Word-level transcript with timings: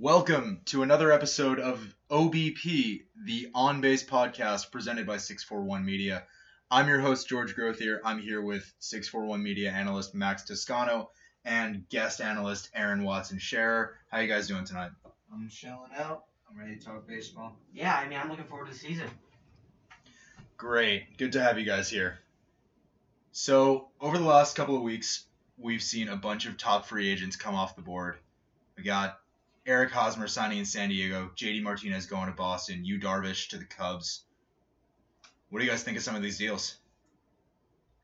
Welcome 0.00 0.62
to 0.64 0.82
another 0.82 1.12
episode 1.12 1.60
of 1.60 1.94
OBP, 2.10 3.02
the 3.22 3.48
On 3.54 3.82
Base 3.82 4.02
podcast 4.02 4.72
presented 4.72 5.06
by 5.06 5.18
641 5.18 5.84
Media. 5.84 6.24
I'm 6.70 6.88
your 6.88 7.00
host, 7.00 7.28
George 7.28 7.54
Grotheer. 7.54 7.98
I'm 8.02 8.18
here 8.18 8.40
with 8.40 8.72
641 8.78 9.42
Media 9.42 9.70
analyst 9.70 10.14
Max 10.14 10.44
Toscano 10.44 11.10
and 11.44 11.86
guest 11.90 12.22
analyst 12.22 12.70
Aaron 12.74 13.04
Watson 13.04 13.38
Sharer. 13.38 13.98
How 14.08 14.20
you 14.20 14.26
guys 14.26 14.48
doing 14.48 14.64
tonight? 14.64 14.92
I'm 15.30 15.50
chilling 15.50 15.90
out. 15.94 16.24
I'm 16.50 16.58
ready 16.58 16.76
to 16.76 16.82
talk 16.82 17.06
baseball. 17.06 17.54
Yeah, 17.74 17.94
I 17.94 18.08
mean, 18.08 18.18
I'm 18.18 18.30
looking 18.30 18.46
forward 18.46 18.68
to 18.68 18.72
the 18.72 18.78
season. 18.78 19.10
Great. 20.56 21.18
Good 21.18 21.32
to 21.32 21.42
have 21.42 21.58
you 21.58 21.66
guys 21.66 21.90
here. 21.90 22.20
So, 23.32 23.88
over 24.00 24.16
the 24.16 24.24
last 24.24 24.56
couple 24.56 24.76
of 24.76 24.82
weeks, 24.82 25.26
we've 25.58 25.82
seen 25.82 26.08
a 26.08 26.16
bunch 26.16 26.46
of 26.46 26.56
top 26.56 26.86
free 26.86 27.10
agents 27.10 27.36
come 27.36 27.54
off 27.54 27.76
the 27.76 27.82
board. 27.82 28.16
We 28.78 28.82
got 28.82 29.19
Eric 29.70 29.92
Hosmer 29.92 30.26
signing 30.26 30.58
in 30.58 30.64
San 30.64 30.88
Diego, 30.88 31.30
JD 31.36 31.62
Martinez 31.62 32.04
going 32.04 32.26
to 32.26 32.32
Boston, 32.32 32.84
Yu 32.84 32.98
Darvish 32.98 33.48
to 33.50 33.56
the 33.56 33.64
Cubs. 33.64 34.24
What 35.48 35.60
do 35.60 35.64
you 35.64 35.70
guys 35.70 35.84
think 35.84 35.96
of 35.96 36.02
some 36.02 36.16
of 36.16 36.22
these 36.22 36.38
deals? 36.38 36.78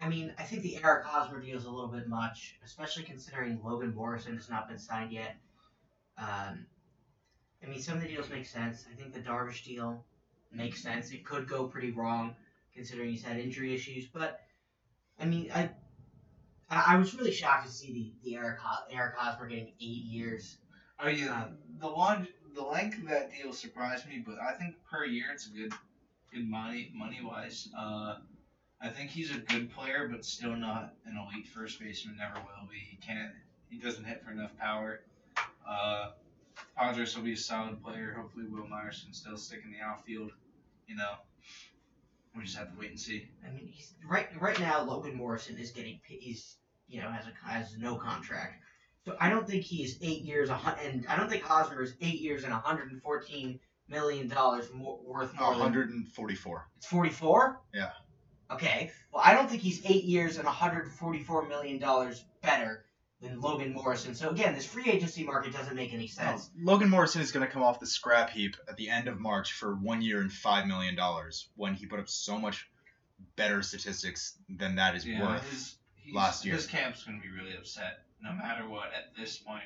I 0.00 0.08
mean, 0.08 0.32
I 0.38 0.44
think 0.44 0.62
the 0.62 0.78
Eric 0.84 1.04
Hosmer 1.04 1.40
deal 1.40 1.58
is 1.58 1.64
a 1.64 1.70
little 1.70 1.90
bit 1.90 2.06
much, 2.06 2.54
especially 2.64 3.02
considering 3.02 3.58
Logan 3.64 3.92
Morrison 3.96 4.36
has 4.36 4.48
not 4.48 4.68
been 4.68 4.78
signed 4.78 5.10
yet. 5.10 5.34
Um, 6.16 6.66
I 7.64 7.66
mean, 7.68 7.80
some 7.80 7.96
of 7.96 8.02
the 8.02 8.08
deals 8.08 8.30
make 8.30 8.46
sense. 8.46 8.84
I 8.88 8.94
think 8.94 9.12
the 9.12 9.20
Darvish 9.20 9.64
deal 9.64 10.04
makes 10.52 10.80
sense. 10.80 11.10
It 11.10 11.24
could 11.24 11.48
go 11.48 11.66
pretty 11.66 11.90
wrong 11.90 12.36
considering 12.74 13.10
he's 13.10 13.24
had 13.24 13.38
injury 13.40 13.74
issues, 13.74 14.06
but 14.06 14.40
I 15.18 15.24
mean, 15.24 15.50
I 15.52 15.70
I 16.70 16.94
I 16.94 16.96
was 16.96 17.12
really 17.14 17.32
shocked 17.32 17.66
to 17.66 17.72
see 17.72 17.92
the, 18.22 18.30
the 18.30 18.36
Eric 18.36 18.60
Eric 18.92 19.16
Hosmer 19.16 19.48
getting 19.48 19.72
eight 19.80 20.04
years. 20.04 20.58
Oh 21.00 21.08
yeah, 21.08 21.44
Um, 21.44 21.58
the 21.78 21.88
long, 21.88 22.26
the 22.54 22.62
length 22.62 22.98
of 22.98 23.08
that 23.08 23.30
deal 23.32 23.52
surprised 23.52 24.08
me, 24.08 24.22
but 24.24 24.38
I 24.40 24.52
think 24.52 24.76
per 24.90 25.04
year 25.04 25.26
it's 25.32 25.46
a 25.46 25.50
good, 25.50 25.72
good 26.32 26.48
money 26.48 26.90
money 26.94 27.20
wise. 27.22 27.68
Uh, 27.76 28.16
I 28.80 28.88
think 28.88 29.10
he's 29.10 29.34
a 29.34 29.38
good 29.38 29.70
player, 29.70 30.08
but 30.10 30.24
still 30.24 30.56
not 30.56 30.94
an 31.04 31.16
elite 31.16 31.48
first 31.48 31.78
baseman. 31.80 32.16
Never 32.18 32.34
will 32.40 32.68
be. 32.70 32.78
He 32.78 32.96
can't. 32.96 33.32
He 33.68 33.78
doesn't 33.78 34.04
hit 34.04 34.22
for 34.24 34.30
enough 34.30 34.56
power. 34.58 35.00
Uh, 35.68 36.10
Padres 36.76 37.16
will 37.16 37.24
be 37.24 37.32
a 37.32 37.36
solid 37.36 37.82
player. 37.82 38.14
Hopefully, 38.16 38.46
Wil 38.48 38.66
Myers 38.66 39.02
can 39.04 39.12
still 39.12 39.36
stick 39.36 39.60
in 39.64 39.72
the 39.72 39.80
outfield. 39.84 40.30
You 40.86 40.96
know, 40.96 41.12
we 42.36 42.44
just 42.44 42.56
have 42.56 42.72
to 42.72 42.78
wait 42.78 42.90
and 42.90 43.00
see. 43.00 43.28
I 43.46 43.50
mean, 43.50 43.68
he's 43.72 43.92
right 44.08 44.28
right 44.40 44.58
now. 44.60 44.82
Logan 44.82 45.14
Morrison 45.16 45.58
is 45.58 45.70
getting 45.70 46.00
he's 46.06 46.56
you 46.88 47.00
know 47.00 47.10
has 47.10 47.24
a 47.26 47.48
has 47.48 47.76
no 47.78 47.96
contract, 47.96 48.62
I 49.20 49.30
don't 49.30 49.46
think 49.46 49.62
he 49.64 49.82
is 49.82 49.98
eight 50.02 50.22
years 50.22 50.50
and 50.50 51.06
I 51.08 51.16
don't 51.16 51.28
think 51.28 51.42
Hosmer 51.42 51.82
is 51.82 51.94
eight 52.00 52.20
years 52.20 52.44
and 52.44 52.52
114 52.52 53.60
million 53.88 54.28
dollars 54.28 54.68
more 54.72 54.98
worth 55.04 55.34
more. 55.38 55.50
than- 55.52 55.60
144. 55.60 56.68
It's 56.76 56.86
44. 56.86 57.60
Yeah. 57.74 57.90
Okay. 58.50 58.90
Well, 59.12 59.22
I 59.24 59.34
don't 59.34 59.48
think 59.48 59.62
he's 59.62 59.84
eight 59.86 60.04
years 60.04 60.36
and 60.36 60.46
144 60.46 61.48
million 61.48 61.78
dollars 61.78 62.24
better 62.42 62.84
than 63.20 63.40
Logan 63.40 63.72
Morrison. 63.72 64.14
So 64.14 64.28
again, 64.30 64.54
this 64.54 64.66
free 64.66 64.90
agency 64.90 65.24
market 65.24 65.52
doesn't 65.52 65.74
make 65.74 65.94
any 65.94 66.06
sense. 66.06 66.50
Logan 66.60 66.90
Morrison 66.90 67.22
is 67.22 67.32
going 67.32 67.46
to 67.46 67.50
come 67.52 67.62
off 67.62 67.80
the 67.80 67.86
scrap 67.86 68.28
heap 68.30 68.56
at 68.68 68.76
the 68.76 68.90
end 68.90 69.08
of 69.08 69.18
March 69.18 69.52
for 69.54 69.74
one 69.74 70.02
year 70.02 70.20
and 70.20 70.30
$5 70.30 70.66
million 70.66 70.96
when 71.56 71.74
he 71.74 71.86
put 71.86 71.98
up 71.98 72.08
so 72.10 72.38
much 72.38 72.68
better 73.36 73.62
statistics 73.62 74.36
than 74.50 74.76
that 74.76 74.94
is 74.94 75.06
worth. 75.06 75.50
his, 75.50 75.76
last 76.12 76.44
year. 76.44 76.54
His 76.54 76.66
camp's 76.66 77.04
gonna 77.04 77.18
be 77.20 77.30
really 77.30 77.56
upset 77.56 78.00
no 78.22 78.32
matter 78.32 78.68
what. 78.68 78.86
At 78.94 79.16
this 79.18 79.36
point, 79.38 79.64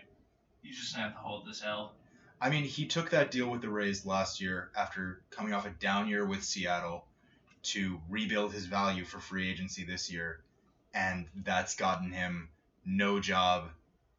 you 0.63 0.73
just 0.73 0.95
have 0.97 1.13
to 1.13 1.19
hold 1.19 1.47
this 1.47 1.63
L. 1.65 1.95
I 2.41 2.49
mean, 2.51 2.65
he 2.65 2.87
took 2.87 3.11
that 3.11 3.31
deal 3.31 3.51
with 3.51 3.61
the 3.61 3.69
Rays 3.69 4.07
last 4.07 4.41
year 4.41 4.71
after 4.77 5.21
coming 5.31 5.53
off 5.53 5.67
a 5.67 5.71
down 5.71 6.09
year 6.09 6.25
with 6.25 6.43
Seattle 6.43 7.05
to 7.63 8.01
rebuild 8.09 8.53
his 8.53 8.65
value 8.67 9.05
for 9.05 9.19
free 9.19 9.51
agency 9.51 9.85
this 9.85 10.11
year, 10.11 10.41
and 10.95 11.27
that's 11.45 11.77
gotten 11.77 12.11
him 12.11 12.49
no 12.87 13.21
job 13.21 13.69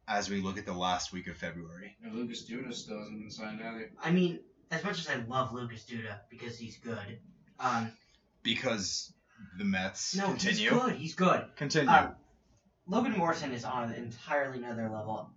as 0.06 0.30
we 0.30 0.40
look 0.40 0.56
at 0.58 0.66
the 0.66 0.72
last 0.72 1.12
week 1.12 1.26
of 1.26 1.36
February. 1.36 1.96
And 2.04 2.14
Lucas 2.14 2.48
Duda 2.48 2.72
still 2.72 2.98
hasn't 2.98 3.18
been 3.20 3.30
signed 3.30 3.60
either. 3.60 3.90
I 4.02 4.12
mean, 4.12 4.38
as 4.70 4.84
much 4.84 5.00
as 5.00 5.08
I 5.08 5.16
love 5.28 5.52
Lucas 5.52 5.84
Duda 5.84 6.18
because 6.30 6.56
he's 6.58 6.76
good, 6.78 7.18
um, 7.58 7.90
Because 8.44 9.12
the 9.58 9.64
Mets 9.64 10.14
no, 10.16 10.26
continue. 10.26 10.70
he's 10.70 10.70
good. 10.70 10.92
He's 10.94 11.14
good. 11.14 11.44
Continue. 11.56 11.90
Um, 11.90 12.14
Logan 12.92 13.16
Morrison 13.16 13.54
is 13.54 13.64
on 13.64 13.90
an 13.90 13.94
entirely 13.94 14.58
another 14.58 14.82
level. 14.82 15.30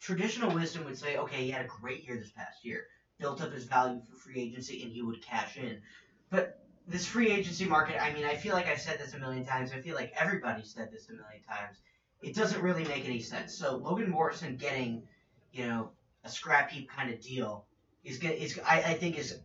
Traditional 0.00 0.52
wisdom 0.52 0.84
would 0.84 0.98
say, 0.98 1.16
okay, 1.16 1.44
he 1.44 1.48
had 1.48 1.64
a 1.64 1.68
great 1.68 2.04
year 2.04 2.16
this 2.16 2.32
past 2.32 2.64
year, 2.64 2.88
built 3.20 3.40
up 3.40 3.52
his 3.52 3.62
value 3.62 4.00
for 4.00 4.16
free 4.16 4.40
agency, 4.40 4.82
and 4.82 4.90
he 4.90 5.00
would 5.00 5.22
cash 5.22 5.56
in. 5.56 5.80
But 6.28 6.58
this 6.88 7.06
free 7.06 7.30
agency 7.30 7.66
market, 7.66 8.02
I 8.02 8.12
mean, 8.12 8.24
I 8.24 8.34
feel 8.34 8.54
like 8.54 8.66
I've 8.66 8.80
said 8.80 8.98
this 8.98 9.14
a 9.14 9.20
million 9.20 9.44
times. 9.44 9.70
I 9.72 9.80
feel 9.80 9.94
like 9.94 10.12
everybody 10.18 10.64
said 10.64 10.90
this 10.90 11.08
a 11.08 11.12
million 11.12 11.44
times. 11.48 11.76
It 12.20 12.34
doesn't 12.34 12.60
really 12.60 12.84
make 12.84 13.04
any 13.04 13.20
sense. 13.20 13.56
So 13.56 13.76
Logan 13.76 14.10
Morrison 14.10 14.56
getting, 14.56 15.04
you 15.52 15.68
know, 15.68 15.92
a 16.24 16.28
scrap 16.28 16.72
heap 16.72 16.90
kind 16.90 17.12
of 17.12 17.20
deal 17.20 17.64
is 18.02 18.18
gonna 18.18 18.34
is 18.34 18.58
I, 18.66 18.82
I 18.82 18.94
think 18.94 19.20
is, 19.20 19.38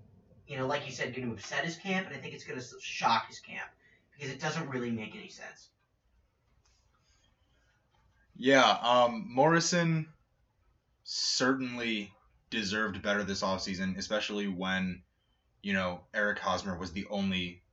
you 0.47 0.57
know, 0.57 0.65
like 0.65 0.87
you 0.87 0.91
said, 0.91 1.15
going 1.15 1.27
to 1.27 1.35
upset 1.35 1.65
his 1.65 1.75
camp, 1.75 2.07
and 2.07 2.15
I 2.15 2.19
think 2.19 2.33
it's 2.33 2.45
going 2.45 2.59
to 2.59 2.65
shock 2.81 3.27
his 3.27 3.37
camp 3.37 3.69
because 4.11 4.33
it 4.33 4.41
doesn't 4.41 4.67
really 4.69 4.89
make 4.89 5.15
any 5.15 5.29
sense. 5.29 5.69
Yeah, 8.39 8.69
um, 8.83 9.25
Morrison 9.27 10.07
certainly 11.03 12.13
deserved 12.51 13.01
better 13.01 13.23
this 13.23 13.41
offseason, 13.41 13.97
especially 13.97 14.47
when, 14.47 15.01
you 15.63 15.73
know, 15.73 16.01
Eric 16.13 16.37
Hosmer 16.39 16.77
was 16.77 16.91
the 16.91 17.07
only 17.09 17.63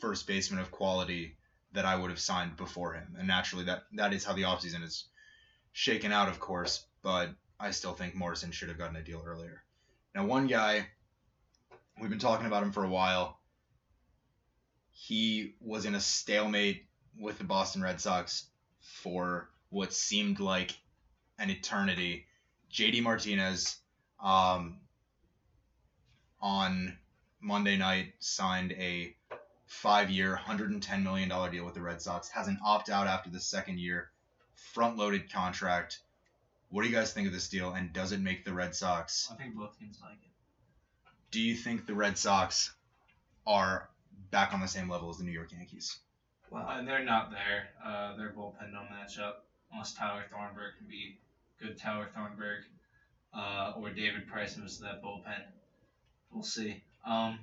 first 0.00 0.26
baseman 0.26 0.60
of 0.60 0.72
quality 0.72 1.36
that 1.72 1.84
I 1.84 1.94
would 1.94 2.10
have 2.10 2.18
signed 2.18 2.56
before 2.56 2.94
him. 2.94 3.14
And 3.18 3.28
naturally, 3.28 3.64
that, 3.66 3.84
that 3.92 4.12
is 4.12 4.24
how 4.24 4.32
the 4.32 4.42
offseason 4.42 4.82
is 4.82 5.04
shaken 5.72 6.10
out, 6.10 6.28
of 6.28 6.40
course, 6.40 6.84
but 7.02 7.30
I 7.60 7.70
still 7.70 7.92
think 7.92 8.14
Morrison 8.14 8.50
should 8.50 8.68
have 8.68 8.78
gotten 8.78 8.96
a 8.96 9.02
deal 9.02 9.22
earlier. 9.24 9.62
Now, 10.14 10.26
one 10.26 10.48
guy, 10.48 10.86
we've 12.00 12.10
been 12.10 12.18
talking 12.18 12.46
about 12.46 12.62
him 12.62 12.72
for 12.72 12.84
a 12.84 12.88
while. 12.88 13.38
He 14.90 15.54
was 15.60 15.84
in 15.84 15.94
a 15.94 16.00
stalemate 16.00 16.86
with 17.18 17.38
the 17.38 17.44
Boston 17.44 17.82
Red 17.82 18.00
Sox 18.00 18.48
for 18.80 19.48
what 19.76 19.92
seemed 19.92 20.40
like 20.40 20.74
an 21.38 21.50
eternity. 21.50 22.24
JD 22.72 23.02
Martinez 23.02 23.76
um, 24.22 24.78
on 26.40 26.96
Monday 27.42 27.76
night 27.76 28.14
signed 28.18 28.72
a 28.72 29.14
five 29.66 30.08
year, 30.10 30.40
$110 30.42 31.02
million 31.02 31.28
deal 31.28 31.64
with 31.64 31.74
the 31.74 31.82
Red 31.82 32.00
Sox, 32.00 32.30
has 32.30 32.48
an 32.48 32.58
opt 32.64 32.88
out 32.88 33.06
after 33.06 33.28
the 33.28 33.38
second 33.38 33.78
year, 33.78 34.08
front 34.54 34.96
loaded 34.96 35.30
contract. 35.30 35.98
What 36.70 36.82
do 36.82 36.88
you 36.88 36.94
guys 36.94 37.12
think 37.12 37.26
of 37.26 37.34
this 37.34 37.48
deal, 37.48 37.74
and 37.74 37.92
does 37.92 38.12
it 38.12 38.20
make 38.20 38.46
the 38.46 38.54
Red 38.54 38.74
Sox? 38.74 39.28
I 39.30 39.34
think 39.34 39.54
both 39.54 39.78
teams 39.78 39.98
like 40.02 40.14
it. 40.14 40.30
Do 41.30 41.40
you 41.40 41.54
think 41.54 41.86
the 41.86 41.94
Red 41.94 42.16
Sox 42.16 42.72
are 43.46 43.90
back 44.30 44.54
on 44.54 44.60
the 44.60 44.68
same 44.68 44.88
level 44.88 45.10
as 45.10 45.18
the 45.18 45.24
New 45.24 45.32
York 45.32 45.52
Yankees? 45.52 45.98
Well, 46.50 46.66
Uh, 46.66 46.82
they're 46.82 47.04
not 47.04 47.30
there. 47.30 47.68
Uh, 47.84 48.16
their 48.16 48.30
bullpen 48.30 48.72
don't 48.72 48.90
match 48.90 49.18
up 49.18 49.45
unless 49.72 49.92
Tyler 49.94 50.24
Thornburg 50.30 50.76
can 50.78 50.86
be 50.88 51.18
good 51.60 51.78
Tyler 51.78 52.08
Thornburg 52.14 52.64
uh, 53.34 53.72
or 53.76 53.90
David 53.90 54.26
Price 54.26 54.56
moves 54.56 54.76
to 54.78 54.84
that 54.84 55.02
bullpen. 55.02 55.42
We'll 56.30 56.42
see. 56.42 56.82
Um, 57.04 57.38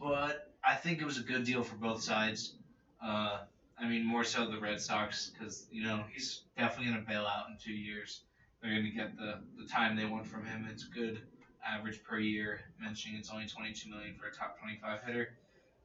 but 0.00 0.52
I 0.64 0.74
think 0.74 1.00
it 1.00 1.04
was 1.04 1.18
a 1.18 1.22
good 1.22 1.44
deal 1.44 1.62
for 1.62 1.74
both 1.76 2.02
sides. 2.02 2.54
Uh, 3.02 3.38
I 3.78 3.88
mean, 3.88 4.04
more 4.04 4.24
so 4.24 4.48
the 4.48 4.58
Red 4.58 4.80
Sox 4.80 5.30
because 5.30 5.66
you 5.70 5.82
know 5.82 6.04
he's 6.12 6.42
definitely 6.56 6.92
gonna 6.92 7.04
bail 7.06 7.26
out 7.26 7.48
in 7.50 7.56
two 7.62 7.72
years. 7.72 8.22
They're 8.60 8.74
gonna 8.74 8.90
get 8.90 9.16
the, 9.16 9.38
the 9.60 9.68
time 9.68 9.96
they 9.96 10.06
want 10.06 10.26
from 10.26 10.44
him. 10.44 10.66
It's 10.70 10.84
good 10.84 11.20
average 11.64 12.02
per 12.02 12.18
year. 12.18 12.60
Mentioning 12.80 13.18
it's 13.18 13.30
only 13.30 13.46
22 13.46 13.90
million 13.90 14.14
for 14.14 14.28
a 14.28 14.34
top 14.34 14.58
25 14.58 15.02
hitter. 15.04 15.28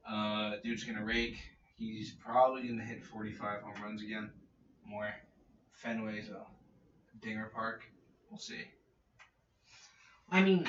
Uh, 0.08 0.56
dude's 0.64 0.84
gonna 0.84 1.04
rake. 1.04 1.38
He's 1.78 2.12
probably 2.12 2.68
gonna 2.68 2.84
hit 2.84 3.04
45 3.04 3.62
home 3.62 3.84
runs 3.84 4.02
again. 4.02 4.30
More. 4.86 5.14
Fenway's 5.84 6.30
a 6.30 6.46
dinger 7.22 7.52
park. 7.54 7.84
We'll 8.30 8.40
see. 8.40 8.64
I 10.32 10.42
mean, 10.42 10.68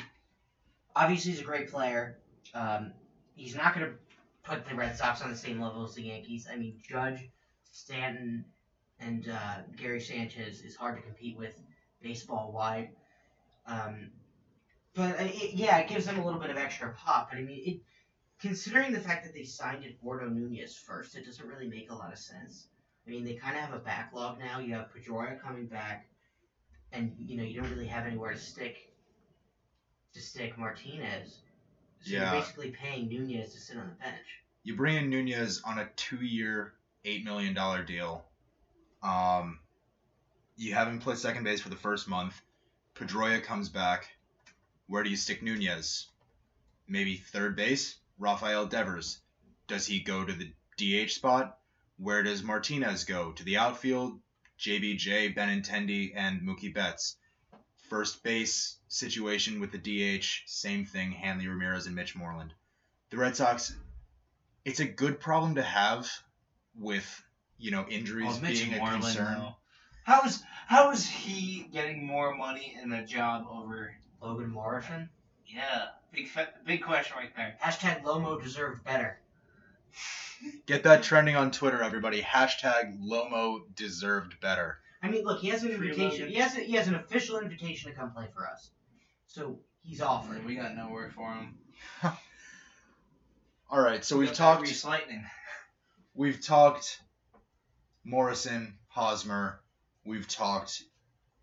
obviously 0.96 1.32
he's 1.32 1.40
a 1.40 1.44
great 1.44 1.70
player. 1.70 2.18
Um, 2.54 2.92
he's 3.34 3.54
not 3.54 3.74
going 3.74 3.86
to 3.86 3.92
put 4.42 4.64
the 4.66 4.74
Red 4.74 4.96
Sox 4.96 5.22
on 5.22 5.30
the 5.30 5.36
same 5.36 5.60
level 5.60 5.84
as 5.84 5.94
the 5.94 6.02
Yankees. 6.02 6.48
I 6.52 6.56
mean, 6.56 6.74
Judge, 6.88 7.30
Stanton, 7.70 8.44
and 9.00 9.28
uh, 9.28 9.62
Gary 9.76 10.00
Sanchez 10.00 10.62
is 10.62 10.76
hard 10.76 10.96
to 10.96 11.02
compete 11.02 11.38
with 11.38 11.60
baseball 12.02 12.52
wide. 12.52 12.90
Um, 13.66 14.10
but 14.94 15.18
uh, 15.20 15.24
it, 15.24 15.54
yeah, 15.54 15.78
it 15.78 15.88
gives 15.88 16.06
them 16.06 16.18
a 16.18 16.24
little 16.24 16.40
bit 16.40 16.50
of 16.50 16.56
extra 16.56 16.92
pop. 16.94 17.30
But 17.30 17.38
I 17.38 17.42
mean, 17.42 17.62
it, 17.64 17.80
considering 18.40 18.92
the 18.92 19.00
fact 19.00 19.24
that 19.24 19.34
they 19.34 19.44
signed 19.44 19.84
Eduardo 19.84 20.28
Nunez 20.28 20.76
first, 20.76 21.16
it 21.16 21.24
doesn't 21.24 21.46
really 21.46 21.68
make 21.68 21.90
a 21.90 21.94
lot 21.94 22.12
of 22.12 22.18
sense. 22.18 22.66
I 23.06 23.10
mean, 23.10 23.24
they 23.24 23.34
kind 23.34 23.56
of 23.56 23.62
have 23.62 23.74
a 23.74 23.78
backlog 23.78 24.38
now. 24.38 24.58
You 24.60 24.74
have 24.74 24.86
Pedroia 24.94 25.40
coming 25.40 25.66
back, 25.66 26.06
and 26.92 27.14
you 27.18 27.36
know 27.36 27.42
you 27.42 27.60
don't 27.60 27.70
really 27.70 27.88
have 27.88 28.06
anywhere 28.06 28.32
to 28.32 28.38
stick 28.38 28.92
to 30.14 30.20
stick 30.20 30.56
Martinez. 30.58 31.38
So 32.00 32.12
Yeah. 32.12 32.32
you're 32.32 32.40
basically 32.40 32.70
paying 32.70 33.08
Nunez 33.08 33.52
to 33.54 33.60
sit 33.60 33.76
on 33.76 33.88
the 33.88 33.94
bench. 33.94 34.26
You 34.64 34.76
bring 34.76 34.96
in 34.96 35.10
Nunez 35.10 35.62
on 35.64 35.78
a 35.78 35.88
two-year, 35.96 36.74
eight 37.04 37.24
million 37.24 37.54
dollar 37.54 37.82
deal. 37.82 38.24
Um, 39.02 39.58
you 40.56 40.74
have 40.74 40.86
him 40.88 41.00
play 41.00 41.16
second 41.16 41.44
base 41.44 41.60
for 41.60 41.70
the 41.70 41.76
first 41.76 42.08
month. 42.08 42.40
Pedroia 42.94 43.42
comes 43.42 43.68
back. 43.68 44.10
Where 44.86 45.02
do 45.02 45.10
you 45.10 45.16
stick 45.16 45.42
Nunez? 45.42 46.08
Maybe 46.86 47.16
third 47.16 47.56
base. 47.56 47.96
Rafael 48.18 48.66
Devers. 48.66 49.18
Does 49.66 49.86
he 49.86 50.00
go 50.00 50.24
to 50.24 50.32
the 50.32 50.52
DH 50.76 51.10
spot? 51.12 51.58
Where 51.98 52.22
does 52.22 52.42
Martinez 52.42 53.04
go? 53.04 53.32
To 53.32 53.44
the 53.44 53.58
outfield? 53.58 54.18
JBJ, 54.58 55.34
Benintendi, 55.36 56.12
and 56.16 56.40
Mookie 56.42 56.72
Betts. 56.72 57.16
First 57.88 58.22
base 58.22 58.78
situation 58.88 59.60
with 59.60 59.72
the 59.72 59.78
DH, 60.18 60.42
same 60.46 60.84
thing. 60.84 61.12
Hanley 61.12 61.48
Ramirez 61.48 61.86
and 61.86 61.94
Mitch 61.94 62.14
Moreland. 62.16 62.52
The 63.10 63.16
Red 63.18 63.36
Sox 63.36 63.74
it's 64.64 64.78
a 64.80 64.84
good 64.84 65.18
problem 65.18 65.56
to 65.56 65.62
have 65.62 66.08
with 66.78 67.24
you 67.58 67.70
know 67.72 67.84
injuries 67.88 68.36
Oh, 68.38 68.40
Mitch 68.40 68.60
being 68.62 68.74
a 68.74 68.78
Moreland, 68.78 69.02
concern. 69.02 69.38
though. 69.38 69.56
How 70.04 70.22
is 70.22 70.42
how 70.66 70.90
is 70.92 71.06
he 71.06 71.68
getting 71.72 72.06
more 72.06 72.34
money 72.34 72.76
in 72.82 72.92
a 72.92 73.04
job 73.06 73.46
over? 73.50 73.94
Logan 74.20 74.50
Morrison. 74.50 75.08
Yeah, 75.46 75.86
big 76.12 76.28
fa- 76.28 76.54
big 76.64 76.82
question 76.82 77.16
right 77.16 77.34
there. 77.36 77.56
Hashtag 77.60 78.02
Lomo 78.04 78.40
deserved 78.40 78.84
better. 78.84 79.18
Get 80.66 80.82
that 80.84 81.02
trending 81.02 81.36
on 81.36 81.50
Twitter, 81.50 81.82
everybody. 81.82 82.20
Hashtag 82.20 83.00
Lomo 83.00 83.60
deserved 83.74 84.40
better. 84.40 84.78
I 85.02 85.08
mean, 85.08 85.24
look, 85.24 85.40
he 85.40 85.48
has 85.48 85.62
an 85.62 85.76
Free 85.76 85.90
invitation. 85.90 86.26
Logan. 86.26 86.28
He 86.28 86.40
has 86.40 86.56
a, 86.56 86.60
he 86.60 86.72
has 86.72 86.88
an 86.88 86.94
official 86.94 87.38
invitation 87.38 87.90
to 87.90 87.96
come 87.96 88.12
play 88.12 88.28
for 88.34 88.46
us. 88.46 88.70
So 89.26 89.58
he's 89.82 90.00
offered. 90.00 90.44
We 90.44 90.56
got 90.56 90.76
no 90.76 90.88
word 90.88 91.12
for 91.12 91.32
him. 91.32 91.58
All 93.70 93.80
right, 93.80 94.04
so 94.04 94.18
we've 94.18 94.28
Got 94.28 94.36
talked. 94.36 94.62
Reese 94.62 94.84
Lightning. 94.84 95.24
We've 96.14 96.42
talked 96.42 97.00
Morrison, 98.04 98.74
Hosmer. 98.88 99.60
We've 100.04 100.28
talked 100.28 100.82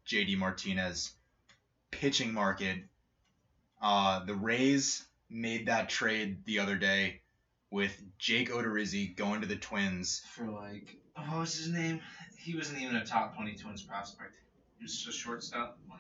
JD 0.07 0.37
Martinez. 0.37 1.11
Pitching 1.89 2.31
market. 2.31 2.77
Uh, 3.81 4.23
the 4.25 4.35
Rays 4.35 5.07
made 5.27 5.65
that 5.65 5.89
trade 5.89 6.45
the 6.45 6.59
other 6.59 6.75
day 6.75 7.21
with 7.71 8.01
Jake 8.17 8.49
Odorizzi 8.51 9.15
going 9.15 9.41
to 9.41 9.47
the 9.47 9.55
Twins. 9.55 10.21
for 10.31 10.45
like 10.45 10.95
what 11.15 11.39
was 11.39 11.55
his 11.57 11.69
name? 11.69 11.99
He 12.37 12.55
wasn't 12.55 12.81
even 12.81 12.95
a 12.95 13.05
top 13.05 13.35
twenty 13.35 13.55
Twins 13.55 13.81
prospect. 13.81 14.33
He 14.77 14.83
was 14.85 14.95
just 14.95 15.07
a 15.07 15.11
shortstop. 15.11 15.77
Like, 15.89 15.99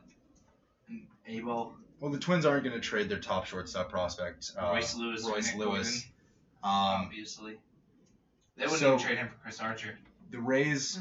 and 0.87 1.05
Abel, 1.27 1.73
Well, 1.99 2.11
the 2.11 2.17
Twins 2.17 2.45
aren't 2.45 2.63
going 2.63 2.75
to 2.75 2.81
trade 2.81 3.09
their 3.09 3.19
top 3.19 3.45
shortstop 3.45 3.89
prospect, 3.89 4.51
uh, 4.57 4.69
Royce 4.71 4.95
Lewis, 4.95 5.25
Royce 5.27 5.55
Lewis. 5.55 6.05
Um, 6.63 6.71
obviously. 6.71 7.57
They 8.55 8.63
wouldn't 8.65 8.79
so- 8.81 8.95
even 8.95 9.05
trade 9.05 9.17
him 9.17 9.27
for 9.29 9.35
Chris 9.43 9.59
Archer. 9.59 9.97
the 10.31 10.39
Rays, 10.39 10.99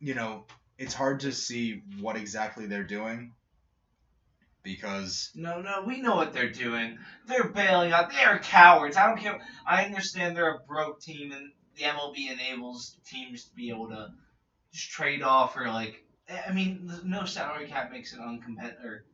you 0.00 0.14
know, 0.14 0.44
it's 0.78 0.94
hard 0.94 1.20
to 1.20 1.32
see 1.32 1.82
what 2.00 2.16
exactly 2.16 2.66
they're 2.66 2.84
doing 2.84 3.32
because 4.70 5.30
No, 5.34 5.60
no, 5.60 5.82
we 5.86 6.00
know 6.00 6.14
what 6.16 6.32
they're 6.32 6.50
doing. 6.52 6.98
They're 7.26 7.44
bailing 7.48 7.92
out. 7.92 8.10
They 8.12 8.24
are 8.24 8.38
cowards. 8.38 8.96
I 8.96 9.06
don't 9.06 9.18
care. 9.18 9.40
I 9.66 9.84
understand 9.84 10.36
they're 10.36 10.56
a 10.56 10.60
broke 10.66 11.00
team, 11.00 11.32
and 11.32 11.50
the 11.76 11.84
MLB 11.84 12.30
enables 12.30 12.96
teams 13.06 13.44
to 13.44 13.54
be 13.54 13.70
able 13.70 13.88
to 13.88 14.10
just 14.72 14.90
trade 14.90 15.22
off 15.22 15.56
or 15.56 15.68
like. 15.68 16.04
I 16.46 16.52
mean, 16.52 16.92
no 17.04 17.24
salary 17.24 17.66
cap 17.66 17.90
makes 17.90 18.12
it 18.12 18.20
uncompetitive 18.20 18.84
or 18.84 19.04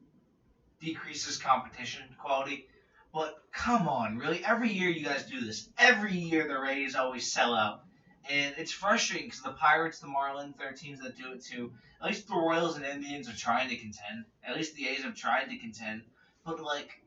decreases 0.81 1.39
competition 1.39 2.03
quality. 2.21 2.67
But 3.15 3.37
come 3.53 3.89
on, 3.89 4.19
really? 4.19 4.45
Every 4.45 4.71
year 4.71 4.91
you 4.91 5.03
guys 5.03 5.25
do 5.25 5.41
this. 5.41 5.71
Every 5.79 6.13
year 6.13 6.47
the 6.47 6.59
Rays 6.59 6.95
always 6.95 7.33
sell 7.33 7.55
out. 7.55 7.86
And 8.31 8.55
it's 8.59 8.73
frustrating 8.73 9.29
because 9.29 9.43
the 9.43 9.53
Pirates, 9.53 10.01
the 10.01 10.09
Marlins, 10.09 10.57
there 10.59 10.69
are 10.69 10.73
teams 10.73 11.01
that 11.01 11.17
do 11.17 11.33
it 11.33 11.45
too. 11.45 11.73
At 12.01 12.09
least 12.09 12.29
the 12.29 12.35
Royals 12.35 12.77
and 12.77 12.85
Indians 12.85 13.29
are 13.29 13.37
trying 13.37 13.69
to 13.69 13.77
contend. 13.77 14.25
At 14.45 14.57
least 14.57 14.75
the 14.75 14.89
A's 14.89 15.03
have 15.03 15.15
tried 15.15 15.45
to 15.51 15.57
contend. 15.57 16.03
But 16.45 16.61
like 16.61 17.01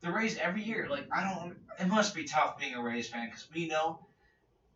the 0.00 0.10
Rays 0.10 0.36
every 0.38 0.62
year, 0.62 0.88
like 0.88 1.06
I 1.12 1.22
don't. 1.22 1.56
It 1.78 1.88
must 1.88 2.14
be 2.14 2.24
tough 2.24 2.58
being 2.58 2.74
a 2.74 2.82
Rays 2.82 3.08
fan 3.08 3.26
because 3.26 3.48
we 3.52 3.66
know 3.66 4.06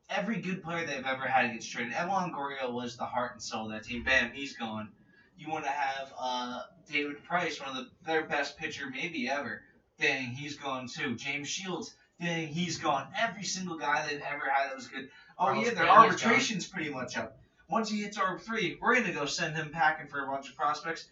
every 0.08 0.40
good 0.40 0.62
player 0.62 0.86
they've 0.86 1.04
ever 1.04 1.26
had 1.26 1.52
gets 1.52 1.66
traded. 1.66 1.92
Evan 1.92 2.10
Longoria 2.10 2.72
was 2.72 2.96
the 2.96 3.04
heart 3.04 3.32
and 3.32 3.42
soul 3.42 3.66
of 3.66 3.72
that 3.72 3.84
team. 3.84 4.02
Bam, 4.04 4.30
he's 4.32 4.56
gone. 4.56 4.88
You 5.36 5.48
want 5.48 5.64
to 5.64 5.70
have 5.70 6.12
uh, 6.18 6.62
David 6.90 7.22
Price, 7.24 7.60
one 7.60 7.70
of 7.70 7.76
the 7.76 7.88
their 8.04 8.24
best 8.24 8.56
pitcher 8.56 8.90
maybe 8.90 9.28
ever. 9.28 9.62
Dang, 10.00 10.30
he's 10.30 10.56
gone 10.56 10.88
too. 10.88 11.14
James 11.16 11.48
Shields. 11.48 11.94
Dang, 12.20 12.48
he's 12.48 12.78
gone. 12.78 13.08
Every 13.16 13.44
single 13.44 13.78
guy 13.78 14.06
they've 14.06 14.20
ever 14.20 14.48
had 14.50 14.70
that 14.70 14.76
was 14.76 14.88
good. 14.88 15.08
Oh 15.38 15.52
yeah, 15.52 15.70
their 15.70 15.88
arbitration's 15.88 16.66
pretty 16.66 16.90
much 16.90 17.16
up. 17.16 17.38
Once 17.68 17.90
he 17.90 18.02
hits 18.02 18.18
arb 18.18 18.40
three, 18.40 18.76
we're 18.80 18.94
gonna 18.94 19.12
go 19.12 19.26
send 19.26 19.54
him 19.54 19.70
packing 19.70 20.08
for 20.08 20.24
a 20.24 20.26
bunch 20.26 20.48
of 20.48 20.56
prospects. 20.56 21.06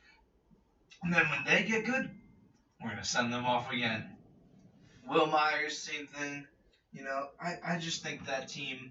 And 1.02 1.12
then 1.12 1.24
when 1.30 1.44
they 1.44 1.62
get 1.62 1.84
good, 1.84 2.10
we're 2.80 2.90
gonna 2.90 3.04
send 3.04 3.32
them 3.32 3.44
off 3.44 3.70
again. 3.70 4.16
Wil 5.06 5.26
Myers, 5.26 5.78
same 5.78 6.06
thing. 6.06 6.46
You 6.92 7.04
know, 7.04 7.28
I, 7.40 7.74
I 7.74 7.78
just 7.78 8.02
think 8.02 8.26
that 8.26 8.48
team 8.48 8.90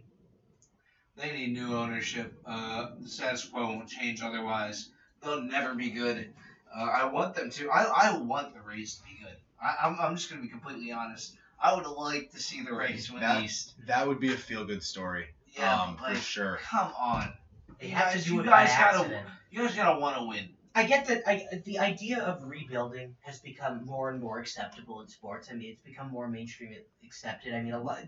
they 1.17 1.31
need 1.31 1.53
new 1.53 1.75
ownership. 1.75 2.33
Uh, 2.45 2.89
the 3.01 3.07
status 3.07 3.45
quo 3.45 3.67
won't 3.67 3.87
change 3.87 4.21
otherwise. 4.21 4.89
They'll 5.21 5.41
never 5.41 5.73
be 5.73 5.89
good. 5.89 6.33
Uh, 6.75 6.83
I 6.83 7.05
want 7.05 7.35
them 7.35 7.49
to. 7.51 7.69
I, 7.69 8.09
I 8.09 8.17
want 8.17 8.53
the 8.53 8.61
Rays 8.61 8.95
to 8.95 9.03
be 9.03 9.17
good. 9.23 9.35
I, 9.61 9.87
I'm, 9.87 9.97
I'm 9.99 10.15
just 10.15 10.29
gonna 10.29 10.41
be 10.41 10.49
completely 10.49 10.91
honest. 10.91 11.35
I 11.59 11.73
would 11.75 11.85
like 11.87 12.31
to 12.31 12.39
see 12.39 12.61
the 12.63 12.73
Rays 12.73 13.11
win 13.11 13.21
That- 13.21 13.43
East. 13.43 13.73
that 13.87 14.07
would 14.07 14.19
be 14.19 14.33
a 14.33 14.37
feel 14.37 14.65
good 14.65 14.83
story. 14.83 15.27
Yeah, 15.47 15.73
um, 15.81 15.97
like, 16.01 16.17
for 16.17 16.21
sure. 16.21 16.57
come 16.63 16.91
on. 16.97 17.33
They 17.79 17.87
You 17.87 17.95
have 17.95 18.13
guys- 18.13 18.23
to 18.23 18.29
do 18.29 18.33
you 18.35 18.39
it 18.41 18.45
by 18.45 18.65
guys 18.65 18.69
gotta- 18.77 18.97
accident. 18.99 19.27
You 19.51 19.59
guys 19.65 19.75
gotta 19.75 19.99
want 19.99 20.17
to 20.17 20.23
win. 20.25 20.49
I 20.77 20.83
get 20.85 21.05
that. 21.07 21.23
I, 21.25 21.47
the 21.63 21.79
idea 21.79 22.19
of 22.21 22.43
rebuilding 22.43 23.15
has 23.21 23.39
become 23.39 23.85
more 23.85 24.09
and 24.09 24.19
more 24.21 24.39
acceptable 24.39 24.99
in 25.01 25.07
sports. 25.07 25.47
I 25.49 25.53
mean, 25.53 25.71
it's 25.71 25.81
become 25.81 26.09
more 26.11 26.27
mainstream 26.27 26.75
accepted. 27.05 27.53
I 27.53 27.61
mean, 27.61 27.73
a 27.73 27.81
lot. 27.81 27.99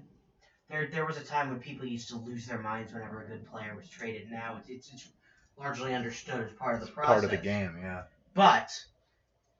There, 0.69 0.87
there 0.87 1.05
was 1.05 1.15
a 1.15 1.23
time 1.23 1.49
when 1.49 1.61
people 1.61 1.85
used 1.85 2.09
to 2.09 2.17
lose 2.17 2.45
their 2.45 2.59
minds 2.59 2.91
whenever 2.91 3.23
a 3.23 3.27
good 3.29 3.45
player 3.45 3.73
was 3.73 3.87
traded. 3.87 4.29
Now 4.29 4.57
it's, 4.59 4.69
it's, 4.69 4.91
it's 4.91 5.07
largely 5.57 5.95
understood 5.95 6.41
as 6.41 6.51
part 6.57 6.75
of 6.75 6.81
the 6.85 6.91
process. 6.91 7.13
Part 7.13 7.23
of 7.23 7.31
the 7.31 7.37
game, 7.37 7.77
yeah. 7.81 8.03
But 8.33 8.69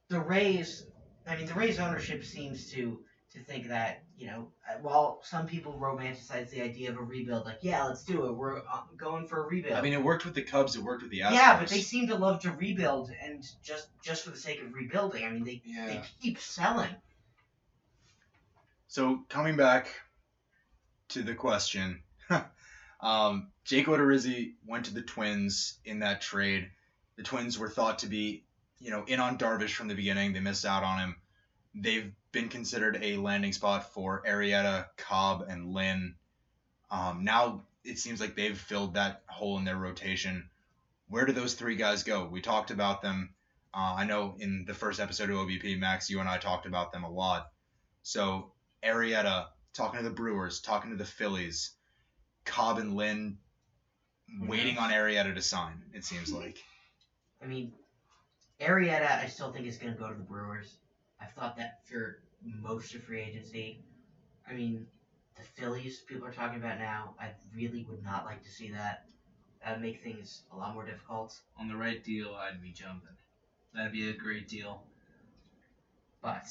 the 0.10 0.20
Rays, 0.20 0.86
I 1.26 1.38
mean, 1.38 1.46
the 1.46 1.54
Rays 1.54 1.80
ownership 1.80 2.26
seems 2.26 2.70
to 2.74 3.00
to 3.38 3.44
think 3.44 3.68
that 3.68 4.04
you 4.18 4.28
know, 4.28 4.48
while 4.82 5.20
some 5.24 5.46
people 5.46 5.78
romanticize 5.80 6.50
the 6.50 6.62
idea 6.62 6.90
of 6.90 6.98
a 6.98 7.02
rebuild, 7.02 7.46
like 7.46 7.60
yeah, 7.62 7.84
let's 7.84 8.04
do 8.04 8.26
it. 8.26 8.34
We're 8.34 8.58
uh, 8.58 8.82
going 8.98 9.28
for 9.28 9.44
a 9.44 9.48
rebuild. 9.48 9.78
I 9.78 9.82
mean, 9.82 9.94
it 9.94 10.04
worked 10.04 10.26
with 10.26 10.34
the 10.34 10.42
Cubs. 10.42 10.76
It 10.76 10.82
worked 10.82 11.04
with 11.04 11.12
the 11.12 11.20
Astros. 11.20 11.34
yeah, 11.34 11.60
but 11.60 11.70
they 11.70 11.82
seem 11.82 12.08
to 12.08 12.16
love 12.16 12.42
to 12.42 12.52
rebuild 12.52 13.12
and 13.24 13.46
just 13.64 13.90
just 14.02 14.24
for 14.24 14.32
the 14.32 14.38
sake 14.38 14.62
of 14.62 14.74
rebuilding. 14.74 15.24
I 15.24 15.30
mean, 15.30 15.44
they 15.44 15.62
they 15.66 16.02
keep 16.22 16.40
selling. 16.40 16.90
So 18.88 19.24
coming 19.30 19.56
back 19.56 19.90
to 21.10 21.22
the 21.22 21.36
question, 21.36 22.02
um, 23.02 23.52
Jake 23.66 23.86
Odorizzi 23.86 24.54
went 24.66 24.86
to 24.86 24.94
the 24.94 25.04
Twins 25.04 25.78
in 25.86 26.00
that 26.00 26.22
trade. 26.22 26.70
The 27.18 27.24
Twins 27.24 27.60
were 27.60 27.70
thought 27.70 28.00
to 28.00 28.08
be, 28.08 28.46
you 28.80 28.90
know, 28.90 29.04
in 29.06 29.20
on 29.20 29.38
Darvish 29.38 29.76
from 29.76 29.90
the 29.90 29.96
beginning. 29.96 30.34
They 30.34 30.40
missed 30.40 30.66
out 30.66 30.84
on 30.84 31.00
him. 31.00 31.16
They've 31.76 32.12
been 32.32 32.50
considered 32.50 33.00
a 33.02 33.18
landing 33.18 33.54
spot 33.54 33.94
for 33.94 34.24
Arrieta, 34.28 34.88
Cobb, 34.98 35.46
and 35.50 35.74
Lynn. 35.74 36.16
Um, 36.92 37.24
now 37.24 37.64
it 37.84 38.00
seems 38.00 38.20
like 38.20 38.36
they've 38.36 38.58
filled 38.58 38.94
that 38.96 39.24
hole 39.28 39.58
in 39.58 39.66
their 39.66 39.78
rotation. 39.78 40.50
Where 41.08 41.26
do 41.26 41.32
those 41.32 41.54
three 41.54 41.76
guys 41.76 42.04
go? 42.04 42.26
We 42.26 42.42
talked 42.42 42.72
about 42.72 43.02
them. 43.02 43.34
Uh, 43.74 43.96
I 43.98 44.06
know 44.06 44.36
in 44.40 44.66
the 44.66 44.74
first 44.74 45.00
episode 45.00 45.30
of 45.30 45.38
OBP, 45.38 45.80
Max, 45.80 46.10
you 46.10 46.20
and 46.20 46.28
I 46.28 46.38
talked 46.38 46.66
about 46.66 46.92
them 46.92 47.04
a 47.04 47.10
lot. 47.10 47.52
So 48.04 48.52
Arrieta, 48.84 49.48
talking 49.74 50.00
to 50.00 50.04
the 50.04 50.14
Brewers, 50.14 50.60
talking 50.60 50.92
to 50.92 50.98
the 50.98 51.06
Phillies, 51.06 51.72
Cobb 52.46 52.78
and 52.78 52.96
Lynn 52.96 53.38
waiting 54.42 54.78
on 54.78 54.92
Arrieta 54.92 55.34
to 55.34 55.42
sign, 55.42 55.84
it 55.94 56.04
seems 56.04 56.32
like. 56.32 56.58
I 57.42 57.46
mean, 57.46 57.74
Arrieta, 58.60 59.24
I 59.24 59.28
still 59.28 59.52
think 59.52 59.68
is 59.68 59.78
going 59.78 59.94
to 59.94 60.00
go 60.00 60.10
to 60.10 60.16
the 60.16 60.24
Brewers. 60.24 60.78
I've 61.22 61.32
thought 61.34 61.58
that 61.58 61.86
for 61.86 62.20
most 62.44 62.94
of 62.96 63.04
free 63.04 63.22
agency. 63.22 63.84
I 64.50 64.54
mean, 64.54 64.86
the 65.36 65.44
Phillies, 65.44 66.02
people 66.08 66.28
are 66.28 66.32
talking 66.32 66.60
about 66.60 66.80
now. 66.80 67.16
I 67.20 67.32
really 67.56 67.86
would 67.90 68.04
not 68.04 68.26
like 68.26 68.44
to 68.44 68.50
see 68.50 68.72
that. 68.72 69.06
That 69.64 69.74
would 69.74 69.82
make 69.82 70.04
things 70.04 70.44
a 70.54 70.58
lot 70.58 70.74
more 70.74 70.86
difficult. 70.86 71.38
On 71.60 71.68
the 71.68 71.76
right 71.76 72.04
deal, 72.04 72.36
I'd 72.36 72.62
be 72.62 72.72
jumping. 72.72 73.10
That'd 73.74 73.92
be 73.92 74.10
a 74.10 74.14
great 74.14 74.48
deal. 74.48 74.84
But 76.22 76.46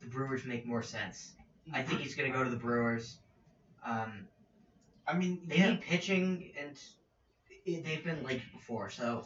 the 0.00 0.06
Brewers 0.06 0.44
make 0.44 0.66
more 0.66 0.82
sense. 0.82 1.32
I 1.72 1.82
think 1.82 2.00
he's 2.00 2.14
going 2.14 2.30
to 2.30 2.36
go 2.36 2.44
to 2.44 2.50
the 2.50 2.56
Brewers. 2.56 3.18
Um, 3.84 4.26
I 5.06 5.14
mean, 5.14 5.42
they 5.46 5.58
yeah. 5.58 5.70
need 5.70 5.80
pitching, 5.82 6.52
and 6.58 6.76
they've 7.66 8.04
been 8.04 8.22
linked 8.22 8.52
before. 8.52 8.90
So 8.90 9.24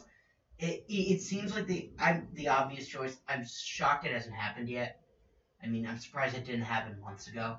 it, 0.59 0.83
it, 0.89 1.21
seems 1.21 1.55
like 1.55 1.67
the 1.67 1.89
I'm 1.99 2.27
the 2.33 2.49
obvious 2.49 2.87
choice. 2.87 3.15
I'm 3.27 3.45
shocked 3.47 4.05
it 4.05 4.11
hasn't 4.11 4.35
happened 4.35 4.69
yet. 4.69 5.01
I 5.63 5.67
mean, 5.67 5.87
I'm 5.87 5.97
surprised 5.97 6.35
it 6.35 6.45
didn't 6.45 6.63
happen 6.63 6.99
months 7.01 7.27
ago. 7.27 7.57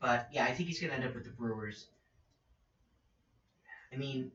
But 0.00 0.28
yeah, 0.30 0.44
I 0.44 0.52
think 0.52 0.68
he's 0.68 0.80
gonna 0.80 0.92
end 0.92 1.04
up 1.04 1.14
with 1.14 1.24
the 1.24 1.30
Brewers. 1.30 1.86
I 3.92 3.96
mean, 3.96 4.30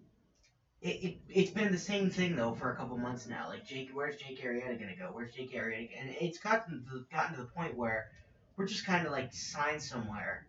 it, 0.82 1.04
it 1.04 1.18
it's 1.30 1.52
been 1.52 1.72
the 1.72 1.78
same 1.78 2.10
thing 2.10 2.36
though 2.36 2.54
for 2.54 2.72
a 2.72 2.76
couple 2.76 2.98
months 2.98 3.28
now. 3.28 3.48
Like 3.50 3.66
Jake, 3.66 3.92
where's 3.94 4.16
Jake 4.16 4.42
Arrieta 4.44 4.80
gonna 4.80 4.96
go? 4.98 5.10
Where's 5.12 5.34
Jake 5.34 5.54
Arrieta? 5.54 5.90
And 6.00 6.16
it's 6.20 6.40
gotten 6.40 6.84
to, 6.90 7.06
gotten 7.16 7.36
to 7.36 7.42
the 7.42 7.48
point 7.50 7.78
where 7.78 8.10
we're 8.58 8.68
just 8.68 8.86
kind 8.86 9.06
of 9.06 9.12
like 9.12 9.34
sign 9.34 9.80
somewhere 9.80 10.48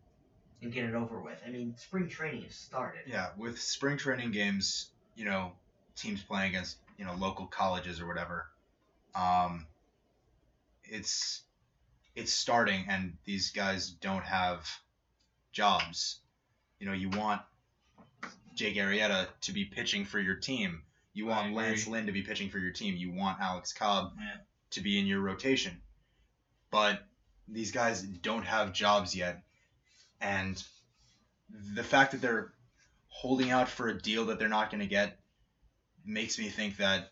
and 0.63 0.73
get 0.73 0.85
it 0.85 0.95
over 0.95 1.21
with. 1.21 1.39
I 1.47 1.51
mean, 1.51 1.75
spring 1.77 2.09
training 2.09 2.45
has 2.45 2.55
started. 2.55 3.03
Yeah, 3.07 3.29
with 3.37 3.61
spring 3.61 3.99
training 3.99 4.31
games, 4.31 4.91
you 5.15 5.27
know, 5.27 5.53
teams 6.01 6.23
playing 6.23 6.51
against 6.51 6.77
you 6.99 7.05
know 7.05 7.15
local 7.15 7.47
colleges 7.47 8.01
or 8.01 8.07
whatever, 8.07 8.47
um, 9.15 9.67
it's 10.85 11.43
it's 12.17 12.33
starting, 12.33 12.87
and 12.89 13.17
these 13.25 13.51
guys 13.51 13.91
don't 13.91 14.25
have 14.25 14.69
jobs. 15.53 16.21
You 16.79 16.87
know, 16.87 16.93
you 16.93 17.09
want 17.11 17.43
Jake 18.55 18.77
Arrieta 18.77 19.29
to 19.43 19.53
be 19.53 19.65
pitching 19.65 20.05
for 20.05 20.19
your 20.19 20.35
team. 20.37 20.83
You 21.13 21.27
want. 21.27 21.55
Lance 21.55 21.87
Lynn 21.87 22.07
to 22.07 22.13
be 22.13 22.23
pitching 22.23 22.51
for 22.51 22.59
your 22.59 22.73
team. 22.73 22.97
You 22.97 23.13
want 23.13 23.41
Alex 23.41 23.73
Cobb 23.73 24.13
Yeah. 24.19 24.37
to 24.71 24.81
be 24.81 24.99
in 24.99 25.07
your 25.07 25.21
rotation. 25.21 25.81
But 26.71 27.03
these 27.49 27.73
guys 27.73 28.03
don't 28.03 28.45
have 28.45 28.73
jobs 28.73 29.15
yet. 29.15 29.43
And 30.21 30.63
the 31.75 31.83
fact 31.83 32.13
that 32.13 32.21
they're 32.21 32.53
holding 33.09 33.51
out 33.51 33.69
for 33.69 33.89
a 33.89 33.99
deal 33.99 34.27
that 34.27 34.39
they're 34.39 34.49
not 34.49 34.71
going 34.71 34.81
to 34.81 34.87
get 34.87 35.19
makes 36.05 36.39
me 36.39 36.49
think 36.49 36.77
that, 36.79 37.11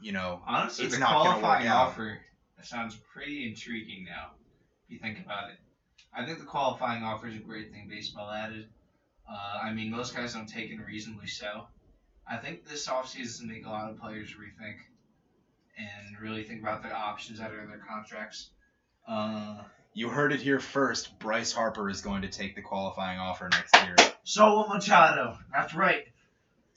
you 0.00 0.12
know, 0.12 0.42
Honestly, 0.46 0.86
It's 0.86 0.94
the 0.94 1.00
not 1.00 1.10
qualifying 1.10 1.68
offer 1.68 2.20
sounds 2.62 2.96
pretty 3.12 3.48
intriguing 3.48 4.04
now. 4.04 4.30
If 4.84 4.94
you 4.94 4.98
think 4.98 5.24
about 5.24 5.50
it, 5.50 5.56
I 6.14 6.24
think 6.24 6.38
the 6.38 6.44
qualifying 6.44 7.02
offer 7.02 7.28
is 7.28 7.36
a 7.36 7.40
great 7.40 7.70
thing 7.72 7.88
baseball 7.88 8.30
added. 8.30 8.66
Uh, 9.30 9.58
I 9.62 9.72
mean, 9.72 9.90
most 9.90 10.16
guys 10.16 10.34
don't 10.34 10.48
take 10.48 10.70
it 10.70 10.78
reasonably 10.84 11.26
so. 11.26 11.66
I 12.26 12.36
think 12.36 12.66
this 12.66 12.86
offseason 12.86 13.20
is 13.20 13.38
going 13.38 13.48
to 13.50 13.54
make 13.54 13.66
a 13.66 13.70
lot 13.70 13.90
of 13.90 13.98
players 13.98 14.30
rethink 14.30 14.76
and 15.78 16.20
really 16.20 16.44
think 16.44 16.60
about 16.60 16.82
their 16.82 16.94
options 16.94 17.40
out 17.40 17.52
of 17.52 17.68
their 17.68 17.82
contracts. 17.88 18.50
Uh, 19.06 19.62
you 19.94 20.08
heard 20.08 20.32
it 20.32 20.40
here 20.40 20.60
first. 20.60 21.18
Bryce 21.18 21.52
Harper 21.52 21.88
is 21.88 22.00
going 22.00 22.22
to 22.22 22.28
take 22.28 22.54
the 22.54 22.62
qualifying 22.62 23.18
offer 23.18 23.48
next 23.50 23.74
year. 23.84 23.96
So 24.24 24.56
will 24.56 24.68
Machado. 24.68 25.38
That's 25.52 25.74
right. 25.74 26.04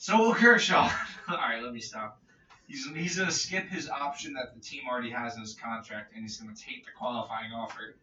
So 0.02 0.18
will 0.18 0.34
Kershaw. 0.34 0.90
All 1.28 1.38
right, 1.38 1.62
let 1.62 1.72
me 1.72 1.80
stop. 1.80 2.20
He's, 2.68 2.90
he's 2.96 3.18
going 3.18 3.30
to 3.30 3.34
skip 3.34 3.70
his 3.70 3.88
option 3.88 4.34
that 4.34 4.56
the 4.56 4.60
team 4.60 4.82
already 4.90 5.12
has 5.12 5.36
in 5.36 5.42
his 5.42 5.54
contract, 5.54 6.16
and 6.16 6.24
he's 6.24 6.38
going 6.38 6.56
to 6.56 6.60
take 6.60 6.84
the 6.86 6.92
qualifying 6.98 7.52
offer. 7.52 7.94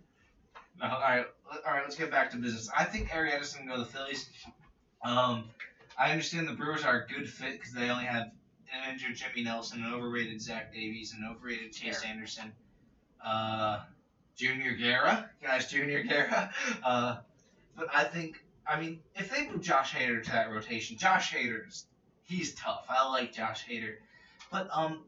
No, 0.80 0.86
all 0.86 1.00
right, 1.00 1.26
all 1.50 1.72
right. 1.72 1.82
Let's 1.82 1.96
get 1.96 2.12
back 2.12 2.30
to 2.30 2.36
business. 2.36 2.70
I 2.76 2.84
think 2.84 3.08
Arrieta's 3.08 3.52
going 3.52 3.66
to 3.66 3.74
go 3.74 3.78
to 3.80 3.84
the 3.84 3.90
Phillies. 3.90 4.30
Um, 5.04 5.46
I 5.98 6.12
understand 6.12 6.46
the 6.46 6.52
Brewers 6.52 6.84
are 6.84 7.00
a 7.00 7.12
good 7.12 7.28
fit 7.28 7.54
because 7.54 7.72
they 7.72 7.90
only 7.90 8.04
have 8.04 8.30
an 8.72 8.92
injured 8.92 9.16
Jimmy 9.16 9.42
Nelson, 9.42 9.82
an 9.82 9.92
overrated 9.92 10.40
Zach 10.40 10.72
Davies, 10.72 11.16
an 11.18 11.28
overrated 11.28 11.72
Chase 11.72 12.04
Anderson, 12.04 12.52
uh, 13.26 13.80
Junior 14.36 14.74
Guerra, 14.74 15.28
guys, 15.42 15.68
Junior 15.68 16.04
Guerra. 16.04 16.52
Uh, 16.84 17.16
but 17.74 17.88
I 17.92 18.04
think 18.04 18.40
I 18.68 18.78
mean, 18.78 19.00
if 19.14 19.30
they 19.30 19.48
move 19.48 19.62
Josh 19.62 19.94
Hader 19.94 20.22
to 20.22 20.30
that 20.30 20.50
rotation, 20.50 20.98
Josh 20.98 21.32
Hader's 21.32 21.86
he's 22.26 22.54
tough. 22.54 22.84
I 22.88 23.08
like 23.08 23.32
Josh 23.32 23.64
Hader, 23.66 23.94
but 24.52 24.68
um, 24.70 25.04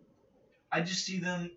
I 0.72 0.80
just 0.80 1.04
see 1.04 1.18
them. 1.18 1.50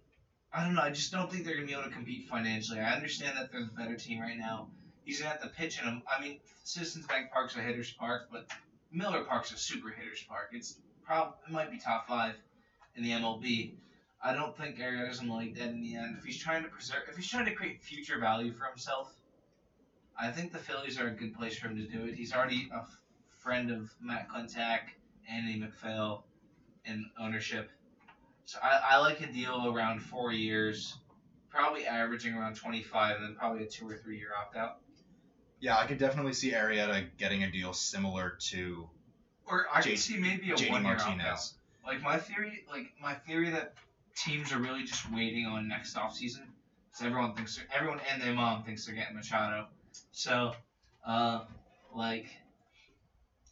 I 0.51 0.63
don't 0.65 0.75
know. 0.75 0.81
I 0.81 0.89
just 0.89 1.11
don't 1.11 1.31
think 1.31 1.45
they're 1.45 1.55
gonna 1.55 1.65
be 1.65 1.73
able 1.73 1.83
to 1.83 1.89
compete 1.89 2.27
financially. 2.27 2.79
I 2.79 2.93
understand 2.93 3.37
that 3.37 3.51
they're 3.51 3.61
the 3.61 3.71
better 3.71 3.95
team 3.95 4.19
right 4.19 4.37
now. 4.37 4.67
He's 5.05 5.19
gonna 5.19 5.31
have 5.31 5.41
to 5.41 5.47
pitch 5.47 5.79
in 5.79 5.85
them. 5.85 6.03
I 6.13 6.21
mean, 6.21 6.39
Citizens 6.63 7.07
Bank 7.07 7.31
Park's 7.31 7.55
a 7.55 7.61
hitter's 7.61 7.91
park, 7.91 8.27
but 8.31 8.47
Miller 8.91 9.23
Park's 9.23 9.53
a 9.53 9.57
super 9.57 9.89
hitter's 9.89 10.23
park. 10.23 10.49
It's 10.51 10.77
prob 11.05 11.35
it 11.47 11.51
might 11.51 11.71
be 11.71 11.77
top 11.77 12.07
five 12.07 12.35
in 12.95 13.03
the 13.03 13.11
MLB. 13.11 13.71
I 14.21 14.33
don't 14.33 14.55
think 14.57 14.77
Arrieta's 14.77 15.19
gonna 15.19 15.33
like 15.33 15.55
that 15.55 15.69
in 15.69 15.81
the 15.81 15.95
end. 15.95 16.17
If 16.17 16.25
he's 16.25 16.37
trying 16.37 16.63
to 16.63 16.69
preserve, 16.69 17.03
if 17.09 17.15
he's 17.15 17.29
trying 17.29 17.45
to 17.45 17.53
create 17.53 17.81
future 17.81 18.19
value 18.19 18.53
for 18.53 18.65
himself, 18.65 19.13
I 20.19 20.31
think 20.31 20.51
the 20.51 20.59
Phillies 20.59 20.99
are 20.99 21.07
a 21.07 21.11
good 21.11 21.33
place 21.35 21.57
for 21.57 21.67
him 21.67 21.77
to 21.77 21.87
do 21.87 22.05
it. 22.05 22.13
He's 22.15 22.33
already 22.33 22.69
a 22.71 22.77
f- 22.77 22.97
friend 23.39 23.71
of 23.71 23.89
Matt 23.99 24.27
Klentak, 24.29 24.79
Andy 25.29 25.57
MacPhail, 25.57 26.23
and 26.85 27.05
ownership. 27.19 27.69
So 28.45 28.59
I, 28.61 28.79
I 28.91 28.97
like 28.97 29.21
a 29.21 29.27
deal 29.27 29.73
around 29.73 30.01
four 30.01 30.31
years, 30.31 30.95
probably 31.49 31.85
averaging 31.85 32.33
around 32.35 32.55
25, 32.55 33.15
and 33.17 33.25
then 33.25 33.35
probably 33.35 33.63
a 33.63 33.67
two 33.67 33.87
or 33.87 33.97
three 33.97 34.17
year 34.17 34.29
opt 34.39 34.55
out. 34.55 34.77
Yeah, 35.59 35.77
I 35.77 35.85
could 35.85 35.97
definitely 35.97 36.33
see 36.33 36.51
Arrieta 36.51 37.05
getting 37.17 37.43
a 37.43 37.49
deal 37.51 37.73
similar 37.73 38.37
to 38.49 38.89
Or 39.45 39.65
I 39.73 39.81
J- 39.81 39.91
could 39.91 39.99
see 39.99 40.17
maybe 40.17 40.51
a 40.51 40.55
JD 40.55 40.69
one 40.69 40.83
year 40.83 40.97
opt 40.99 41.21
out. 41.21 41.39
Like 41.85 42.01
my 42.01 42.17
theory, 42.17 42.65
like 42.69 42.91
my 43.01 43.13
theory 43.13 43.49
that 43.49 43.73
teams 44.15 44.51
are 44.51 44.59
really 44.59 44.83
just 44.83 45.09
waiting 45.11 45.45
on 45.47 45.67
next 45.67 45.95
offseason. 45.95 46.45
because 46.91 47.05
everyone 47.05 47.33
thinks 47.33 47.59
everyone 47.73 47.99
and 48.11 48.21
their 48.21 48.33
mom 48.33 48.63
thinks 48.63 48.85
they're 48.85 48.95
getting 48.95 49.15
Machado. 49.15 49.67
So, 50.11 50.53
uh, 51.05 51.41
like, 51.93 52.27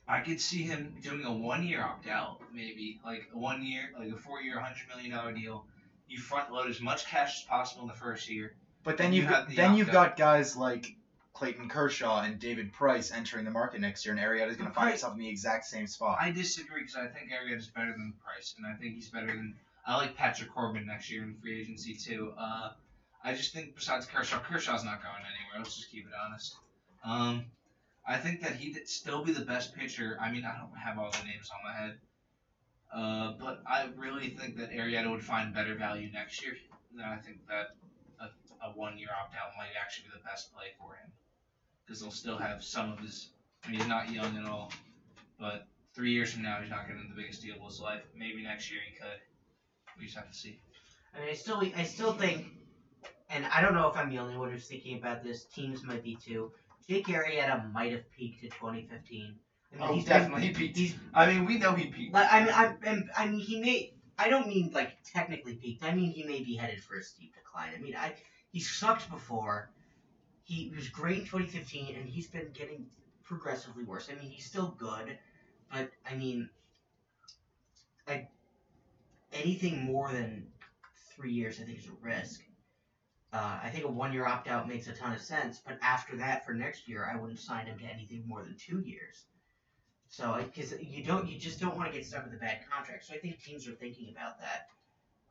I 0.08 0.20
could 0.20 0.42
see 0.42 0.64
him 0.64 0.96
doing 1.02 1.24
a 1.24 1.32
one 1.32 1.66
year 1.66 1.82
opt 1.84 2.08
out, 2.08 2.42
maybe 2.54 3.00
like 3.06 3.30
a 3.34 3.38
one 3.38 3.64
year, 3.64 3.90
like 3.98 4.12
a 4.12 4.18
four 4.18 4.42
year, 4.42 4.60
hundred 4.60 4.88
million 4.90 5.12
dollar 5.12 5.32
deal. 5.32 5.66
You 6.08 6.20
front 6.20 6.52
load 6.52 6.70
as 6.70 6.82
much 6.82 7.06
cash 7.06 7.42
as 7.42 7.44
possible 7.44 7.84
in 7.84 7.88
the 7.88 7.94
first 7.94 8.30
year. 8.30 8.54
But 8.84 8.98
then 8.98 9.14
you've 9.14 9.26
you 9.26 9.30
got, 9.30 9.50
the 9.50 9.56
then 9.56 9.76
you've 9.76 9.92
got 9.92 10.18
guys 10.18 10.58
like 10.58 10.96
Clayton 11.34 11.70
Kershaw 11.70 12.22
and 12.22 12.40
David 12.40 12.74
Price 12.74 13.12
entering 13.12 13.46
the 13.46 13.52
market 13.52 13.80
next 13.80 14.06
year, 14.06 14.14
and 14.14 14.24
Arrieta's 14.24 14.58
going 14.58 14.70
to 14.70 14.76
find 14.76 14.90
himself 14.90 15.14
in 15.14 15.20
the 15.20 15.30
exact 15.30 15.66
same 15.66 15.88
spot. 15.88 16.18
I 16.20 16.32
disagree 16.32 16.82
because 16.82 16.96
I 16.96 17.08
think 17.08 17.32
Arrieta 17.32 17.58
is 17.58 17.68
better 17.68 17.92
than 17.92 18.14
Price, 18.24 18.54
and 18.58 18.68
I 18.68 18.74
think 18.78 18.96
he's 18.96 19.10
better 19.10 19.28
than. 19.28 19.56
I 19.88 19.96
like 19.98 20.16
Patrick 20.16 20.54
Corbin 20.54 20.86
next 20.86 21.10
year 21.10 21.24
in 21.24 21.34
free 21.36 21.62
agency 21.62 21.96
too. 21.96 22.34
Uh, 22.38 22.72
I 23.24 23.34
just 23.34 23.54
think 23.54 23.76
besides 23.76 24.06
Kershaw, 24.06 24.40
Kershaw's 24.40 24.84
not 24.84 25.02
going 25.02 25.16
anywhere. 25.16 25.60
Let's 25.60 25.76
just 25.76 25.92
keep 25.92 26.06
it 26.06 26.14
honest. 26.26 26.56
Um, 27.06 27.46
I 28.08 28.18
think 28.18 28.42
that 28.42 28.56
he'd 28.56 28.88
still 28.88 29.24
be 29.24 29.32
the 29.32 29.46
best 29.46 29.76
pitcher. 29.76 30.18
I 30.20 30.32
mean, 30.32 30.44
I 30.44 30.58
don't 30.58 30.76
have 30.78 30.98
all 30.98 31.12
the 31.12 31.24
names 31.26 31.50
on 31.54 31.60
my 31.64 31.80
head, 31.80 31.98
uh, 32.94 33.34
but 33.40 33.62
I 33.68 33.90
really 33.96 34.30
think 34.30 34.58
that 34.58 34.72
Arrieta 34.72 35.10
would 35.10 35.24
find 35.24 35.54
better 35.54 35.76
value 35.76 36.12
next 36.12 36.44
year. 36.44 36.54
And 36.94 37.04
I 37.04 37.18
think 37.18 37.48
that 37.48 37.76
a, 38.20 38.26
a 38.66 38.72
one-year 38.72 39.10
opt-out 39.24 39.52
might 39.58 39.70
actually 39.80 40.06
be 40.06 40.18
the 40.18 40.24
best 40.24 40.54
play 40.54 40.74
for 40.80 40.96
him 40.96 41.12
because 41.86 42.02
he'll 42.02 42.12
still 42.12 42.38
have 42.38 42.64
some 42.64 42.92
of 42.92 43.00
his. 43.00 43.30
I 43.64 43.70
mean, 43.70 43.80
he's 43.80 43.88
not 43.88 44.12
young 44.12 44.36
at 44.38 44.46
all, 44.46 44.72
but 45.40 45.68
three 45.94 46.12
years 46.12 46.34
from 46.34 46.42
now, 46.42 46.58
he's 46.60 46.72
not 46.72 46.88
getting 46.88 47.08
the 47.08 47.16
biggest 47.22 47.44
deal 47.44 47.56
of 47.56 47.66
his 47.66 47.80
life. 47.80 48.02
Maybe 48.18 48.42
next 48.42 48.72
year 48.72 48.82
he 48.90 48.98
could. 48.98 49.20
We 50.00 50.06
just 50.06 50.18
have 50.18 50.28
to 50.30 50.36
see. 50.36 50.60
I 51.16 51.20
mean, 51.20 51.30
I 51.30 51.34
still, 51.34 51.62
I 51.78 51.84
still 51.84 52.14
think, 52.14 52.48
and 53.32 53.46
I 53.48 53.62
don't 53.62 53.74
know 53.74 53.88
if 53.88 53.98
I'm 53.98 54.10
the 54.10 54.20
only 54.20 54.38
one 54.38 54.52
who's 54.52 54.68
thinking 54.68 54.98
about 54.98 55.24
this. 55.24 55.46
Teams 55.46 55.84
might 55.84 56.04
be 56.04 56.16
too. 56.16 56.52
Jake 56.88 57.08
Arrieta 57.08 57.72
might 57.72 57.92
have 57.92 58.10
peaked 58.12 58.44
in 58.44 58.50
2015. 58.50 59.36
I 59.74 59.76
mean, 59.76 59.88
Oh, 59.88 59.94
he's 59.94 60.04
definitely 60.04 60.50
peaked. 60.50 60.78
He's, 60.78 60.96
I 61.14 61.28
mean, 61.28 61.46
we 61.46 61.58
know 61.58 61.74
he 61.74 61.86
peaked. 61.88 62.14
like, 62.14 62.28
I 62.32 62.40
mean, 62.42 62.54
I, 62.54 63.04
I 63.18 63.28
mean, 63.28 63.40
he 63.40 63.60
may. 63.60 63.94
I 64.20 64.30
don't 64.30 64.48
mean 64.48 64.72
like 64.74 64.98
technically 65.04 65.56
peaked. 65.56 65.84
I 65.84 65.94
mean 65.96 66.12
he 66.12 66.24
may 66.24 66.42
be 66.42 66.56
headed 66.56 66.84
for 66.84 66.98
a 66.98 67.04
steep 67.04 67.34
decline. 67.34 67.70
I 67.76 67.80
mean, 67.80 67.96
I 67.96 68.14
he 68.52 68.60
sucked 68.60 69.10
before. 69.10 69.70
He 70.44 70.72
was 70.76 70.90
great 70.90 71.20
in 71.20 71.26
2015, 71.26 71.96
and 71.96 72.08
he's 72.08 72.28
been 72.28 72.52
getting 72.54 72.86
progressively 73.24 73.84
worse. 73.84 74.10
I 74.12 74.14
mean, 74.16 74.30
he's 74.30 74.46
still 74.46 74.76
good, 74.78 75.18
but 75.72 75.90
I 76.10 76.14
mean, 76.16 76.50
I 78.08 78.28
anything 79.32 79.86
more 79.86 80.12
than 80.12 80.48
three 81.16 81.32
years, 81.32 81.60
I 81.60 81.64
think, 81.64 81.80
is 81.80 81.88
a 81.88 81.94
risk. 82.02 82.42
Uh, 83.34 83.60
I 83.64 83.70
think 83.70 83.86
a 83.86 83.88
one-year 83.88 84.26
opt-out 84.26 84.68
makes 84.68 84.88
a 84.88 84.94
ton 84.94 85.14
of 85.14 85.22
sense, 85.22 85.62
but 85.66 85.78
after 85.82 86.18
that, 86.18 86.46
for 86.46 86.54
next 86.54 86.88
year, 86.88 87.10
I 87.12 87.16
wouldn't 87.16 87.40
sign 87.40 87.66
him 87.66 87.80
to 87.80 87.86
anything 87.86 88.24
more 88.28 88.44
than 88.44 88.56
two 88.58 88.82
years. 88.82 89.24
So, 90.10 90.44
because 90.44 90.74
you 90.82 91.04
don't, 91.04 91.30
you 91.30 91.40
just 91.40 91.62
don't 91.62 91.78
want 91.78 91.90
to 91.90 91.98
get 91.98 92.06
stuck 92.06 92.26
with 92.26 92.34
a 92.34 92.38
bad 92.38 92.60
contract. 92.70 93.06
So 93.06 93.14
I 93.14 93.18
think 93.20 93.42
teams 93.42 93.66
are 93.70 93.72
thinking 93.72 94.10
about 94.10 94.40
that, 94.40 94.68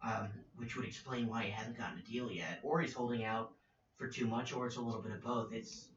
um, 0.03 0.29
which 0.57 0.77
would 0.77 0.87
explain 0.87 1.29
why 1.29 1.43
he 1.43 1.51
hasn't 1.51 1.77
gotten 1.77 1.99
a 1.99 2.11
deal 2.11 2.31
yet, 2.31 2.61
or 2.63 2.81
he's 2.81 2.95
holding 2.95 3.23
out 3.23 3.53
for 3.99 4.09
too 4.09 4.27
much, 4.27 4.55
or 4.55 4.67
it's 4.67 4.77
a 4.77 4.81
little 4.81 5.03
bit 5.03 5.13
of 5.13 5.23
both. 5.23 5.53
It's 5.53 5.89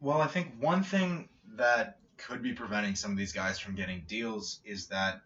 Well, 0.00 0.20
I 0.20 0.26
think 0.26 0.52
one 0.60 0.82
thing 0.82 1.30
that 1.54 1.98
could 2.18 2.42
be 2.42 2.52
preventing 2.52 2.94
some 2.94 3.10
of 3.10 3.16
these 3.16 3.32
guys 3.32 3.58
from 3.58 3.74
getting 3.74 4.04
deals 4.06 4.60
is 4.66 4.88
that, 4.88 5.22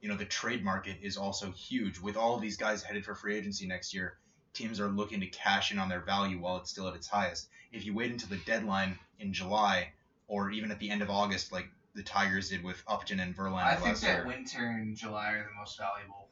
you 0.00 0.08
know, 0.08 0.16
the 0.16 0.24
trade 0.24 0.64
market 0.64 0.98
is 1.02 1.16
also 1.16 1.50
huge. 1.50 1.98
With 1.98 2.16
all 2.16 2.36
of 2.36 2.40
these 2.40 2.56
guys 2.56 2.84
headed 2.84 3.04
for 3.04 3.16
free 3.16 3.36
agency 3.36 3.66
next 3.66 3.92
year, 3.92 4.18
teams 4.54 4.80
are 4.80 4.88
looking 4.88 5.20
to 5.20 5.26
cash 5.26 5.72
in 5.72 5.78
on 5.78 5.88
their 5.88 6.00
value 6.00 6.38
while 6.38 6.56
it's 6.56 6.70
still 6.70 6.88
at 6.88 6.94
its 6.94 7.06
highest. 7.06 7.48
If 7.72 7.84
you 7.84 7.92
wait 7.92 8.10
until 8.10 8.28
the 8.28 8.42
deadline 8.46 8.98
in 9.18 9.32
July 9.32 9.92
or 10.28 10.50
even 10.50 10.70
at 10.70 10.78
the 10.78 10.90
end 10.90 11.02
of 11.02 11.10
August, 11.10 11.52
like 11.52 11.68
the 11.94 12.02
Tigers 12.02 12.48
did 12.48 12.64
with 12.64 12.82
Upton 12.88 13.20
and 13.20 13.36
Verlander 13.36 13.64
I 13.64 13.76
think 13.76 13.98
that 14.00 14.18
year. 14.18 14.26
winter 14.26 14.66
and 14.66 14.96
July 14.96 15.32
are 15.32 15.44
the 15.44 15.58
most 15.58 15.78
valuable 15.78 16.28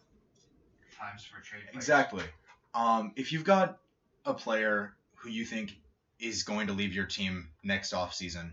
times 0.98 1.24
for 1.24 1.40
trade. 1.40 1.62
players. 1.70 1.76
Exactly. 1.76 2.24
Um, 2.74 3.12
if 3.16 3.32
you've 3.32 3.44
got 3.44 3.78
a 4.24 4.32
player 4.34 4.94
who 5.16 5.28
you 5.28 5.44
think 5.44 5.76
is 6.18 6.44
going 6.44 6.68
to 6.68 6.72
leave 6.72 6.94
your 6.94 7.06
team 7.06 7.48
next 7.62 7.92
offseason 7.92 8.52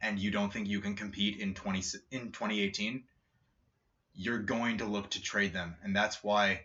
and 0.00 0.18
you 0.18 0.30
don't 0.30 0.52
think 0.52 0.68
you 0.68 0.80
can 0.80 0.94
compete 0.94 1.40
in 1.40 1.54
20 1.54 1.78
in 2.12 2.32
2018, 2.32 3.02
you're 4.14 4.38
going 4.38 4.78
to 4.78 4.84
look 4.84 5.10
to 5.10 5.20
trade 5.22 5.52
them. 5.52 5.76
And 5.82 5.94
that's 5.94 6.22
why 6.22 6.62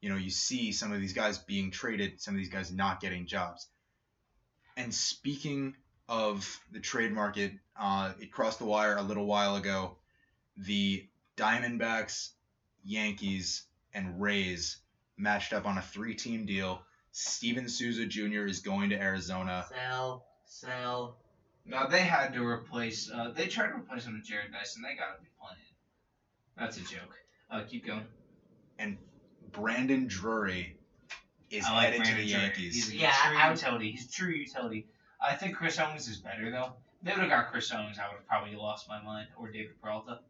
you 0.00 0.08
know 0.08 0.16
you 0.16 0.30
see 0.30 0.72
some 0.72 0.92
of 0.92 1.00
these 1.00 1.12
guys 1.12 1.38
being 1.38 1.70
traded, 1.70 2.20
some 2.20 2.34
of 2.34 2.38
these 2.38 2.50
guys 2.50 2.72
not 2.72 3.00
getting 3.00 3.26
jobs. 3.26 3.66
And 4.76 4.94
speaking 4.94 5.74
of 6.08 6.60
the 6.72 6.80
trade 6.80 7.12
market, 7.12 7.52
uh, 7.78 8.12
it 8.20 8.32
crossed 8.32 8.60
the 8.60 8.64
wire 8.64 8.96
a 8.96 9.02
little 9.02 9.26
while 9.26 9.56
ago. 9.56 9.96
The 10.56 11.06
Diamondbacks, 11.36 12.30
Yankees, 12.84 13.64
and 13.92 14.20
Rays 14.20 14.78
matched 15.16 15.52
up 15.52 15.66
on 15.66 15.78
a 15.78 15.82
three-team 15.82 16.46
deal. 16.46 16.80
Steven 17.12 17.68
Souza 17.68 18.06
Jr. 18.06 18.46
is 18.46 18.60
going 18.60 18.90
to 18.90 18.96
Arizona. 18.96 19.66
Sell, 19.68 20.24
sell. 20.44 21.16
No, 21.66 21.88
they 21.88 22.00
had 22.00 22.32
to 22.34 22.46
replace. 22.46 23.10
Uh, 23.10 23.32
they 23.36 23.46
tried 23.46 23.68
to 23.68 23.74
replace 23.74 24.06
him 24.06 24.14
with 24.14 24.22
Jarrod 24.22 24.52
Dyson. 24.52 24.82
They 24.82 24.96
got 24.96 25.16
to 25.16 25.22
be 25.22 25.28
playing. 25.40 25.58
That's 26.56 26.76
a 26.76 26.80
joke. 26.80 27.14
Uh, 27.50 27.62
keep 27.68 27.86
going. 27.86 28.06
Brandon 29.52 30.06
Drury 30.06 30.76
is 31.50 31.64
I 31.64 31.74
like 31.74 31.86
headed 31.92 32.04
to 32.06 32.10
the 32.12 32.16
Drury. 32.16 32.30
Yankees. 32.30 32.74
He's 32.74 32.90
a 32.92 32.96
Yeah, 32.96 33.12
true 33.28 33.38
I 33.38 33.50
utility. 33.50 33.90
He's 33.92 34.10
true 34.10 34.30
utility. 34.30 34.86
I 35.20 35.34
think 35.34 35.56
Chris 35.56 35.78
Owings 35.78 36.08
is 36.08 36.18
better 36.18 36.50
though. 36.50 36.74
If 37.00 37.04
they 37.06 37.10
would 37.12 37.20
have 37.20 37.30
got 37.30 37.50
Chris 37.50 37.70
Owings, 37.72 37.98
I 37.98 38.08
would 38.08 38.16
have 38.18 38.26
probably 38.26 38.56
lost 38.56 38.88
my 38.88 39.02
mind. 39.02 39.28
Or 39.36 39.50
David 39.50 39.80
Peralta. 39.80 40.20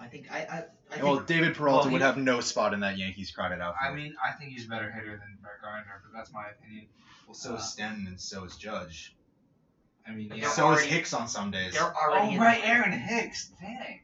I 0.00 0.06
think 0.06 0.30
I 0.30 0.38
I, 0.38 0.42
I 0.90 0.94
think 0.94 1.02
well, 1.02 1.20
David 1.20 1.54
Peralta 1.56 1.86
well, 1.86 1.92
would 1.94 2.00
he- 2.02 2.06
have 2.06 2.16
no 2.16 2.40
spot 2.40 2.72
in 2.74 2.80
that 2.80 2.98
Yankees 2.98 3.30
crowded 3.30 3.60
outfield. 3.60 3.92
I 3.92 3.94
mean, 3.96 4.14
I 4.24 4.32
think 4.38 4.52
he's 4.52 4.66
a 4.66 4.68
better 4.68 4.90
hitter 4.90 5.10
than 5.10 5.38
Brett 5.42 5.60
Gardner, 5.62 6.02
but 6.04 6.16
that's 6.16 6.32
my 6.32 6.44
opinion. 6.48 6.86
well, 7.26 7.34
so 7.34 7.54
is 7.54 7.60
uh, 7.60 7.64
Stanton 7.64 8.06
and 8.06 8.20
so 8.20 8.44
is 8.44 8.56
Judge. 8.56 9.14
I 10.06 10.12
mean, 10.12 10.28
yeah. 10.34 10.42
they're 10.42 10.50
So 10.50 10.72
is 10.72 10.82
Hicks 10.82 11.12
on 11.12 11.26
some 11.28 11.50
days. 11.50 11.74
they're 11.74 11.82
already 11.94 12.36
Oh 12.36 12.40
right, 12.40 12.60
Aaron 12.64 12.92
Hicks. 12.92 13.50
Dang. 13.60 14.00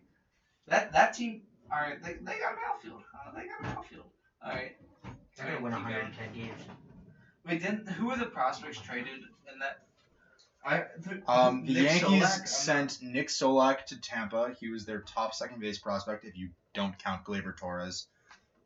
That 0.69 0.93
that 0.93 1.15
team. 1.15 1.43
All 1.73 1.79
right, 1.81 2.03
they, 2.03 2.15
they 2.15 2.39
got 2.39 2.53
an 2.53 2.59
outfield. 2.69 3.03
Uh, 3.25 3.31
they 3.35 3.47
got 3.47 3.61
an 3.61 3.67
outfield. 3.79 4.05
All 4.45 4.53
right. 4.53 4.77
They're 5.37 5.47
gonna 5.47 5.61
win 5.63 5.73
Keep 5.73 5.83
going. 5.83 5.95
110 5.95 6.33
games. 6.35 6.63
Wait, 7.47 7.63
then 7.63 7.87
who 7.99 8.11
are 8.11 8.17
the 8.17 8.27
prospects 8.27 8.81
traded 8.81 9.21
in 9.53 9.59
that? 9.61 9.81
I 10.65 10.85
the, 10.99 11.31
Um, 11.31 11.67
the 11.67 11.75
Nick 11.75 12.03
Yankees 12.03 12.23
Solak, 12.23 12.41
I'm 12.41 12.47
sent 12.47 13.03
Nick 13.03 13.29
Solak 13.29 13.85
to 13.87 14.01
Tampa. 14.01 14.57
He 14.59 14.71
was 14.71 14.87
their 14.87 15.01
top 15.01 15.35
second 15.35 15.61
base 15.61 15.79
prospect 15.79 16.25
if 16.25 16.37
you 16.39 16.51
don't 16.73 16.99
count 16.99 17.25
Gleyber 17.25 17.57
Torres. 17.57 18.07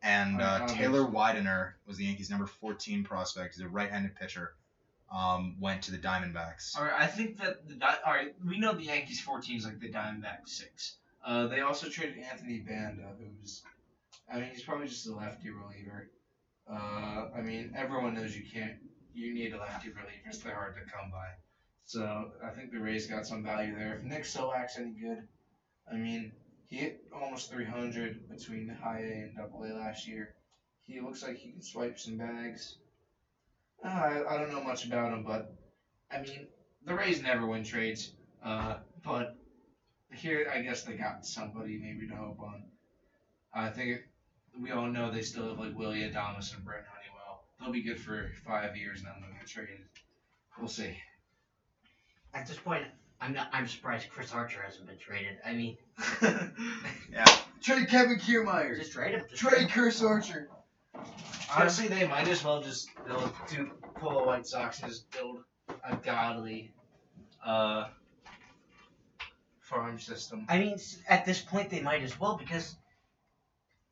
And 0.03 0.41
I 0.41 0.45
uh, 0.45 0.59
don't 0.59 0.69
Taylor 0.69 1.05
Widener 1.05 1.77
was 1.87 1.97
the 1.97 2.05
Yankees' 2.05 2.31
number 2.31 2.47
14 2.47 3.03
prospect. 3.03 3.57
He's 3.57 3.65
a 3.65 3.69
right-handed 3.69 4.15
pitcher. 4.15 4.55
Um, 5.11 5.57
went 5.59 5.83
to 5.83 5.91
the 5.91 5.99
Diamondbacks. 5.99 6.79
All 6.79 6.85
right, 6.85 7.01
I 7.01 7.07
think 7.07 7.39
that 7.39 7.67
the 7.67 7.75
Di- 7.75 7.99
all 8.07 8.13
right. 8.13 8.35
We 8.47 8.59
know 8.59 8.75
the 8.75 8.85
Yankees 8.85 9.21
14 9.21 9.57
is 9.57 9.65
like 9.65 9.81
the 9.81 9.89
Diamondbacks 9.89 10.51
six. 10.51 10.97
Uh, 11.25 11.47
they 11.47 11.63
also 11.63 11.89
traded 11.89 12.19
Anthony 12.31 12.59
Banda, 12.59 13.09
who's, 13.19 13.63
I 14.31 14.41
mean, 14.41 14.51
he's 14.53 14.63
probably 14.63 14.89
just 14.89 15.07
a 15.07 15.15
lefty 15.15 15.51
reliever. 15.51 16.11
Uh, 16.71 17.29
I 17.37 17.41
mean, 17.41 17.73
everyone 17.77 18.15
knows 18.15 18.37
you 18.37 18.45
can't. 18.53 18.75
You 19.15 19.35
need 19.35 19.55
a 19.55 19.59
lefty 19.59 19.89
reliever. 19.89 20.45
They're 20.45 20.55
hard 20.55 20.77
to 20.77 20.93
come 20.93 21.11
by. 21.11 21.29
So 21.85 22.33
I 22.45 22.51
think 22.51 22.71
the 22.71 22.79
Rays 22.79 23.07
got 23.07 23.27
some 23.27 23.43
value 23.43 23.75
there. 23.75 23.97
If 23.97 24.05
Nick 24.05 24.25
Solak's 24.25 24.79
any 24.79 24.91
good, 24.91 25.27
I 25.91 25.97
mean, 25.97 26.33
he 26.67 26.77
hit 26.77 27.01
almost 27.15 27.51
300 27.51 28.29
between 28.29 28.69
high 28.69 29.01
A 29.01 29.23
and 29.23 29.37
double 29.37 29.65
A 29.65 29.73
last 29.73 30.07
year. 30.07 30.35
He 30.87 31.01
looks 31.01 31.23
like 31.23 31.37
he 31.37 31.51
can 31.51 31.63
swipe 31.63 31.99
some 31.99 32.19
bags. 32.19 32.77
Uh, 33.83 33.89
I, 33.89 34.35
I 34.35 34.37
don't 34.37 34.53
know 34.53 34.63
much 34.63 34.85
about 34.85 35.13
him, 35.13 35.25
but 35.25 35.55
I 36.11 36.21
mean, 36.21 36.47
the 36.85 36.95
Rays 36.95 37.23
never 37.23 37.47
win 37.47 37.65
trades. 37.65 38.11
Uh, 38.45 38.77
but 39.03 39.37
here, 40.13 40.51
I 40.55 40.61
guess 40.61 40.83
they 40.83 40.95
got 40.95 41.25
somebody 41.25 41.79
maybe 41.79 42.07
to 42.09 42.15
hope 42.15 42.41
on. 42.41 42.65
I 43.55 43.71
think 43.71 44.03
we 44.61 44.71
all 44.73 44.87
know 44.87 45.11
they 45.11 45.23
still 45.23 45.49
have 45.49 45.59
like 45.59 45.77
Willy 45.77 46.01
Adames 46.01 46.55
and 46.55 46.65
Brent 46.65 46.85
Honeywell. 46.87 47.43
They'll 47.61 47.73
be 47.73 47.83
good 47.83 48.01
for 48.01 48.31
five 48.47 48.77
years, 48.77 48.99
and 49.01 49.09
then 49.09 49.15
they'll 49.21 49.39
get 49.39 49.47
traded. 49.49 49.79
We'll 50.59 50.69
see. 50.69 50.97
At 52.35 52.47
this 52.47 52.59
point, 52.59 52.85
I'm 53.21 53.33
not. 53.33 53.49
I'm 53.53 53.67
surprised 53.69 54.09
Chris 54.11 54.33
Archer 54.33 54.61
hasn't 54.65 54.87
been 54.87 54.99
traded. 54.99 55.37
I 55.47 55.53
mean, 55.55 55.77
Yeah. 57.13 57.25
Trade 57.61 57.89
Kevin 57.89 58.19
Kiermaier. 58.19 58.77
just 58.79 58.93
trade 58.93 59.15
him. 59.15 59.25
Just 59.31 59.43
Trade 59.43 59.71
Chris 59.71 60.03
Archer. 60.03 60.49
Honestly, 61.57 61.89
they 61.89 62.07
might 62.07 62.29
as 62.29 62.45
well 62.45 62.63
just 62.63 62.89
build 63.07 63.33
do 63.51 63.71
pull 63.95 64.19
a 64.19 64.25
White 64.27 64.47
Sox 64.47 64.81
and 64.81 64.91
just 64.91 65.11
build 65.11 65.39
a 65.89 65.97
godly 65.97 66.73
uh 67.45 67.87
farm 69.61 69.99
system. 69.99 70.45
I 70.49 70.59
mean, 70.59 70.75
s- 70.75 70.99
at 71.09 71.25
this 71.25 71.41
point, 71.41 71.71
they 71.71 71.81
might 71.81 72.03
as 72.03 72.19
well 72.19 72.37
because 72.37 72.77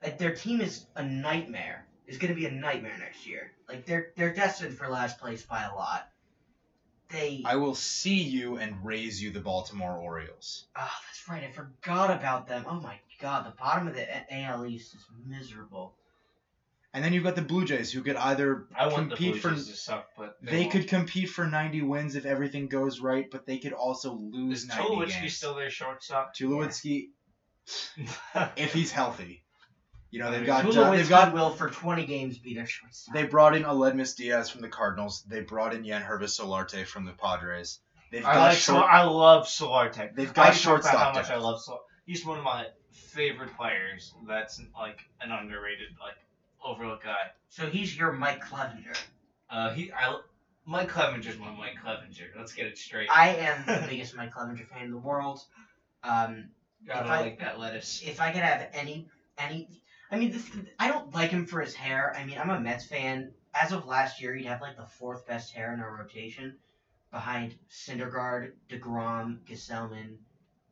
like, 0.03 0.19
their 0.19 0.35
team 0.35 0.61
is 0.61 0.87
a 0.95 1.03
nightmare. 1.03 1.87
It's 2.07 2.19
going 2.19 2.33
to 2.33 2.39
be 2.39 2.47
a 2.47 2.51
nightmare 2.51 2.97
next 2.99 3.27
year. 3.27 3.51
Like 3.69 3.85
they're 3.85 4.13
they're 4.17 4.33
destined 4.33 4.77
for 4.79 4.89
last 4.89 5.19
place 5.19 5.43
by 5.43 5.63
a 5.65 5.75
lot. 5.75 6.09
They. 7.09 7.43
I 7.45 7.57
will 7.57 7.75
see 7.75 8.23
you 8.23 8.59
and 8.59 8.85
raise 8.85 9.21
you 9.23 9.31
the 9.33 9.41
Baltimore 9.41 9.97
Orioles. 9.97 10.67
Oh, 10.77 10.89
that's 11.07 11.29
right. 11.29 11.43
I 11.43 11.51
forgot 11.51 12.11
about 12.13 12.47
them. 12.47 12.65
Oh 12.69 12.81
my 12.81 12.99
god, 13.21 13.45
the 13.47 13.55
bottom 13.59 13.89
of 13.89 13.95
the 13.95 14.03
A- 14.03 14.43
AL 14.45 14.67
East 14.67 14.95
is 14.95 15.05
miserable. 15.27 15.95
And 16.95 17.05
then 17.05 17.13
you've 17.13 17.25
got 17.25 17.35
the 17.37 17.43
Blue 17.43 17.65
Jays, 17.65 17.93
who 17.93 18.03
could 18.03 18.17
either 18.17 18.67
I 18.75 18.87
want 18.87 19.11
the 19.11 19.17
compete 19.17 19.33
Blue 19.33 19.41
for 19.41 19.51
Jays 19.51 19.69
to 19.69 19.77
suck, 19.77 20.07
but 20.17 20.37
they 20.41 20.61
won't. 20.61 20.73
could 20.73 20.89
compete 20.89 21.29
for 21.29 21.47
90 21.47 21.83
wins 21.83 22.15
if 22.17 22.25
everything 22.25 22.69
goes 22.69 23.01
right, 23.01 23.27
but 23.31 23.45
they 23.47 23.59
could 23.59 23.73
also 23.75 24.15
lose 24.15 24.63
Is 24.63 24.69
90 24.69 24.83
Tulowitzki 24.85 25.21
games. 25.21 25.37
still 25.37 25.55
their 25.55 25.71
shortstop? 25.71 26.35
Tulowitzki, 26.35 27.09
if 28.57 28.73
he's 28.73 28.93
healthy, 28.93 29.43
you 30.11 30.21
know 30.21 30.31
they've 30.31 30.47
got 30.47 30.64
Tulowitzki 30.64 30.73
John, 30.75 30.97
they've 30.97 31.09
got 31.09 31.33
will 31.35 31.51
for 31.51 31.69
20 31.69 32.07
games 32.07 32.38
be 32.38 32.55
their 32.55 32.66
shortstop. 32.66 33.14
they 33.14 33.25
brought 33.25 33.55
in 33.57 33.64
Aledmys 33.64 34.16
Diaz 34.16 34.49
from 34.51 34.61
the 34.62 34.69
Cardinals. 34.69 35.25
They 35.29 35.40
brought 35.40 35.75
in 35.75 35.83
Yangervis 35.85 36.40
Solarte 36.40 36.87
from 36.87 37.05
the 37.05 37.12
Padres. 37.12 37.81
They've 38.12 38.25
I 38.25 38.35
got 38.35 38.42
like 38.49 38.57
short, 38.59 38.79
Sol- 38.81 38.88
I 38.88 39.03
love 39.05 39.47
Solarte. 39.47 40.14
they've 40.14 40.31
I 40.31 40.33
got 40.33 40.45
can 40.47 40.53
talk 40.53 40.55
shortstop 40.55 40.95
how 40.97 41.07
much 41.12 41.29
depth. 41.29 41.31
I 41.31 41.37
love 41.37 41.61
Sol. 41.61 41.81
He's 42.07 42.25
one 42.25 42.38
of 42.38 42.45
my 42.45 42.66
favorite 42.92 43.57
players. 43.57 44.14
That's 44.29 44.61
like 44.79 45.01
an 45.21 45.33
underrated, 45.33 45.88
like 46.01 46.14
overlooked 46.64 47.05
guy. 47.05 47.31
so 47.49 47.66
he's 47.66 47.97
your 47.97 48.12
Mike 48.12 48.45
Clevinger. 48.45 48.97
Uh, 49.51 49.73
he, 49.75 49.92
I, 49.92 50.19
Mike 50.64 50.88
Clevinger's 50.90 51.38
my 51.38 51.51
Mike 51.51 51.77
Clevinger. 51.85 52.27
Let's 52.37 52.53
get 52.53 52.66
it 52.66 52.79
straight. 52.79 53.09
I 53.14 53.31
am 53.37 53.64
the 53.66 53.87
biggest 53.88 54.16
Mike 54.16 54.33
Clevinger 54.33 54.66
fan 54.66 54.85
in 54.85 54.90
the 54.90 54.99
world. 54.99 55.40
Um, 56.03 56.49
Gotta 56.87 57.05
if 57.05 57.11
I- 57.11 57.21
like 57.23 57.40
that 57.40 57.59
lettuce. 57.59 58.03
if 58.05 58.21
I 58.21 58.31
could 58.33 58.42
have 58.42 58.69
any 58.73 59.09
any, 59.38 59.69
I 60.11 60.19
mean, 60.19 60.33
this, 60.33 60.49
I 60.79 60.88
don't 60.88 61.12
like 61.14 61.31
him 61.31 61.47
for 61.47 61.61
his 61.61 61.75
hair. 61.75 62.14
I 62.16 62.25
mean, 62.25 62.38
I'm 62.38 62.51
a 62.51 62.61
Mets 62.61 62.87
fan. 62.87 63.33
As 63.55 63.73
of 63.73 63.87
last 63.87 64.21
year, 64.21 64.35
he'd 64.35 64.47
have 64.47 64.61
like 64.61 64.77
the 64.77 64.87
fourth 64.87 65.27
best 65.27 65.53
hair 65.53 65.73
in 65.75 65.81
our 65.81 65.97
rotation, 65.97 66.57
behind 67.11 67.55
Syndergaard, 67.71 68.53
Degrom, 68.69 69.38
Gsellman. 69.49 70.16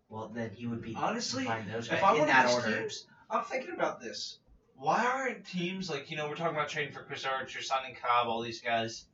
Well, 0.08 0.30
then 0.34 0.50
he 0.50 0.66
would 0.66 0.82
be 0.82 0.94
Honestly, 0.94 1.44
behind 1.44 1.72
those 1.72 1.86
if 1.86 2.00
guys 2.00 2.02
I'm 2.04 2.20
in 2.20 2.26
that 2.26 2.50
order. 2.52 2.80
teams, 2.80 3.06
I'm 3.30 3.42
thinking 3.44 3.72
about 3.74 4.00
this. 4.00 4.38
Why 4.76 5.04
aren't 5.04 5.46
teams 5.46 5.88
like 5.88 6.10
you 6.10 6.16
know 6.16 6.28
we're 6.28 6.36
talking 6.36 6.54
about 6.56 6.68
trading 6.68 6.92
for 6.92 7.02
Chris 7.02 7.24
Archer, 7.24 7.62
signing 7.62 7.96
Cobb, 7.96 8.28
all 8.28 8.42
these 8.42 8.60
guys? 8.60 9.06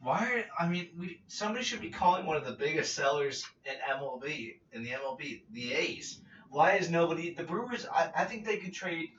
Why 0.00 0.18
aren't 0.18 0.46
I 0.58 0.68
mean 0.68 0.88
we 0.98 1.20
somebody 1.28 1.64
should 1.64 1.80
be 1.80 1.90
calling 1.90 2.26
one 2.26 2.36
of 2.36 2.44
the 2.44 2.52
biggest 2.52 2.94
sellers 2.94 3.46
in 3.64 3.74
MLB 3.96 4.56
in 4.72 4.82
the 4.82 4.90
MLB 4.90 5.42
the 5.52 5.72
A's. 5.72 6.20
Why 6.50 6.72
is 6.72 6.90
nobody 6.90 7.32
the 7.32 7.44
Brewers? 7.44 7.86
I, 7.86 8.10
I 8.16 8.24
think 8.24 8.44
they 8.44 8.56
could 8.58 8.74
trade 8.74 9.10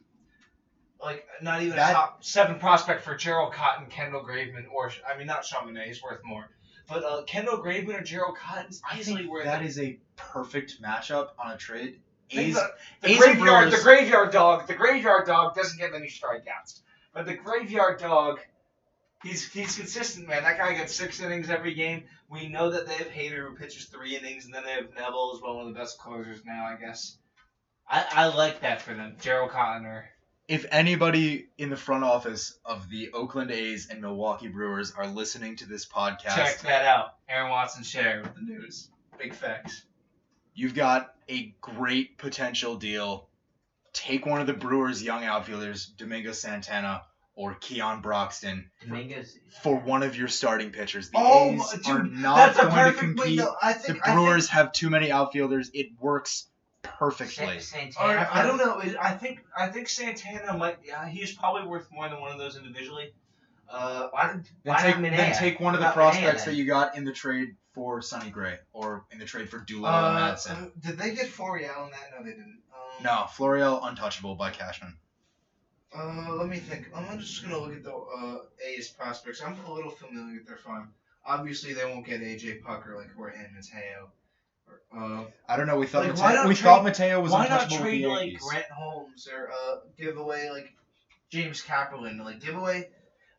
like 1.03 1.25
not 1.41 1.61
even 1.61 1.75
That- 1.75 1.91
a 1.91 1.93
top 1.93 2.23
seven 2.23 2.59
prospect 2.59 3.03
for 3.03 3.15
Jharel 3.15 3.51
Cotton, 3.51 3.87
Kendall 3.87 4.23
Graveman, 4.23 4.65
or 4.71 4.91
I 5.07 5.17
mean 5.17 5.27
not 5.27 5.45
Monet, 5.65 5.87
he's 5.87 6.01
worth 6.01 6.23
more. 6.23 6.49
But 6.87 7.03
uh, 7.03 7.23
Kendall 7.23 7.57
Graveman 7.59 7.99
or 7.99 8.03
Jharel 8.03 8.35
Cotton's 8.35 8.81
I 8.89 8.99
easily 8.99 9.21
think 9.21 9.31
worth 9.31 9.45
that 9.45 9.63
is 9.63 9.79
a 9.79 9.97
perfect 10.15 10.81
matchup 10.81 11.29
on 11.39 11.51
a 11.51 11.57
trade. 11.57 11.99
A's, 12.31 12.55
the 12.55 12.61
A's 13.03 13.21
and 13.21 13.37
graveyard, 13.37 13.71
the 13.71 13.77
graveyard 13.77 14.31
dog, 14.31 14.67
the 14.67 14.73
graveyard 14.73 15.27
dog 15.27 15.55
doesn't 15.55 15.77
get 15.77 15.91
many 15.91 16.07
strikeouts, 16.07 16.81
but 17.13 17.25
the 17.25 17.35
graveyard 17.35 17.99
dog, 17.99 18.39
he's 19.23 19.51
he's 19.51 19.77
consistent, 19.77 20.27
man. 20.27 20.43
That 20.43 20.57
guy 20.57 20.73
gets 20.73 20.95
six 20.95 21.21
innings 21.21 21.49
every 21.49 21.73
game. 21.73 22.03
We 22.29 22.47
know 22.47 22.71
that 22.71 22.87
they 22.87 22.95
have 22.95 23.09
Hader 23.09 23.49
who 23.49 23.55
pitches 23.55 23.85
three 23.85 24.15
innings, 24.17 24.45
and 24.45 24.53
then 24.53 24.63
they 24.63 24.71
have 24.71 24.85
Knebel 24.85 25.35
as 25.35 25.41
well, 25.41 25.57
one 25.57 25.67
of 25.67 25.73
the 25.73 25.79
best 25.79 25.99
closers 25.99 26.43
now, 26.45 26.65
I 26.65 26.77
guess. 26.83 27.17
I, 27.87 28.05
I 28.11 28.27
like 28.27 28.61
that 28.61 28.81
for 28.81 28.93
them, 28.93 29.17
Jharel 29.21 29.49
Cotton 29.49 29.85
or 29.85 30.09
if 30.53 30.65
anybody 30.71 31.47
in 31.57 31.69
the 31.69 31.75
front 31.75 32.03
office 32.03 32.57
of 32.63 32.89
the 32.89 33.11
Oakland 33.13 33.49
A's 33.51 33.87
and 33.89 34.01
Milwaukee 34.01 34.47
Brewers 34.47 34.91
are 34.91 35.07
listening 35.07 35.55
to 35.57 35.65
this 35.65 35.85
podcast, 35.85 36.35
check 36.35 36.59
that 36.61 36.85
out. 36.85 37.15
Aaron 37.27 37.49
Watson 37.49 37.83
share 37.83 38.21
with 38.21 38.35
the 38.35 38.41
news. 38.41 38.89
Big 39.17 39.33
facts. 39.33 39.83
You've 40.53 40.75
got 40.75 41.13
a 41.29 41.55
great 41.61 42.17
potential 42.17 42.75
deal. 42.75 43.27
Take 43.93 44.25
one 44.25 44.41
of 44.41 44.47
the 44.47 44.53
Brewers' 44.53 45.01
young 45.01 45.23
outfielders, 45.23 45.87
Domingo 45.97 46.31
Santana 46.31 47.03
or 47.35 47.55
Keon 47.55 48.01
Broxton, 48.01 48.69
Dominguez. 48.85 49.35
for 49.63 49.75
one 49.75 50.03
of 50.03 50.15
your 50.15 50.27
starting 50.27 50.69
pitchers. 50.69 51.09
The 51.09 51.17
Oh, 51.19 51.53
A's 51.55 51.71
dude, 51.71 51.87
are 51.87 52.03
not 52.03 52.35
that's 52.35 52.57
going 52.59 52.69
to 52.69 52.75
perfect 52.75 53.01
way. 53.01 53.07
compete. 53.25 53.37
No, 53.39 53.55
I 53.59 53.73
The 53.73 53.79
think 53.79 54.01
I 54.03 54.05
think 54.05 54.15
Brewers 54.17 54.49
have 54.49 54.71
too 54.71 54.91
many 54.91 55.11
outfielders. 55.11 55.71
It 55.73 55.87
works 55.99 56.45
perfectly. 56.83 57.59
Santana. 57.59 58.07
All 58.09 58.15
right, 58.15 58.27
I 58.31 58.43
don't 58.45 58.57
know. 58.57 58.79
It- 58.79 58.97
I 59.01 59.13
think 59.13 59.43
I 59.57 59.67
think 59.67 59.89
Santana 59.89 60.57
might. 60.57 60.77
Yeah, 60.83 61.07
he's 61.07 61.33
probably 61.33 61.67
worth 61.67 61.87
more 61.91 62.07
than 62.09 62.19
one 62.21 62.31
of 62.31 62.37
those 62.37 62.57
individually. 62.57 63.13
Uh, 63.69 64.09
Why, 64.11 64.27
Then 64.33 64.43
why 64.63 64.81
take, 64.81 65.01
then 65.01 65.33
take 65.35 65.59
one 65.59 65.73
of 65.73 65.79
the 65.81 65.89
prospects 65.89 66.43
then? 66.45 66.53
that 66.53 66.57
you 66.59 66.65
got 66.65 66.95
in 66.95 67.05
the 67.05 67.13
trade 67.13 67.55
for 67.73 68.01
Sonny 68.03 68.29
Gray 68.29 68.57
or 68.71 69.05
in 69.11 69.17
the 69.17 69.25
trade 69.25 69.49
for 69.49 69.59
Doolittle 69.59 69.97
and 70.09 70.17
uh, 70.17 70.35
Madson. 70.35 70.71
did 70.79 70.97
they 70.99 71.15
get 71.15 71.27
Florial 71.27 71.85
in 71.85 71.91
that? 71.91 72.11
No, 72.15 72.23
they 72.23 72.31
didn't. 72.31 72.59
Um, 72.71 73.03
No, 73.03 73.25
Florial 73.29 73.83
untouchable 73.87 74.35
by 74.35 74.51
Cashman. 74.51 74.95
Uh, 75.97 76.33
let 76.35 76.49
me 76.49 76.57
think. 76.57 76.89
I'm 76.95 77.17
just 77.19 77.41
gonna 77.43 77.57
look 77.57 77.73
at 77.73 77.83
the 77.83 77.93
uh, 77.95 78.37
A's 78.63 78.89
prospects. 78.89 79.41
I'm 79.41 79.55
a 79.65 79.73
little 79.73 79.91
familiar 79.91 80.35
with 80.35 80.47
their 80.47 80.57
farm. 80.57 80.93
Obviously, 81.25 81.73
they 81.73 81.85
won't 81.85 82.05
get 82.05 82.21
AJ 82.21 82.61
Pucker 82.63 82.95
like 82.97 83.15
Jorge 83.15 83.37
Mateo. 83.55 84.11
Or, 84.91 85.19
Uh, 85.21 85.25
I 85.47 85.57
don't 85.57 85.67
know. 85.67 85.77
We 85.77 85.87
thought 85.87 86.03
Like, 86.05 86.09
Mateo, 86.13 86.23
why 86.23 86.33
not 86.33 86.47
we 86.47 86.53
trade- 86.55 86.63
thought 86.63 86.83
Mateo 86.83 87.21
was 87.21 87.31
why 87.31 87.47
not 87.47 87.63
untouchable 87.63 87.75
with 87.77 87.81
trade 87.83 88.03
the 88.03 88.07
like 88.07 88.39
Grant 88.39 88.65
Holmes 88.71 89.27
or 89.31 89.51
uh, 89.51 89.75
give 89.97 90.17
away 90.17 90.49
like 90.49 90.73
James 91.29 91.63
Kaprielian? 91.63 92.23
Like 92.23 92.39
give 92.41 92.55
away. 92.55 92.89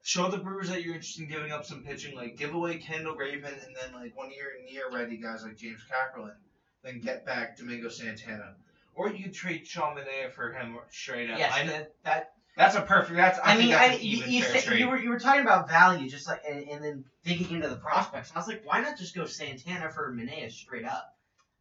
Show 0.02 0.30
the 0.30 0.36
Brewers 0.38 0.68
that 0.68 0.82
you're 0.82 0.94
interested 0.94 1.22
in 1.22 1.28
giving 1.28 1.50
up 1.50 1.64
some 1.64 1.82
pitching. 1.82 2.14
Like 2.14 2.36
give 2.36 2.54
away 2.54 2.76
Kendall 2.78 3.14
Graven 3.14 3.54
and 3.54 3.74
then 3.80 3.92
like 3.98 4.16
one 4.16 4.30
year 4.30 4.52
near 4.70 4.90
ready 4.92 5.16
guys 5.16 5.42
like 5.44 5.56
James 5.56 5.80
Kaprielian. 5.90 6.34
Then 6.82 7.00
get 7.00 7.24
back 7.24 7.56
Domingo 7.56 7.88
Santana. 7.88 8.54
or 8.94 9.08
you 9.10 9.30
trade 9.30 9.66
Sean 9.66 9.96
Manaea 9.96 10.30
for 10.32 10.52
him 10.52 10.76
straight 10.90 11.30
up. 11.30 11.38
Yes, 11.38 11.52
I, 11.54 11.66
that, 11.66 11.94
that 12.04 12.30
that's 12.56 12.76
a 12.76 12.82
perfect. 12.82 13.16
That's 13.16 13.38
I, 13.38 13.54
I, 13.54 13.56
think 13.56 13.60
mean, 13.60 13.70
that's 13.70 13.90
I, 13.90 13.94
an 13.94 14.00
you, 14.02 14.16
even 14.18 14.32
you, 14.32 14.42
fair 14.42 14.52
said, 14.60 14.64
trade. 14.64 14.80
you 14.80 14.88
were 14.90 14.98
you 14.98 15.08
were 15.08 15.18
talking 15.18 15.40
about 15.40 15.68
value, 15.70 16.08
just 16.10 16.28
like 16.28 16.42
and, 16.48 16.68
and 16.68 16.84
then 16.84 17.04
digging 17.24 17.50
into 17.56 17.68
the 17.68 17.76
prospects. 17.76 18.30
I 18.34 18.38
was 18.38 18.46
like, 18.46 18.62
why 18.66 18.80
not 18.82 18.98
just 18.98 19.14
go 19.14 19.24
Santana 19.24 19.90
for 19.90 20.12
Manaea 20.12 20.52
straight 20.52 20.84
up? 20.84 21.13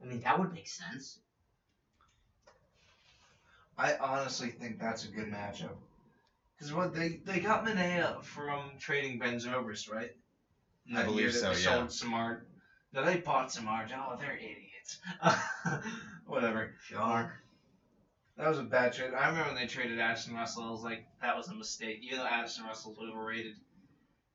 I 0.03 0.05
mean, 0.05 0.21
that 0.21 0.37
would 0.39 0.51
make 0.53 0.67
sense. 0.67 1.19
I 3.77 3.95
honestly 3.99 4.49
think 4.51 4.79
that's 4.79 5.03
a 5.03 5.07
good 5.09 5.27
matchup. 5.27 5.75
Because 6.57 6.73
what 6.73 6.93
they 6.93 7.19
they 7.25 7.39
got 7.39 7.65
Manaea 7.65 8.23
from 8.23 8.77
trading 8.79 9.19
Ben 9.19 9.37
Zobrist, 9.37 9.89
right? 9.89 10.11
I 10.95 11.03
That 11.03 11.05
believe 11.05 11.31
year 11.31 11.31
that 11.31 11.39
so, 11.39 11.51
they 11.51 11.57
yeah. 11.59 11.79
Sold 11.79 11.89
Samard. 11.89 12.39
No, 12.93 13.03
they 13.03 13.15
bought 13.17 13.49
Samard. 13.49 13.91
Oh, 13.93 14.15
they're 14.19 14.35
idiots. 14.35 14.97
Whatever. 16.25 16.69
Sure. 16.83 17.29
That 18.37 18.47
was 18.47 18.59
a 18.59 18.63
bad 18.63 18.93
trade. 18.93 19.13
I 19.13 19.25
remember 19.27 19.47
when 19.47 19.55
they 19.55 19.65
traded 19.65 19.99
Addison 19.99 20.33
Russell. 20.33 20.63
I 20.63 20.69
was 20.69 20.81
like, 20.83 21.03
that 21.21 21.35
was 21.35 21.47
a 21.47 21.53
mistake. 21.53 21.99
Even 22.01 22.19
though 22.19 22.25
Addison 22.25 22.63
Russell's 22.63 22.97
overrated, 22.99 23.53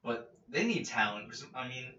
but 0.03 0.31
they 0.49 0.65
need 0.65 0.85
talent. 0.87 1.29
'cause, 1.29 1.45
I 1.55 1.67
mean, 1.67 1.93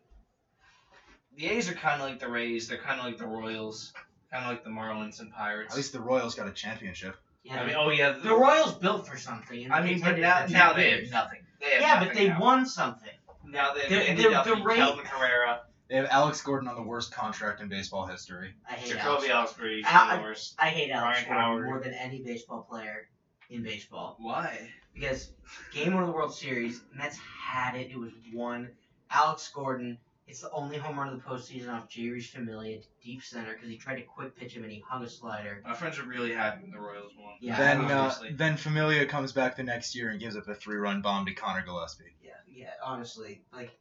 the 1.40 1.48
A's 1.50 1.70
are 1.70 1.74
kind 1.74 2.02
of 2.02 2.08
like 2.08 2.20
the 2.20 2.28
Rays. 2.30 2.68
They're 2.68 2.78
kind 2.78 3.00
of 3.00 3.06
like 3.06 3.18
the 3.18 3.26
Royals. 3.28 3.94
Kind 4.32 4.44
of 4.46 4.52
like 4.52 4.64
the 4.64 4.70
Marlins 4.70 5.22
and 5.22 5.32
Pirates. 5.34 5.74
At 5.74 5.78
least 5.78 5.94
the 5.94 6.02
Royals 6.02 6.36
got 6.36 6.48
a 6.48 6.52
championship. 6.52 7.16
Yeah. 7.44 7.62
I 7.62 7.66
mean, 7.66 7.76
oh 7.78 7.90
yeah. 7.90 8.12
the 8.22 8.36
Royals 8.36 8.74
built 8.76 9.08
for 9.08 9.18
something. 9.18 9.72
I 9.72 9.82
mean, 9.82 10.02
but 10.02 10.20
now, 10.20 10.46
for 10.46 10.52
now 10.52 10.74
two 10.74 10.82
they 10.82 10.92
have 10.92 11.10
nothing. 11.12 11.40
They 11.60 11.66
have 11.72 11.82
Yeah, 11.82 12.04
but 12.04 12.14
they 12.14 12.28
now. 12.28 12.40
won 12.42 12.66
something. 12.66 13.10
Now 13.48 13.74
they 13.74 13.80
have 13.82 13.90
They're- 13.90 14.16
they're- 14.32 14.44
the 14.56 14.62
rate- 14.64 14.78
Kelvin 14.78 15.06
Herrera, 15.06 15.62
They 15.90 15.96
have 15.96 16.08
Alex 16.12 16.42
Gordon 16.42 16.68
on 16.68 16.76
the 16.76 16.84
worst 16.84 17.12
contract 17.14 17.62
in 17.62 17.70
baseball 17.70 18.06
history. 18.06 18.54
I 18.70 18.74
hate 18.74 18.96
Alex. 18.98 19.26
Jacoby 19.26 19.28
Ellsbury, 19.30 19.82
I- 19.86 20.36
I 20.60 20.70
hate 20.70 20.92
Alex 20.92 21.20
Ryan 21.22 21.26
Gordon 21.28 21.42
Howard. 21.44 21.66
more 21.66 21.80
than 21.80 21.94
any 21.96 22.22
baseball 22.22 22.62
player 22.70 23.08
in 23.50 23.64
baseball 23.64 24.16
Why? 24.20 24.70
because 24.94 25.32
game 25.74 25.94
one 25.96 26.04
of 26.04 26.08
the 26.08 26.14
World 26.14 26.36
Series, 26.36 26.82
Mets 26.94 27.18
had 27.18 27.74
it. 27.76 27.90
It 27.90 27.98
was 27.98 28.12
won. 28.32 28.70
Alex 29.10 29.50
Gordon. 29.52 29.98
It's 30.30 30.42
the 30.42 30.52
only 30.52 30.78
home 30.78 31.00
run 31.00 31.10
of 31.10 31.16
the 31.16 31.28
postseason 31.28 31.74
off 31.74 31.90
Jeurys 31.90 32.28
Familia, 32.28 32.82
deep 33.04 33.24
center, 33.24 33.54
because 33.54 33.68
he 33.68 33.78
tried 33.78 33.96
to 33.96 34.04
quick 34.04 34.38
pitch 34.38 34.54
him 34.54 34.62
and 34.62 34.72
he 34.72 34.84
hung 34.88 35.04
a 35.04 35.10
slider. 35.10 35.64
My 35.66 35.74
friends 35.74 35.98
are 35.98 36.04
really 36.04 36.32
happy 36.32 36.62
when 36.62 36.72
the 36.72 36.78
Royals 36.78 37.14
won. 37.18 37.34
Yeah, 37.42 37.58
then 37.58 37.82
uh, 37.82 38.02
obviously. 38.02 38.34
then 38.34 38.56
Familia 38.56 39.08
comes 39.08 39.32
back 39.32 39.58
the 39.58 39.64
next 39.64 39.96
year 39.96 40.12
and 40.12 40.20
gives 40.20 40.38
up 40.38 40.48
a 40.48 40.54
three 40.54 40.78
run 40.78 41.02
bomb 41.02 41.26
to 41.26 41.34
Conor 41.34 41.66
Gillaspie. 41.68 42.14
Yeah, 42.24 42.34
yeah. 42.48 42.70
Honestly, 42.86 43.42
like 43.52 43.76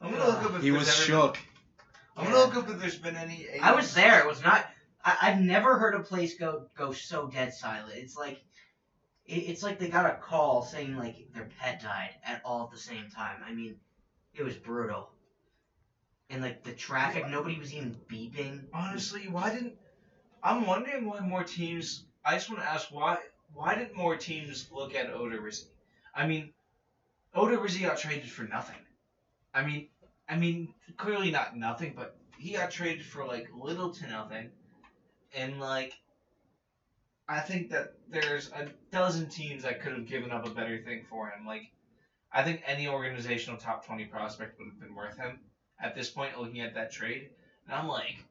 I'm 0.00 0.12
gonna 0.12 0.26
look 0.26 0.44
up 0.44 0.54
if 0.54 0.62
He 0.62 0.70
was 0.70 0.86
ever 0.86 0.96
shook. 0.96 1.34
Been, 1.34 1.42
I'm 2.18 2.24
gonna 2.30 2.44
look 2.44 2.56
up 2.56 2.70
if 2.70 2.78
there's 2.78 2.98
been 2.98 3.16
any. 3.16 3.48
A's. 3.52 3.60
I 3.60 3.74
was 3.74 3.92
there. 3.94 4.20
It 4.20 4.28
was 4.28 4.44
not. 4.44 4.64
I, 5.04 5.16
I've 5.22 5.40
never 5.40 5.76
heard 5.76 5.96
a 5.96 6.00
place 6.00 6.38
go 6.38 6.66
go 6.76 6.92
so 6.92 7.26
dead 7.26 7.52
silent. 7.52 7.96
It's 7.96 8.16
like, 8.16 8.40
it, 9.26 9.38
it's 9.38 9.64
like 9.64 9.80
they 9.80 9.88
got 9.88 10.06
a 10.06 10.14
call 10.14 10.62
saying 10.62 10.96
like 10.96 11.32
their 11.34 11.48
pet 11.58 11.82
died 11.82 12.10
at 12.24 12.42
all 12.44 12.66
at 12.66 12.70
the 12.70 12.78
same 12.78 13.10
time. 13.10 13.38
I 13.44 13.52
mean, 13.52 13.74
it 14.34 14.44
was 14.44 14.54
brutal. 14.54 15.10
And 16.32 16.40
like 16.40 16.62
the 16.62 16.72
traffic, 16.72 17.28
nobody 17.28 17.58
was 17.58 17.74
even 17.74 17.94
beeping. 18.10 18.64
Honestly, 18.72 19.28
why 19.28 19.50
didn't? 19.52 19.74
I'm 20.42 20.66
wondering 20.66 21.04
why 21.04 21.20
more 21.20 21.44
teams. 21.44 22.04
I 22.24 22.34
just 22.34 22.48
want 22.48 22.62
to 22.62 22.68
ask 22.68 22.88
why. 22.90 23.18
Why 23.52 23.74
didn't 23.74 23.94
more 23.94 24.16
teams 24.16 24.66
look 24.72 24.94
at 24.94 25.12
Odorizzi? 25.12 25.66
I 26.14 26.26
mean, 26.26 26.48
Odorizzi 27.36 27.82
got 27.82 27.98
traded 27.98 28.30
for 28.30 28.44
nothing. 28.44 28.80
I 29.52 29.62
mean, 29.62 29.88
I 30.26 30.36
mean, 30.36 30.72
clearly 30.96 31.30
not 31.30 31.54
nothing, 31.54 31.92
but 31.94 32.16
he 32.38 32.52
got 32.52 32.70
traded 32.70 33.04
for 33.04 33.26
like 33.26 33.48
little 33.52 33.90
to 33.90 34.06
nothing, 34.08 34.48
and 35.36 35.60
like, 35.60 35.92
I 37.28 37.40
think 37.40 37.68
that 37.68 37.92
there's 38.08 38.48
a 38.52 38.68
dozen 38.90 39.28
teams 39.28 39.64
that 39.64 39.82
could 39.82 39.92
have 39.92 40.06
given 40.06 40.30
up 40.30 40.46
a 40.46 40.50
better 40.50 40.78
thing 40.78 41.04
for 41.10 41.28
him. 41.28 41.44
Like, 41.44 41.70
I 42.32 42.42
think 42.42 42.62
any 42.66 42.88
organizational 42.88 43.58
top 43.58 43.84
twenty 43.84 44.06
prospect 44.06 44.58
would 44.58 44.68
have 44.68 44.80
been 44.80 44.94
worth 44.94 45.18
him 45.18 45.38
at 45.82 45.94
this 45.94 46.08
point, 46.08 46.38
looking 46.40 46.60
at 46.60 46.74
that 46.74 46.92
trade. 46.92 47.28
And 47.66 47.74
I'm 47.74 47.88
like, 47.88 48.24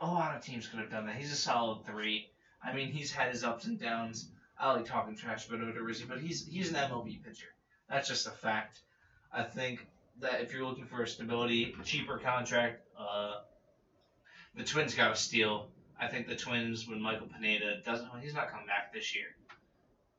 a 0.00 0.06
lot 0.06 0.36
of 0.36 0.42
teams 0.42 0.66
could 0.66 0.80
have 0.80 0.90
done 0.90 1.06
that. 1.06 1.14
He's 1.14 1.32
a 1.32 1.36
solid 1.36 1.86
three. 1.86 2.28
I 2.62 2.72
mean, 2.72 2.88
he's 2.88 3.12
had 3.12 3.30
his 3.30 3.44
ups 3.44 3.66
and 3.66 3.80
downs. 3.80 4.28
I 4.58 4.72
like 4.72 4.86
talking 4.86 5.16
trash 5.16 5.48
about 5.48 5.60
Odorizzi, 5.60 6.08
but 6.08 6.20
he's 6.20 6.46
he's 6.46 6.70
an 6.70 6.76
MLB 6.76 7.22
pitcher. 7.24 7.48
That's 7.88 8.08
just 8.08 8.26
a 8.26 8.30
fact. 8.30 8.80
I 9.32 9.42
think 9.42 9.86
that 10.20 10.40
if 10.40 10.52
you're 10.52 10.64
looking 10.64 10.86
for 10.86 11.02
a 11.02 11.08
stability, 11.08 11.74
cheaper 11.84 12.18
contract, 12.18 12.82
uh, 12.98 13.40
the 14.54 14.64
Twins 14.64 14.94
got 14.94 15.12
a 15.12 15.16
steal. 15.16 15.68
I 16.00 16.06
think 16.06 16.28
the 16.28 16.36
Twins, 16.36 16.88
when 16.88 17.00
Michael 17.00 17.26
Pineda 17.26 17.80
doesn't, 17.84 18.08
he's 18.20 18.34
not 18.34 18.50
coming 18.50 18.66
back 18.66 18.92
this 18.92 19.14
year. 19.14 19.26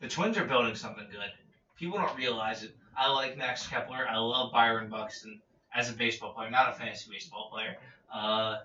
The 0.02 0.08
Twins 0.08 0.38
are 0.38 0.46
building 0.46 0.76
something 0.76 1.06
good. 1.10 1.32
People 1.78 1.98
don't 1.98 2.18
realize 2.18 2.64
it. 2.64 2.76
I 2.98 3.12
like 3.12 3.38
Max 3.38 3.68
Kepler. 3.68 4.08
I 4.10 4.18
love 4.18 4.52
Byron 4.52 4.90
Buxton 4.90 5.42
as 5.76 5.90
a 5.90 5.94
baseball 5.94 6.34
player, 6.34 6.50
not 6.50 6.70
a 6.70 6.74
fantasy 6.74 7.10
baseball 7.12 7.50
player. 7.52 7.76
Uh, 8.14 8.60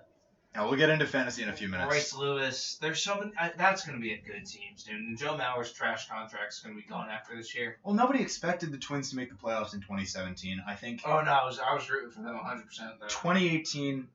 Now 0.55 0.67
we'll 0.67 0.77
get 0.77 0.89
into 0.89 1.05
fantasy 1.05 1.43
in 1.43 1.49
a 1.49 1.53
few 1.53 1.67
minutes. 1.67 1.87
Bryce 1.89 2.13
Lewis. 2.15 2.77
There's 2.81 3.01
so 3.01 3.17
many. 3.19 3.31
I, 3.39 3.51
that's 3.57 3.85
going 3.85 3.97
to 3.97 4.01
be 4.01 4.13
a 4.13 4.21
good 4.21 4.45
team, 4.45 4.75
dude. 4.85 4.95
And 4.95 5.17
Joe 5.17 5.37
Mauer's 5.37 5.71
trash 5.71 6.07
contract's 6.09 6.61
going 6.61 6.75
to 6.75 6.81
be 6.81 6.87
gone 6.87 7.09
after 7.09 7.35
this 7.35 7.53
year. 7.55 7.77
Well, 7.83 7.95
nobody 7.95 8.21
expected 8.21 8.71
the 8.71 8.77
Twins 8.77 9.09
to 9.11 9.15
make 9.15 9.29
the 9.29 9.35
playoffs 9.35 9.73
in 9.73 9.81
2017. 9.81 10.63
I 10.67 10.75
think 10.75 11.01
Oh 11.05 11.21
no, 11.21 11.31
I 11.31 11.45
was 11.45 11.59
I 11.59 11.73
was 11.73 11.89
rooting 11.89 12.11
for 12.11 12.21
them 12.21 12.35
100 12.35 12.65
percent 12.65 12.91
though. 12.99 13.07
2018. 13.07 14.07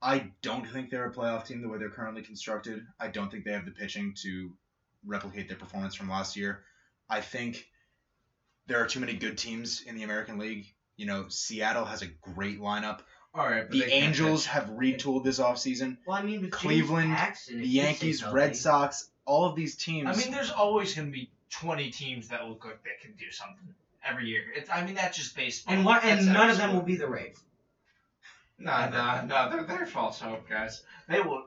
I 0.00 0.30
don't 0.42 0.64
think 0.68 0.90
they're 0.90 1.06
a 1.06 1.12
playoff 1.12 1.46
team 1.46 1.60
the 1.60 1.68
way 1.68 1.78
they're 1.78 1.90
currently 1.90 2.22
constructed. 2.22 2.86
I 3.00 3.08
don't 3.08 3.30
think 3.30 3.44
they 3.44 3.50
have 3.52 3.64
the 3.64 3.72
pitching 3.72 4.14
to 4.22 4.52
replicate 5.04 5.48
their 5.48 5.56
performance 5.56 5.96
from 5.96 6.08
last 6.08 6.36
year. 6.36 6.62
I 7.10 7.20
think 7.20 7.68
there 8.68 8.80
are 8.80 8.86
too 8.86 9.00
many 9.00 9.14
good 9.14 9.36
teams 9.38 9.80
in 9.82 9.96
the 9.96 10.04
American 10.04 10.38
League. 10.38 10.72
You 10.98 11.06
know, 11.06 11.26
Seattle 11.28 11.86
has 11.86 12.02
a 12.02 12.06
great 12.06 12.60
lineup. 12.60 13.00
All 13.34 13.46
right, 13.46 13.62
but 13.62 13.70
The 13.70 13.80
they 13.80 13.88
can't 13.90 14.04
Angels 14.04 14.44
have 14.46 14.64
retooled 14.70 15.24
this 15.24 15.38
offseason. 15.38 15.96
Well, 16.06 16.16
I 16.16 16.22
mean, 16.22 16.40
with 16.42 16.50
James 16.50 16.54
Cleveland, 16.62 17.14
Paxton, 17.14 17.60
The 17.60 17.62
if 17.62 17.66
he 17.66 17.72
stays 17.72 17.84
Yankees, 17.84 18.20
healthy- 18.20 18.34
Red 18.36 18.56
Sox, 18.56 19.10
all 19.24 19.44
of 19.46 19.54
these 19.56 19.76
teams. 19.76 20.08
I 20.08 20.20
mean, 20.20 20.32
there's 20.32 20.50
always 20.50 20.94
going 20.94 21.08
to 21.08 21.12
be 21.12 21.30
20 21.50 21.90
teams 21.90 22.28
that 22.28 22.46
look 22.48 22.64
like 22.64 22.82
they 22.82 22.90
can 23.00 23.12
do 23.16 23.30
something 23.30 23.74
every 24.04 24.26
year. 24.26 24.42
It's, 24.56 24.68
I 24.70 24.84
mean, 24.84 24.94
that's 24.96 25.16
just 25.16 25.36
baseball. 25.36 25.74
and 25.74 25.84
one, 25.84 26.00
That's 26.02 26.24
and 26.24 26.32
none 26.32 26.36
every 26.50 26.52
of 26.52 26.58
them 26.58 26.70
sport. 26.70 26.82
will 26.82 26.86
be 26.86 26.96
the 26.96 27.06
Rays. 27.08 27.36
No, 28.58 28.88
no, 28.90 29.24
no. 29.24 29.50
They're, 29.50 29.64
they're 29.64 29.86
false 29.86 30.18
hope, 30.20 30.48
guys. 30.48 30.82
They 31.08 31.20
will. 31.20 31.44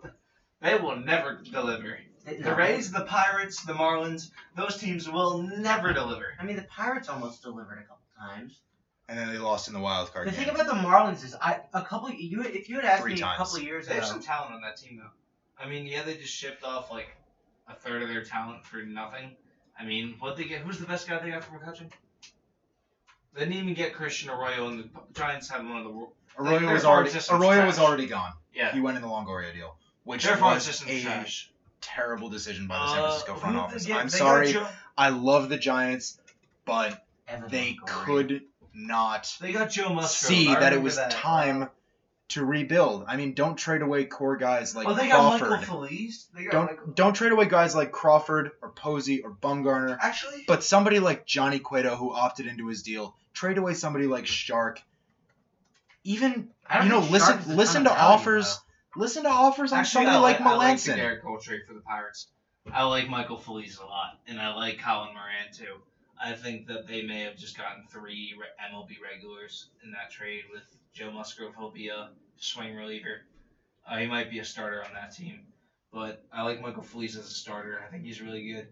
They 0.61 0.75
will 0.77 0.95
never 0.95 1.41
deliver. 1.51 1.99
They- 2.25 2.37
The 2.37 2.51
no, 2.51 2.55
Rays, 2.55 2.91
the 2.91 3.01
Pirates, 3.05 3.63
the 3.65 3.73
Marlins, 3.73 4.29
those 4.55 4.77
teams 4.77 5.09
will 5.09 5.39
never 5.41 5.91
deliver. 5.91 6.35
I 6.39 6.45
mean, 6.45 6.55
the 6.55 6.61
Pirates 6.63 7.09
almost 7.09 7.41
delivered 7.41 7.79
a 7.79 7.81
couple 7.81 8.05
times. 8.17 8.59
And 9.11 9.19
then 9.19 9.27
they 9.29 9.37
lost 9.39 9.67
in 9.67 9.73
the 9.73 9.79
wild 9.79 10.11
card 10.13 10.25
The 10.25 10.31
game. 10.31 10.45
thing 10.45 10.55
about 10.55 10.67
the 10.67 10.73
Marlins 10.73 11.23
is, 11.25 11.35
I 11.41 11.59
a 11.73 11.81
couple 11.81 12.09
you 12.11 12.43
if 12.43 12.69
you 12.69 12.77
had 12.77 12.85
asked 12.85 13.01
Three 13.03 13.15
me 13.15 13.19
times. 13.19 13.35
a 13.35 13.43
couple 13.43 13.57
of 13.57 13.63
years 13.63 13.85
They 13.85 13.91
ago, 13.95 14.01
have 14.01 14.09
some 14.09 14.21
talent 14.21 14.53
on 14.55 14.61
that 14.61 14.77
team, 14.77 14.97
though. 15.03 15.63
I 15.63 15.67
mean, 15.67 15.85
yeah, 15.85 16.03
they 16.03 16.15
just 16.15 16.33
shipped 16.33 16.63
off 16.63 16.89
like 16.89 17.09
a 17.67 17.75
third 17.75 18.01
of 18.03 18.07
their 18.07 18.23
talent 18.23 18.65
for 18.65 18.77
nothing. 18.77 19.35
I 19.77 19.83
mean, 19.83 20.15
what 20.19 20.37
they 20.37 20.45
get? 20.45 20.61
Who's 20.61 20.77
the 20.79 20.85
best 20.85 21.09
guy 21.09 21.19
they 21.19 21.29
got 21.31 21.43
from 21.43 21.59
McCutcheon? 21.59 21.91
They 23.33 23.41
didn't 23.45 23.53
even 23.55 23.73
get 23.73 23.93
Christian 23.93 24.29
Arroyo, 24.29 24.67
and 24.69 24.79
the 24.79 24.89
Giants 25.13 25.49
have 25.49 25.65
one 25.65 25.77
of 25.77 25.83
the 25.83 25.89
wor- 25.89 26.09
Arroyo 26.37 26.59
their 26.61 26.73
was 26.73 26.83
farm 26.83 26.95
already 26.95 27.09
system's 27.11 27.41
Arroyo 27.43 27.65
was 27.65 27.79
already 27.79 28.05
gone. 28.07 28.31
yeah. 28.53 28.71
He 28.73 28.79
went 28.81 28.95
in 28.97 29.01
the 29.03 29.09
Longoria 29.09 29.53
deal, 29.53 29.75
which 30.03 30.23
Their 30.23 30.37
farm 30.37 30.55
was 30.55 30.63
system's 30.63 30.91
a 30.91 31.01
trash. 31.03 31.51
terrible 31.81 32.29
decision 32.29 32.67
by 32.67 32.77
the 32.79 32.87
San 32.87 32.97
Uh, 32.99 33.01
Francisco 33.07 33.35
front 33.35 33.55
who 33.55 33.61
did 33.61 33.69
they 33.69 33.73
office. 33.73 33.85
get? 33.85 33.97
I'm 33.97 34.07
They 34.07 34.19
got 34.19 34.25
sorry. 34.25 34.53
Joe- 34.53 34.67
I 34.97 35.09
love 35.09 35.49
the 35.49 35.57
Giants, 35.57 36.19
but 36.65 37.05
Evan 37.27 37.49
they 37.49 37.75
Longoria. 37.75 38.05
could 38.05 38.43
not 38.73 39.35
They 39.41 39.51
got 39.53 39.69
Joe 39.69 39.89
Musgrove. 39.93 40.09
see 40.09 40.49
I 40.49 40.53
that 40.59 40.61
it 40.61 40.77
remember 40.77 40.83
was 40.83 40.95
that. 40.97 41.11
time 41.11 41.69
to 42.29 42.45
rebuild. 42.45 43.03
I 43.07 43.17
mean, 43.17 43.33
don't 43.33 43.57
trade 43.57 43.81
away 43.81 44.05
core 44.05 44.37
guys 44.37 44.73
like 44.75 44.87
oh, 44.87 44.93
they 44.93 45.09
got 45.09 45.19
Crawford. 45.37 45.49
Michael 45.49 45.65
Feliz. 45.87 46.27
They 46.33 46.43
got 46.45 46.51
don't 46.53 46.65
Michael. 46.67 46.93
don't 46.93 47.13
trade 47.13 47.31
away 47.33 47.45
guys 47.45 47.75
like 47.75 47.91
Crawford 47.91 48.51
or 48.61 48.69
Posey 48.69 49.21
or 49.21 49.31
Bumgarner. 49.31 49.97
Actually, 50.01 50.43
But 50.47 50.63
somebody 50.63 50.99
like 50.99 51.25
Johnny 51.25 51.59
Cueto 51.59 51.95
who 51.95 52.13
opted 52.13 52.47
into 52.47 52.67
his 52.67 52.83
deal, 52.83 53.15
trade 53.33 53.57
away 53.57 53.73
somebody 53.73 54.07
like 54.07 54.27
Shark. 54.27 54.81
Even 56.03 56.49
I 56.67 56.77
don't 56.79 56.87
you 56.87 56.91
know, 56.93 57.01
think 57.01 57.11
listen 57.11 57.27
Sharp's 57.33 57.45
a 57.45 57.47
ton 57.49 57.57
listen 57.57 57.83
to 57.83 57.89
value, 57.89 58.03
offers. 58.13 58.59
Listen 58.95 59.23
to 59.23 59.29
offers 59.29 59.71
on 59.71 59.79
Actually, 59.79 60.05
somebody 60.05 60.17
I 60.17 60.19
like 60.19 60.39
like, 60.39 60.47
I 60.47 60.55
like 60.55 60.81
the 60.81 60.91
Melancon. 60.91 60.97
Gerrit 60.97 61.21
Cole 61.21 61.37
trade 61.39 61.61
for 61.67 61.73
the 61.73 61.79
Pirates. 61.81 62.27
I 62.71 62.83
like 62.83 63.07
Michael 63.09 63.37
Feliz 63.37 63.77
a 63.79 63.85
lot, 63.85 64.19
and 64.27 64.39
I 64.39 64.53
like 64.55 64.79
Colin 64.79 65.13
Moran 65.13 65.51
too. 65.53 65.75
I 66.23 66.33
think 66.33 66.67
that 66.67 66.87
they 66.87 67.01
may 67.01 67.21
have 67.21 67.35
just 67.35 67.57
gotten 67.57 67.83
three 67.89 68.35
MLB 68.71 68.89
regulars 69.03 69.69
in 69.83 69.91
that 69.91 70.11
trade 70.11 70.43
with 70.53 70.63
Joe 70.93 71.11
Musgrove. 71.11 71.55
He'll 71.57 71.71
be 71.71 71.87
a 71.87 72.09
swing 72.37 72.75
reliever. 72.75 73.21
Uh, 73.87 73.97
he 73.97 74.07
might 74.07 74.29
be 74.29 74.39
a 74.39 74.45
starter 74.45 74.83
on 74.83 74.93
that 74.93 75.15
team, 75.15 75.39
but 75.91 76.23
I 76.31 76.43
like 76.43 76.61
Michael 76.61 76.83
Feliz 76.83 77.15
as 77.15 77.25
a 77.25 77.33
starter. 77.33 77.81
I 77.85 77.89
think 77.89 78.03
he's 78.03 78.21
really 78.21 78.51
good, 78.51 78.67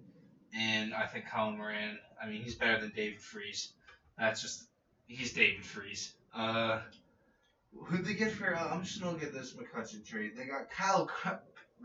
and 0.55 0.93
I 0.93 1.07
think 1.07 1.25
Colin 1.27 1.57
Moran. 1.57 1.97
I 2.21 2.27
mean, 2.27 2.43
he's 2.43 2.55
better 2.55 2.79
than 2.79 2.91
David 2.95 3.19
Freese. 3.19 3.73
That's 4.17 4.41
just 4.41 4.67
he's 5.07 5.33
David 5.33 5.65
Freese. 5.65 6.13
Uh, 6.35 6.81
who'd 7.85 8.05
they 8.05 8.13
get 8.13 8.31
for? 8.31 8.55
Uh, 8.55 8.69
I'm 8.69 8.83
just 8.83 9.01
gonna 9.01 9.17
get 9.17 9.33
this 9.33 9.53
McCutcheon 9.53 10.05
trade. 10.05 10.33
They 10.37 10.45
got 10.45 10.69
Kyle. 10.69 11.09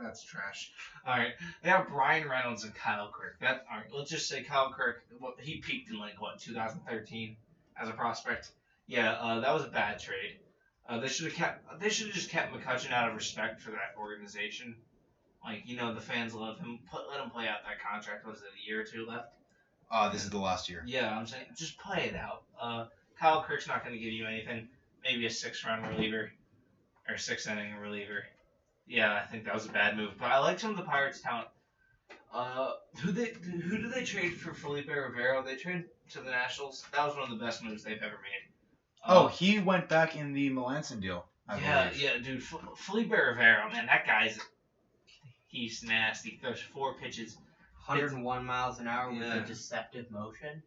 That's 0.00 0.22
trash. 0.22 0.72
All 1.06 1.16
right, 1.16 1.32
they 1.62 1.70
have 1.70 1.88
Bryan 1.88 2.28
Reynolds 2.28 2.64
and 2.64 2.74
Kyle 2.74 3.10
Kirk. 3.12 3.38
That 3.40 3.64
all 3.70 3.78
right. 3.78 3.86
Let's 3.92 4.10
just 4.10 4.28
say 4.28 4.42
Kyle 4.42 4.72
Kirk. 4.72 5.04
What 5.18 5.40
he 5.40 5.58
peaked 5.60 5.90
in 5.90 5.98
like 5.98 6.20
what 6.20 6.40
2013 6.40 7.36
as 7.80 7.88
a 7.88 7.92
prospect. 7.92 8.50
Yeah, 8.86 9.12
uh, 9.12 9.40
that 9.40 9.54
was 9.54 9.64
a 9.64 9.68
bad 9.68 10.00
trade. 10.00 10.38
Uh, 10.88 11.00
they 11.00 11.08
should 11.08 11.26
have 11.26 11.34
kept. 11.34 11.80
They 11.80 11.88
should 11.88 12.06
have 12.06 12.14
just 12.14 12.30
kept 12.30 12.52
McCutcheon 12.52 12.92
out 12.92 13.08
of 13.08 13.14
respect 13.14 13.60
for 13.62 13.70
that 13.70 13.94
organization. 13.98 14.76
Like 15.44 15.62
you 15.64 15.76
know, 15.76 15.94
the 15.94 16.00
fans 16.00 16.34
love 16.34 16.58
him. 16.58 16.80
Put, 16.90 17.08
let 17.10 17.20
him 17.20 17.30
play 17.30 17.46
out 17.46 17.58
that 17.64 17.80
contract. 17.80 18.26
Was 18.26 18.38
it 18.38 18.48
a 18.48 18.68
year 18.68 18.80
or 18.80 18.84
two 18.84 19.06
left? 19.06 19.28
Uh, 19.90 20.10
this 20.10 20.24
is 20.24 20.30
the 20.30 20.38
last 20.38 20.68
year. 20.68 20.82
Yeah, 20.86 21.16
I'm 21.16 21.26
saying 21.26 21.44
just 21.56 21.78
play 21.78 22.10
it 22.12 22.16
out. 22.16 22.42
Uh, 22.60 22.86
Kyle 23.18 23.42
Kirk's 23.42 23.68
not 23.68 23.84
going 23.84 23.96
to 23.96 24.02
give 24.02 24.12
you 24.12 24.26
anything. 24.26 24.68
Maybe 25.04 25.26
a 25.26 25.30
six 25.30 25.64
round 25.64 25.86
reliever 25.86 26.32
or 27.08 27.16
six 27.18 27.46
inning 27.46 27.76
reliever. 27.76 28.24
Yeah, 28.86 29.14
I 29.14 29.26
think 29.26 29.44
that 29.44 29.54
was 29.54 29.66
a 29.66 29.72
bad 29.72 29.96
move. 29.96 30.12
But 30.18 30.26
I 30.30 30.38
like 30.38 30.58
some 30.60 30.70
of 30.70 30.76
the 30.76 30.82
Pirates' 30.82 31.20
talent. 31.20 31.48
Uh, 32.32 32.72
who 33.00 33.12
they 33.12 33.32
who 33.42 33.78
did 33.78 33.92
they 33.92 34.04
trade 34.04 34.34
for 34.36 34.52
Felipe 34.52 34.88
Rivero? 34.88 35.42
They 35.42 35.56
traded 35.56 35.84
to 36.10 36.20
the 36.20 36.30
Nationals. 36.30 36.84
That 36.92 37.06
was 37.06 37.14
one 37.14 37.30
of 37.30 37.38
the 37.38 37.44
best 37.44 37.62
moves 37.62 37.84
they've 37.84 38.02
ever 38.02 38.18
made. 38.22 38.50
Oh, 39.06 39.26
Uh, 39.26 39.28
he 39.28 39.58
went 39.60 39.88
back 39.88 40.16
in 40.16 40.32
the 40.32 40.50
Melancon 40.50 41.00
deal. 41.00 41.26
I 41.48 41.58
yeah, 41.58 41.88
believe. 41.88 42.00
yeah, 42.02 42.16
dude. 42.18 42.42
F- 42.42 42.60
Felipe 42.76 43.10
Rivero, 43.10 43.70
man, 43.70 43.86
that 43.86 44.06
guy's 44.06 44.38
he's 45.46 45.82
nasty. 45.82 46.38
Throws 46.40 46.60
four 46.60 46.94
pitches. 46.94 47.36
101 47.86 48.44
miles 48.46 48.78
an 48.78 48.88
hour 48.88 49.12
with 49.12 49.22
a 49.22 49.40
deceptive 49.40 50.10
motion. 50.10 50.62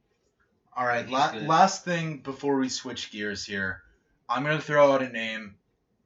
All 0.75 0.85
right, 0.85 1.09
la- 1.09 1.31
last 1.31 1.83
thing 1.83 2.19
before 2.19 2.57
we 2.57 2.69
switch 2.69 3.09
gears 3.11 3.43
here, 3.43 3.81
I'm 4.29 4.43
gonna 4.43 4.61
throw 4.61 4.93
out 4.93 5.01
a 5.01 5.09
name. 5.09 5.55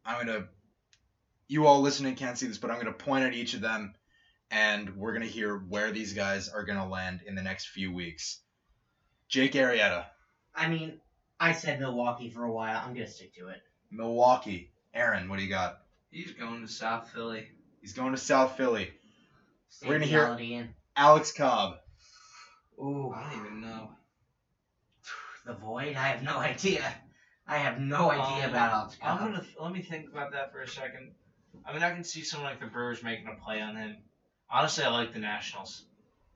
I'm 0.06 0.26
gonna. 0.26 0.48
You 1.52 1.68
all 1.68 1.82
listening 1.82 2.16
can't 2.16 2.38
see 2.38 2.48
this, 2.48 2.58
but 2.58 2.72
I'm 2.72 2.78
gonna 2.78 2.94
point 2.94 3.26
at 3.26 3.34
each 3.34 3.54
of 3.56 3.60
them, 3.60 3.94
and 4.52 4.96
we're 4.96 5.12
gonna 5.12 5.26
hear 5.26 5.58
where 5.58 5.92
these 5.92 6.14
guys 6.14 6.48
are 6.48 6.64
gonna 6.64 6.88
land 6.88 7.24
in 7.28 7.36
the 7.36 7.42
next 7.42 7.68
few 7.68 7.92
weeks. 7.92 8.40
Jake 9.28 9.52
Arrieta, 9.52 10.06
I 10.56 10.70
mean, 10.70 11.02
I 11.42 11.52
said 11.52 11.82
Milwaukee 11.82 12.30
for 12.30 12.46
a 12.46 12.52
while. 12.54 12.82
I'm 12.82 12.94
gonna 12.94 13.06
stick 13.06 13.36
to 13.36 13.50
it. 13.50 13.62
Milwaukee. 13.90 14.72
Aaron, 14.94 15.28
what 15.28 15.40
do 15.40 15.44
you 15.44 15.50
got? 15.50 15.80
He's 16.10 16.32
going 16.32 16.62
to 16.62 16.72
South 16.72 17.10
Philly. 17.10 17.50
He's 17.82 17.92
going 17.92 18.14
to 18.14 18.18
South 18.18 18.56
Philly. 18.56 18.90
Stay 19.68 19.90
We're 19.90 19.96
gonna 19.96 20.06
hear- 20.06 20.20
reality 20.24 20.54
in. 20.54 20.74
Alex 20.96 21.34
Cobb. 21.34 21.80
Ooh, 22.80 23.12
I 23.14 23.30
don't 23.30 23.46
even 23.46 23.60
know. 23.60 23.92
the 25.46 25.54
void. 25.54 25.98
I 25.98 26.08
have 26.08 26.24
no 26.24 26.38
idea. 26.52 26.96
I 27.46 27.58
have 27.58 27.82
no 27.82 28.10
idea 28.10 28.46
Um, 28.46 28.52
about 28.52 28.72
Alex 28.74 28.98
I'm 29.02 29.18
Cobb. 29.18 29.28
gonna 29.34 29.46
let 29.60 29.74
me 29.74 29.82
think 29.82 30.10
about 30.10 30.32
that 30.32 30.54
for 30.54 30.62
a 30.62 30.68
second. 30.70 31.12
I 31.66 31.74
mean, 31.74 31.84
I 31.84 31.92
can 31.94 32.04
see 32.04 32.24
someone 32.24 32.50
like 32.50 32.60
the 32.60 32.66
Brewers 32.68 33.04
making 33.04 33.28
a 33.28 33.44
play 33.44 33.62
on 33.62 33.76
him. 33.76 33.98
Honestly, 34.50 34.84
I 34.84 34.90
like 34.90 35.14
the 35.14 35.20
Nationals. 35.20 35.86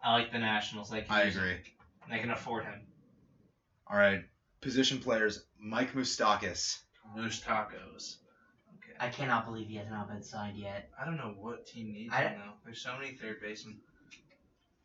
I 0.04 0.14
like 0.14 0.32
the 0.32 0.40
Nationals. 0.40 0.90
They 0.90 1.02
can 1.02 1.12
I 1.12 1.24
use 1.24 1.36
him. 1.36 1.42
agree. 1.44 1.58
They 2.10 2.20
can 2.20 2.32
afford 2.32 2.66
him. 2.66 2.82
All 3.88 3.98
right, 3.98 4.24
position 4.62 5.00
players. 5.00 5.44
Mike 5.60 5.94
Moustakas. 5.94 6.80
Moose 7.16 7.42
tacos. 7.42 8.18
Okay. 8.78 8.96
I 9.00 9.10
cannot 9.10 9.46
believe 9.46 9.68
he 9.68 9.76
has 9.76 9.90
not 9.90 10.08
been 10.08 10.24
signed 10.24 10.58
yet. 10.58 10.90
I 11.00 11.06
don't 11.06 11.18
know 11.18 11.34
what 11.38 11.66
team 11.68 11.92
needs 11.92 12.14
I- 12.14 12.24
him 12.24 12.40
though. 12.40 12.54
There's 12.64 12.82
so 12.82 12.98
many 12.98 13.14
third 13.14 13.42
basemen. 13.42 13.78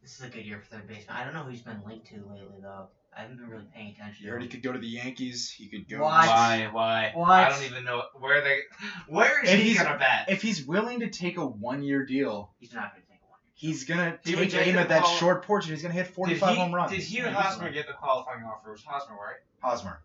This 0.02 0.18
is 0.18 0.22
a 0.24 0.28
good 0.28 0.44
year 0.46 0.58
for 0.58 0.66
third 0.76 0.88
baseman. 0.88 1.16
I 1.16 1.24
don't 1.24 1.34
know 1.34 1.42
who 1.42 1.50
he's 1.50 1.60
been 1.62 1.82
linked 1.86 2.06
to 2.08 2.16
lately 2.16 2.60
though. 2.62 2.88
I 3.16 3.22
haven't 3.22 3.38
been 3.38 3.48
really 3.48 3.66
paying 3.74 3.90
attention. 3.92 4.24
You 4.24 4.30
heard 4.32 4.42
he 4.42 4.48
could 4.48 4.62
go 4.62 4.72
to 4.72 4.78
the 4.78 4.86
Yankees. 4.86 5.50
He 5.50 5.66
could 5.68 5.88
go. 5.88 6.00
What? 6.02 6.26
Why? 6.28 6.68
Why? 6.70 7.10
What? 7.14 7.28
I 7.30 7.48
don't 7.50 7.64
even 7.64 7.84
know 7.84 8.02
where 8.14 8.40
they. 8.42 8.60
Where 9.08 9.42
is 9.44 9.50
If 9.50 9.58
he 9.58 9.70
he's- 9.70 9.82
gonna 9.82 9.98
bat? 9.98 10.26
If 10.28 10.42
he's 10.42 10.64
willing 10.64 11.00
to 11.00 11.08
take 11.10 11.36
a 11.36 11.44
one-year 11.44 12.06
deal, 12.06 12.54
He's 12.60 12.72
not 12.72 12.92
gonna 12.92 13.02
take 13.08 13.18
a 13.20 13.26
one. 13.28 13.38
Year 13.42 13.52
deal. 13.60 13.70
He's 13.70 13.84
gonna 13.84 14.18
He 14.24 14.30
take 14.32 14.40
rejected 14.40 14.68
aim 14.68 14.74
the 14.76 14.80
at 14.82 14.88
that 14.90 15.02
call- 15.02 15.16
short 15.16 15.44
porch 15.44 15.64
and 15.64 15.74
he's 15.74 15.82
gonna 15.82 15.92
hit 15.94 16.06
did 16.06 16.14
45 16.14 16.50
he, 16.54 16.60
home 16.60 16.72
runs. 16.74 16.92
Did 16.92 17.00
he 17.00 17.20
or 17.20 17.24
Yeah, 17.26 17.32
Hosmer 17.32 17.70
get 17.72 17.88
the 17.88 17.94
qualifying 17.94 18.44
offer? 18.44 18.68
It 18.68 18.72
was 18.72 18.84
Hosmer, 18.84 19.16
right? 19.16 19.40
Hosmer. 19.60 20.00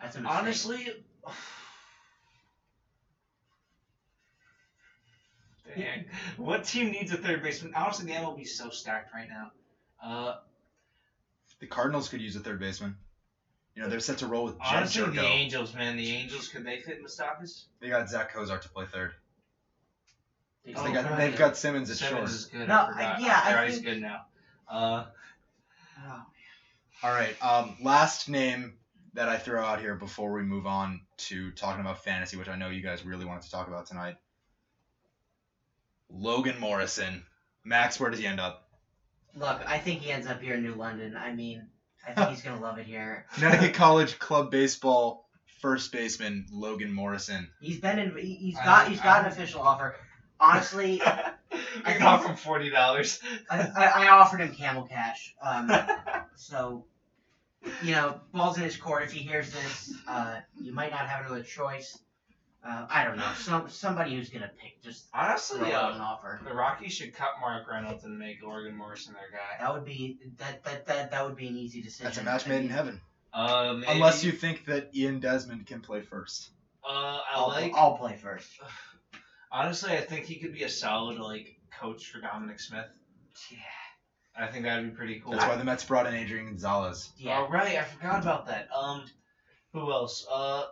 That's 0.00 0.14
a 0.16 0.20
mistake. 0.20 0.38
Honestly, 0.38 0.88
dang, 5.76 6.04
what 6.36 6.64
team 6.64 6.90
needs 6.92 7.12
a 7.12 7.16
third 7.16 7.42
baseman? 7.42 7.72
Honestly, 7.74 8.06
the 8.06 8.12
MLB 8.12 8.42
is 8.42 8.56
so 8.56 8.70
stacked 8.70 9.12
right 9.14 9.28
now. 9.28 9.50
Uh, 10.02 10.36
The 11.60 11.66
Cardinals 11.66 12.08
could 12.08 12.20
use 12.20 12.36
a 12.36 12.40
third 12.40 12.58
baseman. 12.58 12.96
You 13.74 13.82
know, 13.82 13.88
they're 13.88 14.00
set 14.00 14.18
to 14.18 14.26
roll 14.26 14.44
with 14.44 14.58
Jed 14.58 14.76
honestly, 14.76 15.04
the 15.10 15.20
Angels, 15.24 15.74
man, 15.74 15.96
the 15.96 16.10
Angels 16.10 16.48
could 16.48 16.64
they 16.64 16.78
fit 16.80 17.02
Moustakas? 17.04 17.64
They 17.80 17.88
got 17.88 18.08
Zach 18.10 18.32
Kozar 18.34 18.60
to 18.60 18.68
play 18.68 18.86
third. 18.86 19.12
They- 20.64 20.74
Oh, 20.74 20.84
they 20.84 20.92
got, 20.92 21.04
right. 21.04 21.16
they've 21.16 21.38
got 21.38 21.56
Simmons 21.56 21.88
at 21.90 21.96
Simmons 21.96 22.16
short. 22.18 22.30
is 22.30 22.44
good. 22.46 22.68
No, 22.68 22.74
I 22.74 22.78
I- 22.88 22.90
forgot. 22.92 23.20
yeah, 23.22 23.40
I 23.44 23.50
forgot 23.50 23.64
he's 23.66 23.74
think- 23.76 23.86
good 23.86 24.00
now. 24.02 24.26
Uh, 24.68 25.06
Oh, 26.02 26.22
All 27.02 27.10
right. 27.12 27.36
Um, 27.42 27.76
last 27.82 28.28
name 28.28 28.78
that 29.14 29.28
I 29.28 29.36
throw 29.36 29.62
out 29.62 29.80
here 29.80 29.94
before 29.94 30.32
we 30.32 30.42
move 30.42 30.66
on 30.66 31.00
to 31.18 31.50
talking 31.52 31.80
about 31.82 32.02
fantasy, 32.04 32.36
which 32.38 32.48
I 32.48 32.56
know 32.56 32.70
you 32.70 32.80
guys 32.82 33.04
really 33.04 33.24
wanted 33.26 33.42
to 33.42 33.50
talk 33.50 33.68
about 33.68 33.86
tonight. 33.86 34.16
Logan 36.08 36.58
Morrison. 36.58 37.24
Max, 37.64 38.00
where 38.00 38.10
does 38.10 38.18
he 38.20 38.26
end 38.26 38.40
up? 38.40 38.69
Look, 39.36 39.60
I 39.66 39.78
think 39.78 40.00
he 40.02 40.10
ends 40.10 40.26
up 40.26 40.40
here 40.42 40.54
in 40.54 40.62
New 40.62 40.74
London. 40.74 41.16
I 41.16 41.32
mean, 41.32 41.66
I 42.06 42.12
think 42.12 42.30
he's 42.30 42.42
gonna 42.42 42.60
love 42.60 42.78
it 42.78 42.86
here. 42.86 43.26
Connecticut 43.34 43.74
College 43.74 44.18
Club 44.18 44.50
Baseball 44.50 45.28
first 45.60 45.92
baseman 45.92 46.46
Logan 46.52 46.92
Morrison. 46.92 47.48
He's 47.60 47.80
been 47.80 47.98
in. 47.98 48.16
he- 48.16 48.34
He's 48.34 48.58
I- 48.58 48.64
got. 48.64 48.88
He's 48.88 49.00
got 49.00 49.18
I- 49.18 49.26
an 49.26 49.32
official 49.32 49.60
offer. 49.62 49.96
Honestly, 50.40 51.02
I 51.06 51.32
think- 51.84 51.98
got 51.98 52.22
from 52.24 52.36
forty 52.36 52.70
dollars. 52.70 53.20
I, 53.50 53.60
I, 53.60 53.84
I 54.04 54.08
offered 54.08 54.40
him 54.40 54.54
camel 54.54 54.84
cash. 54.84 55.34
Um, 55.42 55.70
so, 56.34 56.86
you 57.82 57.92
know, 57.92 58.20
balls 58.32 58.56
in 58.56 58.64
his 58.64 58.76
court. 58.76 59.02
If 59.04 59.12
he 59.12 59.20
hears 59.20 59.50
this, 59.52 59.94
uh, 60.08 60.40
you 60.60 60.72
might 60.72 60.90
not 60.90 61.06
have 61.08 61.26
another 61.26 61.42
choice. 61.42 61.98
Uh, 62.62 62.86
I 62.90 63.04
don't 63.04 63.16
know. 63.16 63.32
Some 63.36 63.70
somebody 63.70 64.14
who's 64.14 64.28
gonna 64.28 64.50
pick 64.60 64.82
just 64.82 65.10
throw 65.10 65.20
Honestly, 65.20 65.72
out 65.72 65.94
an 65.94 66.00
uh, 66.00 66.04
offer. 66.04 66.40
the 66.46 66.54
Rockies 66.54 66.92
should 66.92 67.14
cut 67.14 67.30
Mark 67.40 67.66
Reynolds 67.70 68.04
and 68.04 68.18
make 68.18 68.42
Logan 68.42 68.76
Morrison 68.76 69.14
their 69.14 69.30
guy. 69.30 69.64
That 69.64 69.72
would 69.72 69.84
be 69.84 70.18
that 70.36 70.62
that 70.64 70.86
that, 70.86 71.10
that 71.10 71.24
would 71.24 71.36
be 71.36 71.48
an 71.48 71.56
easy 71.56 71.80
decision. 71.80 72.04
That's 72.04 72.18
a 72.18 72.22
match 72.22 72.46
made 72.46 72.62
in 72.62 72.68
heaven. 72.68 73.00
Uh, 73.32 73.74
maybe, 73.78 73.92
Unless 73.92 74.24
you 74.24 74.32
think 74.32 74.66
that 74.66 74.90
Ian 74.94 75.20
Desmond 75.20 75.66
can 75.66 75.80
play 75.80 76.02
first. 76.02 76.50
Uh, 76.84 76.88
I 76.88 77.22
I'll, 77.34 77.48
like. 77.48 77.72
I'll 77.74 77.96
play 77.96 78.16
first. 78.16 78.48
Honestly, 79.52 79.92
I 79.92 80.00
think 80.00 80.26
he 80.26 80.36
could 80.36 80.52
be 80.52 80.64
a 80.64 80.68
solid 80.68 81.18
like 81.18 81.56
coach 81.80 82.06
for 82.10 82.20
Dominic 82.20 82.60
Smith. 82.60 82.86
Yeah. 83.50 83.58
I 84.36 84.46
think 84.46 84.64
that'd 84.64 84.90
be 84.90 84.96
pretty 84.96 85.20
cool. 85.20 85.32
That's 85.32 85.46
why 85.46 85.56
the 85.56 85.64
Mets 85.64 85.84
brought 85.84 86.06
in 86.06 86.14
Adrian 86.14 86.46
Gonzalez. 86.46 87.10
Yeah. 87.16 87.44
Oh 87.46 87.50
right, 87.50 87.76
I 87.78 87.82
forgot 87.84 88.22
about 88.22 88.46
that. 88.46 88.68
Um, 88.76 89.04
who 89.72 89.90
else? 89.90 90.26
Uh, 90.30 90.64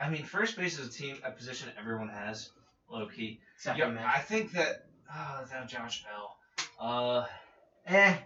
I 0.00 0.08
mean, 0.08 0.24
first 0.24 0.56
base 0.56 0.78
is 0.78 0.88
a 0.88 0.90
team, 0.98 1.16
a 1.24 1.30
position 1.30 1.68
everyone 1.78 2.08
has, 2.08 2.50
low 2.90 3.06
key. 3.06 3.40
Except 3.56 3.78
Yeah, 3.78 3.86
for 3.86 3.92
Mitch. 3.92 4.02
I 4.04 4.18
think 4.20 4.52
that. 4.52 4.86
Oh, 5.14 5.44
now 5.52 5.64
Josh 5.66 6.04
Bell. 6.04 6.36
Uh, 6.78 7.26
Eh. 7.86 8.16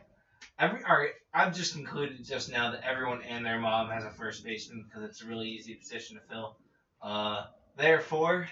Every 0.59 0.85
all 0.85 0.97
right, 0.99 1.11
I've 1.33 1.55
just 1.55 1.73
concluded 1.75 2.25
just 2.25 2.51
now 2.51 2.71
that 2.71 2.83
everyone 2.89 3.23
and 3.23 3.45
their 3.45 3.59
mom 3.59 3.89
has 3.91 4.05
a 4.05 4.11
first 4.11 4.45
baseman 4.45 4.85
because 4.85 5.03
it's 5.09 5.23
a 5.23 5.27
really 5.27 5.49
easy 5.49 5.75
position 5.75 6.17
to 6.17 6.23
fill. 6.29 6.57
Uh, 7.03 7.47
therefore, 7.77 8.49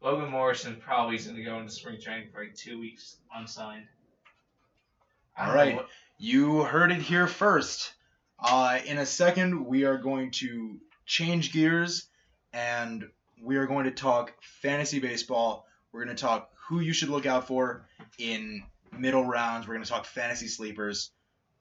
Logan 0.00 0.30
Morrison 0.30 0.76
probably 0.80 1.16
is 1.16 1.24
going 1.26 1.36
to 1.36 1.44
go 1.44 1.58
into 1.58 1.70
spring 1.70 2.00
training 2.00 2.28
for 2.32 2.42
like 2.42 2.54
two 2.56 2.80
weeks 2.80 3.16
unsigned. 3.34 3.86
I 5.36 5.48
All 5.50 5.54
don't 5.54 5.68
know 5.70 5.76
what- 5.76 5.88
You 6.18 6.62
heard 6.64 6.90
it 6.90 7.00
here 7.02 7.28
first. 7.28 7.92
Uh, 8.40 8.80
in 8.84 8.98
a 8.98 9.06
second, 9.06 9.66
we 9.66 9.84
are 9.84 9.98
going 9.98 10.30
to 10.32 10.80
change 11.06 11.52
gears 11.52 12.07
and 12.58 13.04
we 13.40 13.56
are 13.56 13.66
going 13.66 13.84
to 13.84 13.90
talk 13.92 14.32
fantasy 14.40 14.98
baseball. 14.98 15.66
We're 15.92 16.04
going 16.04 16.16
to 16.16 16.20
talk 16.20 16.50
who 16.68 16.80
you 16.80 16.92
should 16.92 17.08
look 17.08 17.24
out 17.24 17.46
for 17.46 17.86
in 18.18 18.64
middle 18.96 19.24
rounds. 19.24 19.68
We're 19.68 19.74
going 19.74 19.84
to 19.84 19.90
talk 19.90 20.06
fantasy 20.06 20.48
sleepers. 20.48 21.12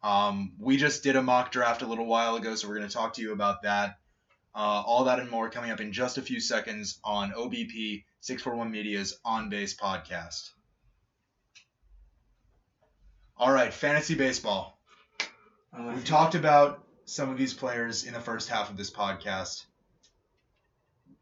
Um, 0.03 0.53
we 0.59 0.77
just 0.77 1.03
did 1.03 1.15
a 1.15 1.21
mock 1.21 1.51
draft 1.51 1.81
a 1.83 1.87
little 1.87 2.05
while 2.05 2.35
ago, 2.35 2.55
so 2.55 2.67
we're 2.67 2.77
going 2.77 2.87
to 2.87 2.93
talk 2.93 3.13
to 3.13 3.21
you 3.21 3.31
about 3.31 3.61
that. 3.63 3.97
Uh, 4.55 4.81
all 4.85 5.03
that 5.03 5.19
and 5.19 5.29
more 5.29 5.49
coming 5.49 5.69
up 5.69 5.79
in 5.79 5.93
just 5.93 6.17
a 6.17 6.21
few 6.21 6.39
seconds 6.39 6.99
on 7.03 7.31
OBP 7.31 8.03
641 8.21 8.71
Media's 8.71 9.19
On 9.23 9.49
Base 9.49 9.75
podcast. 9.75 10.49
All 13.37 13.51
right, 13.51 13.71
fantasy 13.71 14.15
baseball. 14.15 14.79
Uh, 15.21 15.91
We've 15.93 16.05
talked 16.05 16.33
about 16.33 16.83
some 17.05 17.29
of 17.29 17.37
these 17.37 17.53
players 17.53 18.03
in 18.03 18.13
the 18.13 18.19
first 18.19 18.49
half 18.49 18.71
of 18.71 18.77
this 18.77 18.89
podcast. 18.89 19.63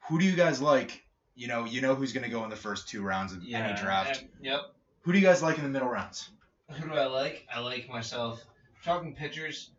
Who 0.07 0.19
do 0.19 0.25
you 0.25 0.35
guys 0.35 0.61
like? 0.61 1.03
You 1.35 1.47
know, 1.47 1.65
you 1.65 1.81
know 1.81 1.95
who's 1.95 2.13
going 2.13 2.23
to 2.23 2.29
go 2.29 2.43
in 2.43 2.49
the 2.49 2.55
first 2.55 2.87
two 2.87 3.01
rounds 3.01 3.33
of 3.33 3.43
yeah, 3.43 3.59
any 3.59 3.79
draft. 3.79 4.21
and- 4.21 4.29
yep. 4.41 4.61
Who 5.01 5.11
do 5.11 5.19
you 5.19 5.25
guys 5.25 5.43
like 5.43 5.57
in 5.57 5.63
the 5.63 5.69
middle 5.69 5.89
rounds? 5.89 6.29
Who 6.71 6.87
do 6.87 6.95
I 6.95 7.05
like? 7.05 7.45
I 7.53 7.59
like 7.59 7.87
myself. 7.89 8.43
Talking 8.83 9.13
pitchers, 9.13 9.69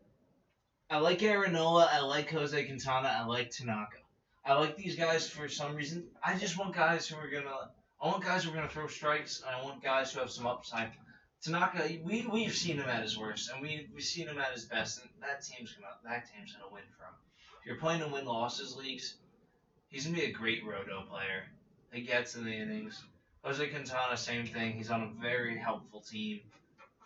I 0.88 0.98
like 0.98 1.22
Aaron 1.22 1.52
Nola. 1.52 1.88
I 1.90 2.00
like 2.00 2.30
Jose 2.30 2.64
Quintana. 2.64 3.08
I 3.08 3.24
like 3.26 3.50
Tanaka. 3.50 3.98
I 4.44 4.54
like 4.54 4.76
these 4.76 4.94
guys 4.94 5.28
for 5.28 5.48
some 5.48 5.74
reason. 5.74 6.04
I 6.22 6.38
just 6.38 6.56
want 6.56 6.74
guys 6.74 7.08
who 7.08 7.16
are 7.16 7.28
gonna. 7.28 7.70
I 8.00 8.06
want 8.06 8.22
guys 8.22 8.44
who 8.44 8.52
are 8.52 8.54
gonna 8.54 8.68
throw 8.68 8.86
strikes. 8.86 9.42
And 9.44 9.54
I 9.54 9.64
want 9.64 9.82
guys 9.82 10.12
who 10.12 10.20
have 10.20 10.30
some 10.30 10.46
upside. 10.46 10.90
Tanaka, 11.42 11.88
we 12.04 12.26
we've 12.32 12.54
seen 12.54 12.76
him 12.76 12.88
at 12.88 13.02
his 13.02 13.18
worst, 13.18 13.50
and 13.50 13.60
we 13.60 13.88
we've 13.92 14.04
seen 14.04 14.28
him 14.28 14.38
at 14.38 14.52
his 14.52 14.64
best, 14.66 15.00
and 15.00 15.08
that 15.20 15.42
team's 15.42 15.72
gonna 15.72 15.92
that 16.04 16.28
team's 16.32 16.52
gonna 16.52 16.72
win 16.72 16.84
for 16.96 17.04
him. 17.04 17.14
If 17.60 17.66
you're 17.66 17.76
playing 17.76 18.02
in 18.02 18.12
win 18.12 18.24
losses 18.24 18.76
leagues, 18.76 19.16
he's 19.96 20.04
gonna 20.04 20.18
be 20.18 20.24
a 20.26 20.30
great 20.30 20.62
roto 20.62 21.00
player. 21.08 21.44
He 21.90 22.02
gets 22.02 22.34
in 22.34 22.44
the 22.44 22.52
innings. 22.52 23.02
Jose 23.42 23.66
Quintana, 23.68 24.14
same 24.14 24.44
thing. 24.44 24.74
He's 24.74 24.90
on 24.90 25.00
a 25.02 25.22
very 25.22 25.56
helpful 25.56 26.00
team. 26.00 26.40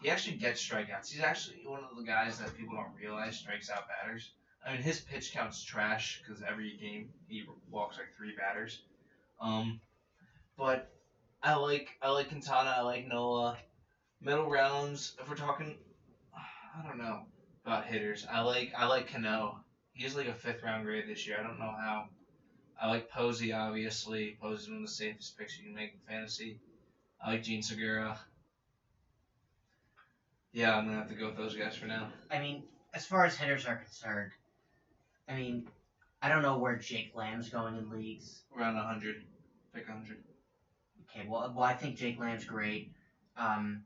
He 0.03 0.11
actually 0.11 0.39
gets 0.39 0.61
strikeouts. 0.61 1.09
He's 1.09 1.23
actually 1.23 1.63
one 1.65 1.85
of 1.89 1.97
the 1.97 2.03
guys 2.03 2.39
that 2.41 2.57
people 2.57 2.75
don't 2.75 2.93
realize 3.01 3.37
strikes 3.37 3.71
out 3.71 3.85
batters. 3.87 4.33
I 4.67 4.73
mean, 4.73 4.83
his 4.83 4.99
pitch 4.99 5.33
count's 5.33 5.63
trash 5.63 6.21
because 6.21 6.43
every 6.43 6.77
game 6.81 7.11
he 7.29 7.45
walks 7.71 7.97
like 7.97 8.09
three 8.17 8.35
batters. 8.35 8.81
Um, 9.41 9.79
but 10.59 10.91
I 11.45 11.55
like 11.55 11.97
I 12.03 12.11
like 12.11 12.27
Quintana. 12.29 12.75
I 12.77 12.81
like 12.81 13.07
Nola. 13.07 13.57
Middle 14.21 14.51
rounds. 14.51 15.13
If 15.21 15.29
we're 15.29 15.37
talking, 15.37 15.77
I 16.35 16.85
don't 16.85 16.99
know 16.99 17.21
about 17.65 17.85
hitters. 17.85 18.27
I 18.29 18.41
like 18.41 18.73
I 18.77 18.87
like 18.87 19.13
Cano. 19.13 19.61
He's 19.93 20.17
like 20.17 20.27
a 20.27 20.35
fifth 20.35 20.65
round 20.65 20.85
grade 20.85 21.05
this 21.07 21.25
year. 21.25 21.37
I 21.39 21.47
don't 21.47 21.61
know 21.61 21.73
how. 21.81 22.07
I 22.81 22.89
like 22.89 23.11
Posey, 23.11 23.53
obviously. 23.53 24.39
Posey's 24.41 24.69
one 24.69 24.79
of 24.79 24.83
the 24.83 24.89
safest 24.89 25.37
picks 25.39 25.59
you 25.59 25.65
can 25.65 25.75
make 25.75 25.93
in 25.93 25.99
fantasy. 26.09 26.59
I 27.23 27.33
like 27.33 27.43
Jean 27.43 27.63
Segura. 27.63 28.19
Yeah, 30.53 30.77
I'm 30.77 30.87
gonna 30.87 30.97
have 30.97 31.09
to 31.09 31.15
go 31.15 31.27
with 31.27 31.37
those 31.37 31.55
guys 31.55 31.77
for 31.77 31.87
now. 31.87 32.09
I 32.31 32.41
mean, 32.41 32.65
as 32.95 33.05
far 33.05 33.25
as 33.25 33.37
hitters 33.37 33.67
are 33.67 33.77
concerned, 33.77 34.33
I 35.29 35.35
mean, 35.35 35.69
I 36.23 36.29
don't 36.29 36.43
know 36.43 36.59
where 36.59 36.77
Jake 36.77 37.13
Lamb's 37.15 37.51
going 37.51 37.77
in 37.77 37.91
leagues. 37.91 38.43
Around 38.57 38.77
100. 38.77 39.25
Pick 39.75 39.89
100. 39.89 40.17
Okay, 41.09 41.27
well, 41.29 41.53
well, 41.55 41.65
I 41.65 41.75
think 41.75 41.97
Jake 41.97 42.19
Lamb's 42.19 42.45
great. 42.45 42.93
Um, 43.37 43.85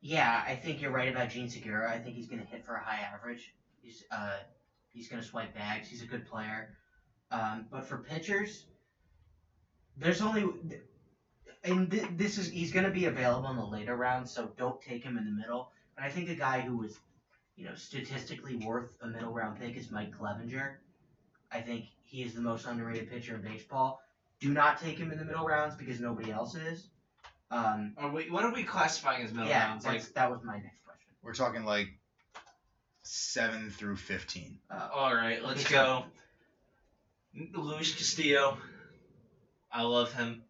yeah, 0.00 0.42
I 0.46 0.54
think 0.54 0.80
you're 0.80 0.90
right 0.90 1.08
about 1.08 1.30
Jean 1.30 1.48
Segura. 1.48 1.92
I 1.92 1.98
think 1.98 2.16
he's 2.16 2.28
going 2.28 2.40
to 2.40 2.46
hit 2.46 2.64
for 2.64 2.74
a 2.74 2.82
high 2.82 3.00
average. 3.00 3.54
He's 3.82 4.04
uh, 4.10 4.38
he's 4.96 5.08
going 5.08 5.22
to 5.22 5.28
swipe 5.28 5.54
bags. 5.54 5.88
He's 5.88 6.02
a 6.02 6.06
good 6.06 6.26
player. 6.26 6.76
Um, 7.30 7.66
but 7.70 7.84
for 7.84 7.98
pitchers, 7.98 8.66
there's 9.96 10.22
only 10.22 10.44
and 11.64 11.90
th- 11.90 12.06
this 12.16 12.38
is 12.38 12.48
he's 12.48 12.72
going 12.72 12.84
to 12.84 12.90
be 12.90 13.06
available 13.06 13.50
in 13.50 13.56
the 13.56 13.64
later 13.64 13.96
rounds, 13.96 14.32
so 14.32 14.50
don't 14.56 14.80
take 14.80 15.04
him 15.04 15.18
in 15.18 15.24
the 15.24 15.30
middle. 15.30 15.70
But 15.96 16.04
I 16.04 16.10
think 16.10 16.28
a 16.30 16.34
guy 16.34 16.60
who 16.60 16.78
was, 16.78 16.98
you 17.56 17.64
know, 17.66 17.74
statistically 17.74 18.56
worth 18.56 18.96
a 19.02 19.06
middle 19.06 19.32
round 19.32 19.60
pick 19.60 19.76
is 19.76 19.90
Mike 19.90 20.16
Clevinger. 20.16 20.74
I 21.52 21.60
think 21.60 21.86
he 22.04 22.22
is 22.22 22.34
the 22.34 22.40
most 22.40 22.66
underrated 22.66 23.10
pitcher 23.10 23.36
in 23.36 23.42
baseball. 23.42 24.00
Do 24.40 24.50
not 24.50 24.80
take 24.80 24.98
him 24.98 25.10
in 25.12 25.18
the 25.18 25.24
middle 25.24 25.46
rounds 25.46 25.74
because 25.76 26.00
nobody 26.00 26.30
else 26.30 26.54
is. 26.54 26.88
Um, 27.50 27.94
Are 27.96 28.10
we, 28.10 28.28
what 28.28 28.44
are 28.44 28.52
we 28.52 28.64
classifying 28.64 29.24
as 29.24 29.32
middle 29.32 29.48
yeah, 29.48 29.68
rounds? 29.68 29.86
Like, 29.86 30.02
that 30.14 30.30
was 30.30 30.42
my 30.42 30.54
next 30.54 30.84
question. 30.84 31.12
We're 31.22 31.32
talking 31.32 31.64
like 31.64 31.88
seven 33.06 33.70
through 33.70 33.96
fifteen. 33.96 34.58
Uh, 34.70 34.88
all 34.92 35.14
right, 35.14 35.44
let's 35.44 35.68
go. 35.68 36.04
Luis 37.54 37.94
Castillo. 37.94 38.58
I 39.70 39.82
love 39.82 40.12
him. 40.12 40.42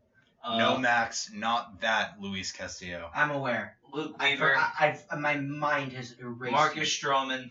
Uh, 0.45 0.59
no 0.59 0.79
Max, 0.79 1.31
not 1.35 1.81
that 1.81 2.21
Luis 2.21 2.53
Castillo. 2.53 3.11
I'm 3.15 3.31
aware. 3.31 3.77
Luke 3.93 4.15
I, 4.21 4.31
Weaver. 4.31 4.57
I've 4.79 5.05
my 5.19 5.37
mind 5.37 5.93
has 5.93 6.15
erased. 6.21 6.53
Marcus 6.53 6.89
Stroman. 6.89 7.51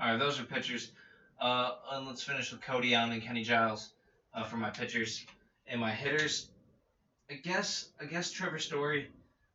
All 0.00 0.10
right, 0.10 0.18
those 0.18 0.40
are 0.40 0.44
pitchers. 0.44 0.90
Uh, 1.40 1.72
and 1.92 2.06
let's 2.06 2.22
finish 2.22 2.50
with 2.50 2.60
Cody 2.62 2.94
Allen 2.94 3.12
and 3.12 3.22
Kenny 3.22 3.44
Giles 3.44 3.90
uh, 4.34 4.44
for 4.44 4.56
my 4.56 4.70
pitchers 4.70 5.24
and 5.66 5.80
my 5.80 5.92
hitters. 5.92 6.48
I 7.30 7.34
guess 7.34 7.88
I 8.00 8.06
guess 8.06 8.30
Trevor 8.30 8.58
Story. 8.58 9.10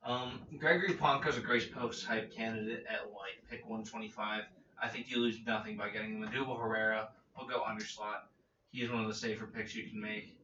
Um, 0.07 0.39
Gregory 0.57 0.93
Polanco's 0.93 1.37
a 1.37 1.41
great 1.41 1.73
post 1.73 2.05
type 2.05 2.33
candidate 2.33 2.85
at 2.89 3.11
like 3.11 3.43
pick 3.49 3.63
125. 3.63 4.43
I 4.81 4.87
think 4.87 5.11
you 5.11 5.19
lose 5.19 5.37
nothing 5.45 5.75
by 5.75 5.89
getting 5.89 6.21
him. 6.21 6.27
Odubel 6.29 6.57
Herrera. 6.57 7.09
He'll 7.37 7.47
go 7.47 7.61
under 7.67 7.83
slot. 7.83 8.29
He's 8.71 8.89
one 8.89 9.01
of 9.01 9.07
the 9.07 9.13
safer 9.13 9.45
picks 9.47 9.75
you 9.75 9.89
can 9.89 9.99
make. 9.99 10.37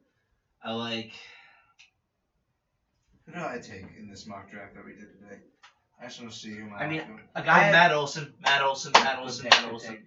I 0.62 0.73
like. 0.73 1.12
Who 3.26 3.32
did 3.32 3.41
I 3.41 3.58
take 3.60 3.86
in 3.97 4.10
this 4.10 4.28
mock 4.28 4.52
draft 4.52 4.76
that 4.76 4.84
we 4.86 4.91
did 4.93 5.08
today? 5.13 5.41
I 6.02 6.06
just 6.08 6.19
want 6.19 6.34
to 6.34 6.38
see 6.38 6.56
who 6.56 6.65
my. 6.69 6.78
I 6.80 6.89
mean, 6.89 7.02
A 7.36 7.41
guy. 7.41 7.71
Matt 7.71 7.93
Olson, 7.93 8.34
Matt 8.41 8.62
Olson, 8.63 8.91
Matt 8.93 9.19
Olson, 9.19 9.45
Matt. 9.49 9.71
Olson. 9.71 9.97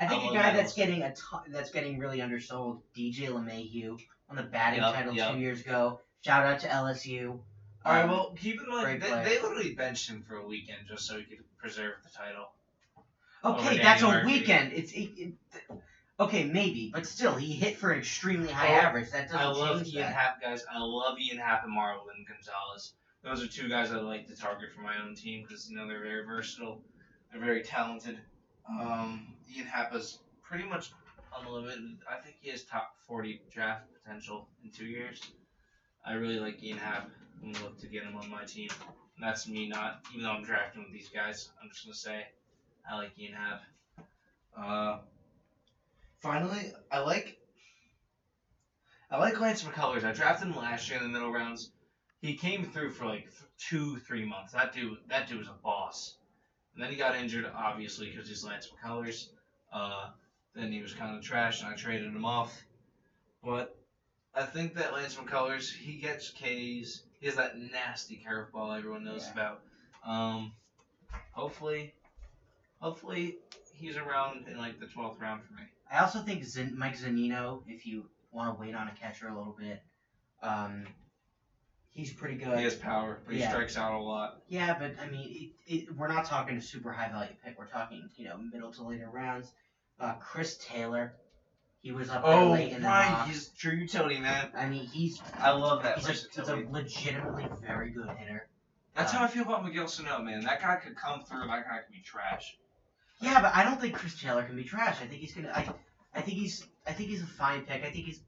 I 0.00 0.06
think 0.08 0.24
I 0.24 0.26
a 0.26 0.28
guy 0.30 0.34
Matt 0.42 0.56
that's 0.56 0.72
Olson. 0.72 0.86
getting 0.86 1.02
a 1.02 1.14
ton, 1.14 1.40
that's 1.50 1.70
getting 1.70 1.98
really 1.98 2.18
undersold. 2.20 2.80
DJ 2.96 3.28
LeMahieu 3.28 3.96
on 4.28 4.34
the 4.36 4.42
batting 4.42 4.80
Yup, 4.80 4.92
title 4.94 5.14
yup. 5.14 5.34
two 5.34 5.38
years 5.38 5.60
ago. 5.60 6.00
Shout 6.22 6.44
out 6.44 6.58
to 6.60 6.66
LSU. 6.68 7.38
All 7.84 7.92
right, 7.92 8.04
Um, 8.04 8.10
well, 8.10 8.32
keep 8.40 8.60
in 8.60 8.68
mind 8.68 9.02
they, 9.02 9.10
they 9.10 9.40
literally 9.42 9.74
benched 9.74 10.08
him 10.08 10.22
for 10.26 10.36
a 10.36 10.46
weekend 10.46 10.80
just 10.88 11.06
so 11.06 11.18
he 11.18 11.24
could 11.24 11.44
preserve 11.58 11.94
the 12.02 12.08
title. 12.10 12.50
Okay, 13.44 13.74
over 13.74 13.82
that's 13.82 14.02
a 14.02 14.06
Murphy. 14.08 14.26
weekend. 14.26 14.72
It's 14.72 14.92
it, 14.92 15.10
it, 15.18 15.32
okay, 16.18 16.44
maybe, 16.44 16.90
but 16.94 17.04
still, 17.06 17.34
he 17.34 17.52
hit 17.52 17.76
for 17.76 17.90
an 17.92 17.98
extremely 17.98 18.50
high 18.50 18.70
Well, 18.70 18.80
average. 18.80 19.10
That 19.10 19.26
doesn't 19.30 19.38
I 19.38 19.44
love 19.48 19.82
change 19.82 19.94
Ian 19.96 20.02
that. 20.06 20.14
Happ, 20.14 20.40
guys. 20.40 20.64
I 20.72 20.78
love 20.78 21.18
Ian 21.18 21.38
Happ 21.38 21.64
and 21.64 21.76
Marwin 21.76 22.26
Gonzalez. 22.26 22.92
Those 23.22 23.42
are 23.42 23.46
two 23.46 23.68
guys 23.68 23.90
I 23.92 23.96
like 23.96 24.26
to 24.28 24.34
target 24.36 24.70
for 24.74 24.80
my 24.80 24.94
own 25.02 25.14
team 25.14 25.42
because 25.46 25.68
you 25.68 25.76
know 25.76 25.86
they're 25.86 26.00
very 26.02 26.24
versatile, 26.24 26.80
they're 27.30 27.40
very 27.40 27.62
talented. 27.62 28.18
Um, 28.68 29.26
Ian 29.54 29.66
Happ 29.66 29.94
is 29.94 30.18
pretty 30.42 30.64
much 30.64 30.90
unlimited. 31.38 31.98
I 32.10 32.16
think 32.16 32.36
he 32.40 32.48
has 32.50 32.62
top 32.62 32.94
40 33.08 33.40
draft 33.52 33.82
potential 34.02 34.46
in 34.62 34.70
two 34.70 34.86
years. 34.86 35.20
I 36.04 36.14
really 36.14 36.38
like 36.38 36.62
Ian 36.62 36.78
Happ. 36.78 37.08
Gonna 37.52 37.64
look 37.64 37.78
to 37.80 37.86
get 37.86 38.04
him 38.04 38.16
on 38.16 38.30
my 38.30 38.44
team. 38.44 38.68
And 39.16 39.28
that's 39.28 39.46
me 39.46 39.68
not, 39.68 40.00
even 40.12 40.24
though 40.24 40.30
I'm 40.30 40.44
drafting 40.44 40.82
with 40.82 40.92
these 40.92 41.08
guys. 41.08 41.50
I'm 41.62 41.68
just 41.68 41.84
gonna 41.84 41.94
say 41.94 42.26
I 42.88 42.96
like 42.96 43.18
Ian. 43.18 43.34
Uh, 44.56 44.98
finally, 46.20 46.72
I 46.90 47.00
like 47.00 47.38
I 49.10 49.18
like 49.18 49.40
Lance 49.40 49.62
McCullers. 49.62 50.04
I 50.04 50.12
drafted 50.12 50.48
him 50.48 50.56
last 50.56 50.88
year 50.88 50.98
in 50.98 51.04
the 51.04 51.10
middle 51.10 51.32
rounds. 51.32 51.70
He 52.20 52.34
came 52.34 52.64
through 52.64 52.90
for 52.90 53.04
like 53.04 53.24
th- 53.24 53.50
two, 53.58 53.98
three 53.98 54.24
months. 54.24 54.52
That 54.52 54.72
dude, 54.72 54.98
that 55.08 55.28
dude 55.28 55.38
was 55.38 55.48
a 55.48 55.62
boss. 55.62 56.16
And 56.74 56.82
then 56.82 56.90
he 56.90 56.96
got 56.96 57.14
injured, 57.14 57.50
obviously, 57.54 58.10
because 58.10 58.28
he's 58.28 58.44
Lance 58.44 58.68
McCullers. 58.68 59.28
Uh, 59.72 60.08
then 60.54 60.72
he 60.72 60.80
was 60.80 60.94
kind 60.94 61.14
of 61.16 61.22
trash, 61.22 61.62
and 61.62 61.70
I 61.70 61.76
traded 61.76 62.08
him 62.08 62.24
off. 62.24 62.64
But 63.42 63.76
I 64.36 64.42
think 64.44 64.74
that 64.74 64.92
Lance 64.92 65.14
McCullers, 65.14 65.72
he 65.72 65.94
gets 65.94 66.30
Ks. 66.30 67.02
He 67.20 67.26
has 67.26 67.36
that 67.36 67.58
nasty 67.58 68.22
curveball 68.28 68.76
everyone 68.76 69.04
knows 69.04 69.24
Yeah. 69.26 69.32
about. 69.32 69.60
Um, 70.04 70.52
hopefully, 71.32 71.94
hopefully 72.80 73.38
he's 73.72 73.96
around 73.96 74.46
in 74.48 74.58
like 74.58 74.80
the 74.80 74.86
twelfth 74.86 75.20
round 75.20 75.42
for 75.44 75.54
me. 75.54 75.62
I 75.90 75.98
also 76.00 76.20
think 76.20 76.44
Zin- 76.44 76.76
Mike 76.76 76.96
Zunino, 76.98 77.62
if 77.68 77.86
you 77.86 78.08
want 78.32 78.54
to 78.56 78.60
wait 78.60 78.74
on 78.74 78.88
a 78.88 78.92
catcher 78.92 79.28
a 79.28 79.36
little 79.36 79.56
bit, 79.58 79.80
um, 80.42 80.86
He's 81.90 82.12
pretty 82.12 82.34
good. 82.34 82.58
He 82.58 82.64
has 82.64 82.74
power, 82.74 83.20
but 83.24 83.36
he 83.36 83.42
strikes 83.42 83.76
out 83.76 83.94
a 83.94 83.98
lot. 84.02 84.42
Yeah, 84.48 84.76
but 84.76 84.96
I 85.00 85.06
mean, 85.08 85.52
it, 85.68 85.72
it, 85.72 85.96
we're 85.96 86.08
not 86.08 86.24
talking 86.24 86.56
a 86.56 86.60
super 86.60 86.90
high 86.90 87.08
value 87.08 87.30
pick. 87.44 87.56
We're 87.56 87.68
talking, 87.68 88.10
you 88.16 88.24
know, 88.24 88.36
middle 88.36 88.72
to 88.72 88.82
later 88.82 89.08
rounds. 89.08 89.52
Uh, 90.00 90.14
Chris 90.14 90.56
Taylor, 90.56 91.14
he 91.84 91.92
was 91.92 92.08
up 92.08 92.24
there 92.24 92.32
Oh, 92.32 92.52
late 92.52 92.72
in 92.72 92.80
the 92.80 92.88
right. 92.88 93.10
mock. 93.10 93.28
He's 93.28 93.48
true 93.48 93.74
utility, 93.74 94.18
man. 94.18 94.48
I 94.56 94.66
mean, 94.66 94.86
he's 94.86 95.20
I 95.38 95.50
love 95.50 95.82
that 95.82 95.98
he's 95.98 96.08
a, 96.08 96.12
he's 96.40 96.48
a 96.48 96.64
legitimately 96.70 97.46
very 97.64 97.90
good 97.90 98.08
hitter. 98.18 98.48
That's 98.96 99.12
how 99.12 99.22
I 99.22 99.26
feel 99.28 99.42
about 99.42 99.64
Miguel 99.66 99.86
Sano, 99.86 100.22
man. 100.22 100.40
That 100.44 100.62
guy 100.62 100.76
could 100.76 100.96
come 100.96 101.24
through. 101.24 101.40
That 101.40 101.64
guy 101.66 101.78
could 101.84 101.92
be 101.92 102.00
trash. 102.02 102.56
Yeah, 103.20 103.42
but 103.42 103.54
I 103.54 103.64
don't 103.64 103.78
think 103.78 103.94
Chris 103.94 104.18
Taylor 104.18 104.42
can 104.44 104.56
be 104.56 104.64
trash. 104.64 104.96
I 105.02 105.06
think 105.06 105.20
he's 105.20 105.34
gonna. 105.34 105.52
I, 105.54 105.68
I 106.14 106.22
think 106.22 106.38
he's. 106.38 106.66
I 106.86 106.92
think 106.92 107.10
he's 107.10 107.22
a 107.22 107.26
fine 107.26 107.62
pick. 107.66 107.82
I 107.84 107.90
think 107.90 108.06
he's. 108.06 108.20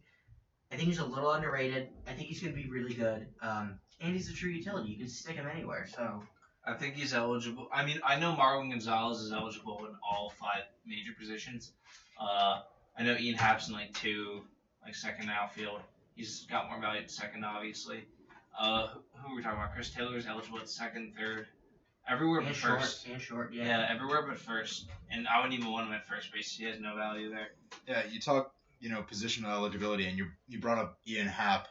I 0.70 0.76
think 0.76 0.88
he's 0.88 0.98
a 0.98 1.06
little 1.06 1.30
underrated. 1.32 1.88
I 2.06 2.12
think 2.12 2.28
he's 2.28 2.42
gonna 2.42 2.54
be 2.54 2.68
really 2.68 2.92
good. 2.92 3.26
Um, 3.40 3.78
and 4.02 4.12
he's 4.12 4.28
a 4.28 4.34
true 4.34 4.50
utility. 4.50 4.90
You 4.90 4.98
can 4.98 5.08
stick 5.08 5.36
him 5.36 5.46
anywhere. 5.50 5.86
So 5.96 6.22
I 6.66 6.74
think 6.74 6.94
he's 6.96 7.14
eligible. 7.14 7.68
I 7.72 7.86
mean, 7.86 8.00
I 8.04 8.18
know 8.18 8.34
Marwin 8.38 8.70
Gonzalez 8.70 9.20
is 9.20 9.32
eligible 9.32 9.78
in 9.88 9.94
all 10.06 10.34
five 10.38 10.64
major 10.84 11.12
positions. 11.18 11.72
Uh, 12.20 12.60
I 12.98 13.02
know 13.02 13.16
Ian 13.18 13.36
Happ's 13.36 13.68
in 13.68 13.74
like 13.74 13.92
two, 13.94 14.42
like 14.84 14.94
second 14.94 15.30
outfield. 15.30 15.80
He's 16.14 16.46
got 16.50 16.70
more 16.70 16.80
value 16.80 17.02
at 17.02 17.10
second, 17.10 17.44
obviously. 17.44 18.04
Uh, 18.58 18.86
who 18.88 19.00
who 19.20 19.32
are 19.32 19.36
we 19.36 19.42
talking 19.42 19.58
about? 19.58 19.74
Chris 19.74 19.90
Taylor 19.90 20.16
is 20.16 20.26
eligible 20.26 20.58
at 20.58 20.68
second, 20.68 21.12
third, 21.18 21.46
everywhere 22.08 22.40
but 22.40 22.54
short, 22.54 22.80
first. 22.80 23.06
and 23.06 23.20
short. 23.20 23.52
Yeah. 23.52 23.64
Yeah. 23.64 23.86
everywhere 23.90 24.22
but 24.26 24.38
first. 24.38 24.86
And 25.10 25.28
I 25.28 25.38
wouldn't 25.40 25.58
even 25.58 25.70
want 25.70 25.88
him 25.88 25.94
at 25.94 26.08
first 26.08 26.32
base. 26.32 26.50
He 26.56 26.64
has 26.64 26.80
no 26.80 26.96
value 26.96 27.28
there. 27.30 27.48
Yeah, 27.86 28.02
you 28.10 28.18
talk, 28.20 28.54
you 28.80 28.88
know, 28.88 29.02
positional 29.02 29.50
eligibility, 29.50 30.06
and 30.06 30.16
you 30.16 30.28
you 30.48 30.58
brought 30.58 30.78
up 30.78 30.98
Ian 31.06 31.26
Happ. 31.28 31.68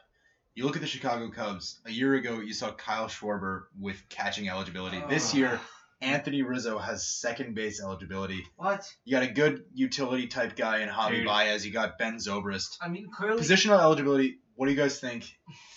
You 0.54 0.64
look 0.66 0.76
at 0.76 0.82
the 0.82 0.88
Chicago 0.88 1.30
Cubs. 1.32 1.80
A 1.86 1.92
year 1.92 2.14
ago, 2.14 2.40
you 2.40 2.54
saw 2.54 2.72
Kyle 2.72 3.08
Schwarber 3.08 3.64
with 3.80 4.02
catching 4.08 4.48
eligibility. 4.48 5.02
This 5.10 5.34
Oh. 5.34 5.38
year, 5.38 5.60
Anthony 6.02 6.42
Rizzo 6.42 6.78
has 6.78 7.08
second 7.08 7.56
base 7.56 7.82
eligibility. 7.82 8.46
What? 8.58 8.86
You 9.06 9.12
got 9.12 9.24
a 9.24 9.32
good 9.32 9.64
utility 9.74 10.28
type 10.28 10.56
guy 10.56 10.80
in 10.80 10.90
Javi 10.90 11.12
Dude. 11.18 11.26
Baez. 11.26 11.66
You 11.66 11.72
got 11.72 11.98
Ben 11.98 12.16
Zobrist. 12.18 12.78
I 12.82 12.90
mean, 12.90 13.10
clearly. 13.10 13.42
Positional 13.42 13.80
eligibility. 13.80 14.40
What 14.56 14.66
do 14.68 14.72
you 14.74 14.78
guys 14.78 15.00
think 15.00 15.26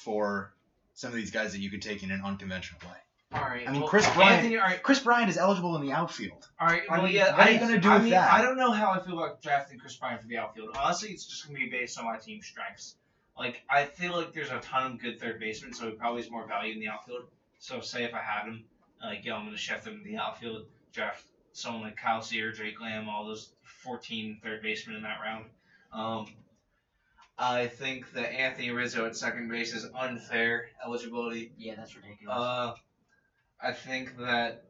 for 0.02 0.54
some 0.94 1.10
of 1.10 1.16
these 1.16 1.30
guys 1.30 1.52
that 1.52 1.60
you 1.60 1.70
could 1.70 1.82
take 1.82 2.02
in 2.02 2.10
an 2.10 2.22
unconventional 2.24 2.80
way? 2.82 2.96
all 3.34 3.42
right. 3.42 3.68
I 3.68 3.72
mean, 3.72 3.80
well, 3.82 3.90
Kris 3.90 4.08
Bryant- 4.14 4.36
Anthony, 4.38 4.56
all 4.56 4.64
right. 4.64 4.82
Kris 4.82 5.00
Bryant 5.00 5.28
is 5.28 5.36
eligible 5.36 5.76
in 5.76 5.82
the 5.86 5.92
outfield. 5.92 6.48
All 6.58 6.66
right. 6.66 6.82
I 6.90 6.94
Well, 6.96 7.02
mean, 7.06 7.14
yeah. 7.14 7.36
what 7.36 7.46
are 7.46 7.50
you 7.50 7.58
gonna 7.60 7.78
do 7.78 7.90
I 7.90 7.94
with 7.94 8.02
mean, 8.04 8.12
that? 8.12 8.32
I 8.32 8.40
don't 8.40 8.56
know 8.56 8.70
how 8.72 8.90
I 8.90 9.00
feel 9.00 9.18
about 9.18 9.42
drafting 9.42 9.78
Kris 9.78 9.96
Bryant 9.96 10.22
for 10.22 10.28
the 10.28 10.38
outfield. 10.38 10.70
Honestly, 10.78 11.10
it's 11.10 11.26
just 11.26 11.46
gonna 11.46 11.58
be 11.58 11.68
based 11.68 11.98
on 11.98 12.06
my 12.06 12.16
team 12.16 12.40
strengths. 12.42 12.96
Like, 13.38 13.62
I 13.70 13.84
feel 13.84 14.16
like 14.16 14.32
there's 14.32 14.50
a 14.50 14.58
ton 14.60 14.92
of 14.92 14.98
good 15.00 15.20
third 15.20 15.38
basemen, 15.40 15.74
so 15.74 15.86
he 15.90 15.92
probably 15.92 16.22
is 16.22 16.30
more 16.30 16.46
value 16.46 16.72
in 16.72 16.80
the 16.80 16.88
outfield. 16.88 17.24
So, 17.58 17.80
say 17.80 18.04
if 18.04 18.14
I 18.14 18.20
had 18.22 18.46
him, 18.46 18.64
like, 19.02 19.24
yo, 19.24 19.34
I'm 19.34 19.44
gonna 19.44 19.56
shift 19.56 19.86
him 19.86 19.98
to 19.98 20.04
the 20.04 20.16
outfield, 20.16 20.66
draft 20.92 21.22
someone 21.52 21.82
like 21.82 21.96
Kyle 21.96 22.22
Sear, 22.22 22.52
Drake 22.52 22.80
Lamb, 22.80 23.08
all 23.08 23.26
those 23.26 23.50
14 23.82 24.38
third 24.42 24.62
basemen 24.62 24.96
in 24.96 25.02
that 25.02 25.18
round. 25.20 25.46
Um, 25.92 26.26
I 27.38 27.66
think 27.66 28.12
that 28.12 28.32
Anthony 28.32 28.70
Rizzo 28.70 29.06
at 29.06 29.16
second 29.16 29.48
base 29.48 29.72
is 29.74 29.86
unfair 29.94 30.68
eligibility. 30.84 31.52
Yeah, 31.56 31.74
that's 31.76 31.94
ridiculous. 31.94 32.36
Uh, 32.36 32.74
I 33.60 33.72
think 33.72 34.16
that 34.18 34.64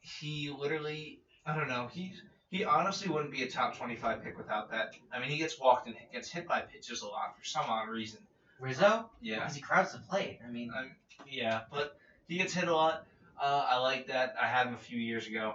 he 0.00 0.50
literally, 0.56 1.20
I 1.44 1.56
don't 1.56 1.68
know, 1.68 1.88
he 1.90 2.14
he 2.50 2.64
honestly 2.64 3.08
wouldn't 3.08 3.32
be 3.32 3.42
a 3.42 3.50
top 3.50 3.76
twenty 3.76 3.96
five 3.96 4.22
pick 4.22 4.36
without 4.36 4.70
that. 4.70 4.94
I 5.12 5.20
mean, 5.20 5.30
he 5.30 5.38
gets 5.38 5.58
walked 5.58 5.86
and 5.86 5.96
gets 6.12 6.30
hit 6.30 6.46
by 6.46 6.60
pitches 6.60 7.02
a 7.02 7.06
lot 7.06 7.36
for 7.38 7.44
some 7.44 7.64
odd 7.68 7.88
reason. 7.88 8.20
Rizzo? 8.58 9.10
Yeah, 9.20 9.40
Because 9.40 9.54
he 9.54 9.60
crowds 9.60 9.92
the 9.92 9.98
plate. 9.98 10.38
I 10.46 10.50
mean, 10.50 10.70
um, 10.76 10.92
yeah, 11.28 11.62
but 11.70 11.98
he 12.28 12.38
gets 12.38 12.54
hit 12.54 12.68
a 12.68 12.74
lot. 12.74 13.06
Uh, 13.40 13.66
I 13.68 13.78
like 13.78 14.06
that. 14.08 14.34
I 14.40 14.46
had 14.46 14.66
him 14.66 14.74
a 14.74 14.78
few 14.78 14.98
years 14.98 15.26
ago, 15.26 15.54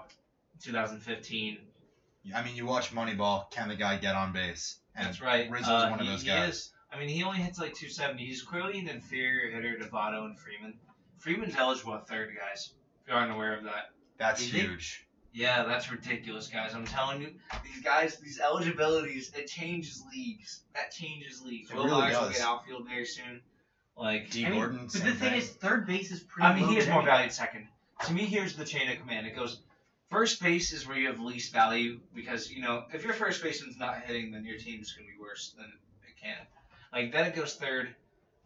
2015. 0.63 1.57
I 2.35 2.43
mean, 2.43 2.55
you 2.55 2.65
watch 2.65 2.93
Moneyball. 2.93 3.49
Can 3.51 3.67
the 3.69 3.75
guy 3.75 3.97
get 3.97 4.15
on 4.15 4.31
base? 4.31 4.77
And 4.95 5.07
That's 5.07 5.21
right. 5.21 5.49
Rizzo's 5.49 5.67
Uh, 5.67 5.87
one 5.89 5.99
of 5.99 6.05
he- 6.05 6.11
those 6.11 6.21
he 6.21 6.27
guys. 6.27 6.49
is- 6.55 6.73
I 6.93 6.99
mean, 6.99 7.07
he 7.09 7.23
only 7.23 7.39
hits 7.39 7.57
like 7.57 7.73
270. 7.73 8.25
He's 8.25 8.41
clearly 8.43 8.77
an 8.79 8.89
inferior 8.89 9.49
hitter 9.49 9.79
to 9.79 9.85
Votto 9.85 10.25
and 10.25 10.37
Freeman. 10.37 10.77
Freeman's 11.19 11.55
eligible 11.55 11.95
at 11.95 12.07
third, 12.07 12.35
guys. 12.37 12.73
If 13.01 13.07
you 13.07 13.13
aren't 13.15 13.31
aware 13.31 13.55
of 13.57 13.63
that. 13.63 13.91
That's 14.17 14.41
Is 14.41 14.51
he? 14.51 14.59
huge. 14.59 15.07
Yeah, 15.33 15.63
that's 15.63 15.89
ridiculous, 15.89 16.47
guys. 16.49 16.73
I'm 16.75 16.85
telling 16.85 17.21
you, 17.21 17.33
these 17.63 17.81
guys, 17.81 18.17
these 18.17 18.39
eligibilities, 18.41 19.31
it 19.33 19.47
changes 19.47 20.03
leagues. 20.13 20.63
That 20.75 20.91
changes 20.91 21.41
leagues. 21.41 21.71
It 21.71 21.77
Will 21.77 21.85
really 21.85 22.01
Myers 22.01 22.19
will 22.19 22.29
get 22.29 22.41
outfield 22.41 22.85
very 22.87 23.05
soon. 23.05 23.41
Like, 23.95 24.29
D 24.29 24.45
I 24.45 24.49
mean, 24.49 24.59
Gordon. 24.59 24.77
but 24.87 24.91
the 24.93 24.99
thing 24.99 25.15
thing. 25.15 25.33
is, 25.35 25.49
third 25.49 25.87
base 25.87 26.11
is 26.11 26.19
pretty. 26.19 26.47
I 26.47 26.53
mean, 26.55 26.67
he 26.67 26.75
has 26.75 26.85
more 26.87 26.95
anyway. 26.97 27.11
value 27.11 27.25
at 27.27 27.33
second. 27.33 27.67
To 28.05 28.13
me, 28.13 28.25
here's 28.25 28.55
the 28.55 28.65
chain 28.65 28.89
of 28.89 28.99
command. 28.99 29.27
It 29.27 29.35
goes 29.35 29.61
first 30.09 30.41
base 30.41 30.73
is 30.73 30.87
where 30.87 30.97
you 30.97 31.07
have 31.07 31.19
least 31.19 31.53
value 31.53 31.99
because 32.13 32.51
you 32.51 32.61
know 32.61 32.83
if 32.93 33.03
your 33.03 33.13
first 33.13 33.41
baseman's 33.43 33.77
not 33.77 34.01
hitting, 34.03 34.31
then 34.31 34.43
your 34.45 34.57
team's 34.57 34.91
gonna 34.93 35.07
be 35.07 35.19
worse 35.21 35.53
than 35.57 35.65
it 35.65 36.21
can. 36.21 36.37
Like 36.93 37.11
then 37.11 37.27
it 37.27 37.35
goes 37.35 37.55
third, 37.55 37.95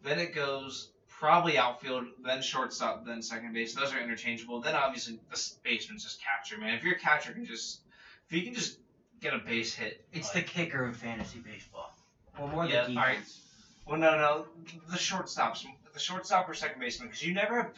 then 0.02 0.18
it 0.18 0.34
goes 0.34 0.90
probably 1.08 1.56
outfield, 1.56 2.04
then 2.22 2.42
shortstop, 2.42 3.06
then 3.06 3.22
second 3.22 3.54
base. 3.54 3.74
Those 3.74 3.94
are 3.94 3.98
interchangeable. 4.00 4.60
Then 4.60 4.74
obviously 4.74 5.18
the 5.30 5.42
baseman's 5.64 6.04
just 6.04 6.20
catcher, 6.22 6.60
man. 6.60 6.74
If 6.74 6.84
your 6.84 6.96
catcher 6.96 7.32
can 7.32 7.46
just 7.46 7.80
if 8.28 8.36
you 8.36 8.42
can 8.42 8.54
just 8.54 8.78
get 9.20 9.32
a 9.32 9.38
base 9.38 9.74
hit, 9.74 10.04
It's 10.12 10.30
the 10.30 10.42
kicker 10.42 10.84
of 10.84 10.96
fantasy 10.96 11.38
baseball. 11.38 11.96
Well, 12.38 12.48
more 12.48 12.66
Yeah, 12.66 12.82
the 12.86 12.90
alright. 12.90 13.18
defense. 13.18 13.40
Well, 13.86 13.98
no, 13.98 14.10
no, 14.18 14.46
the 14.90 14.98
shortstops, 14.98 15.64
the 15.94 16.00
shortstop 16.00 16.48
or 16.48 16.54
second 16.54 16.80
baseman, 16.80 17.08
because 17.08 17.22
you 17.22 17.32
never 17.32 17.62
have 17.62 17.74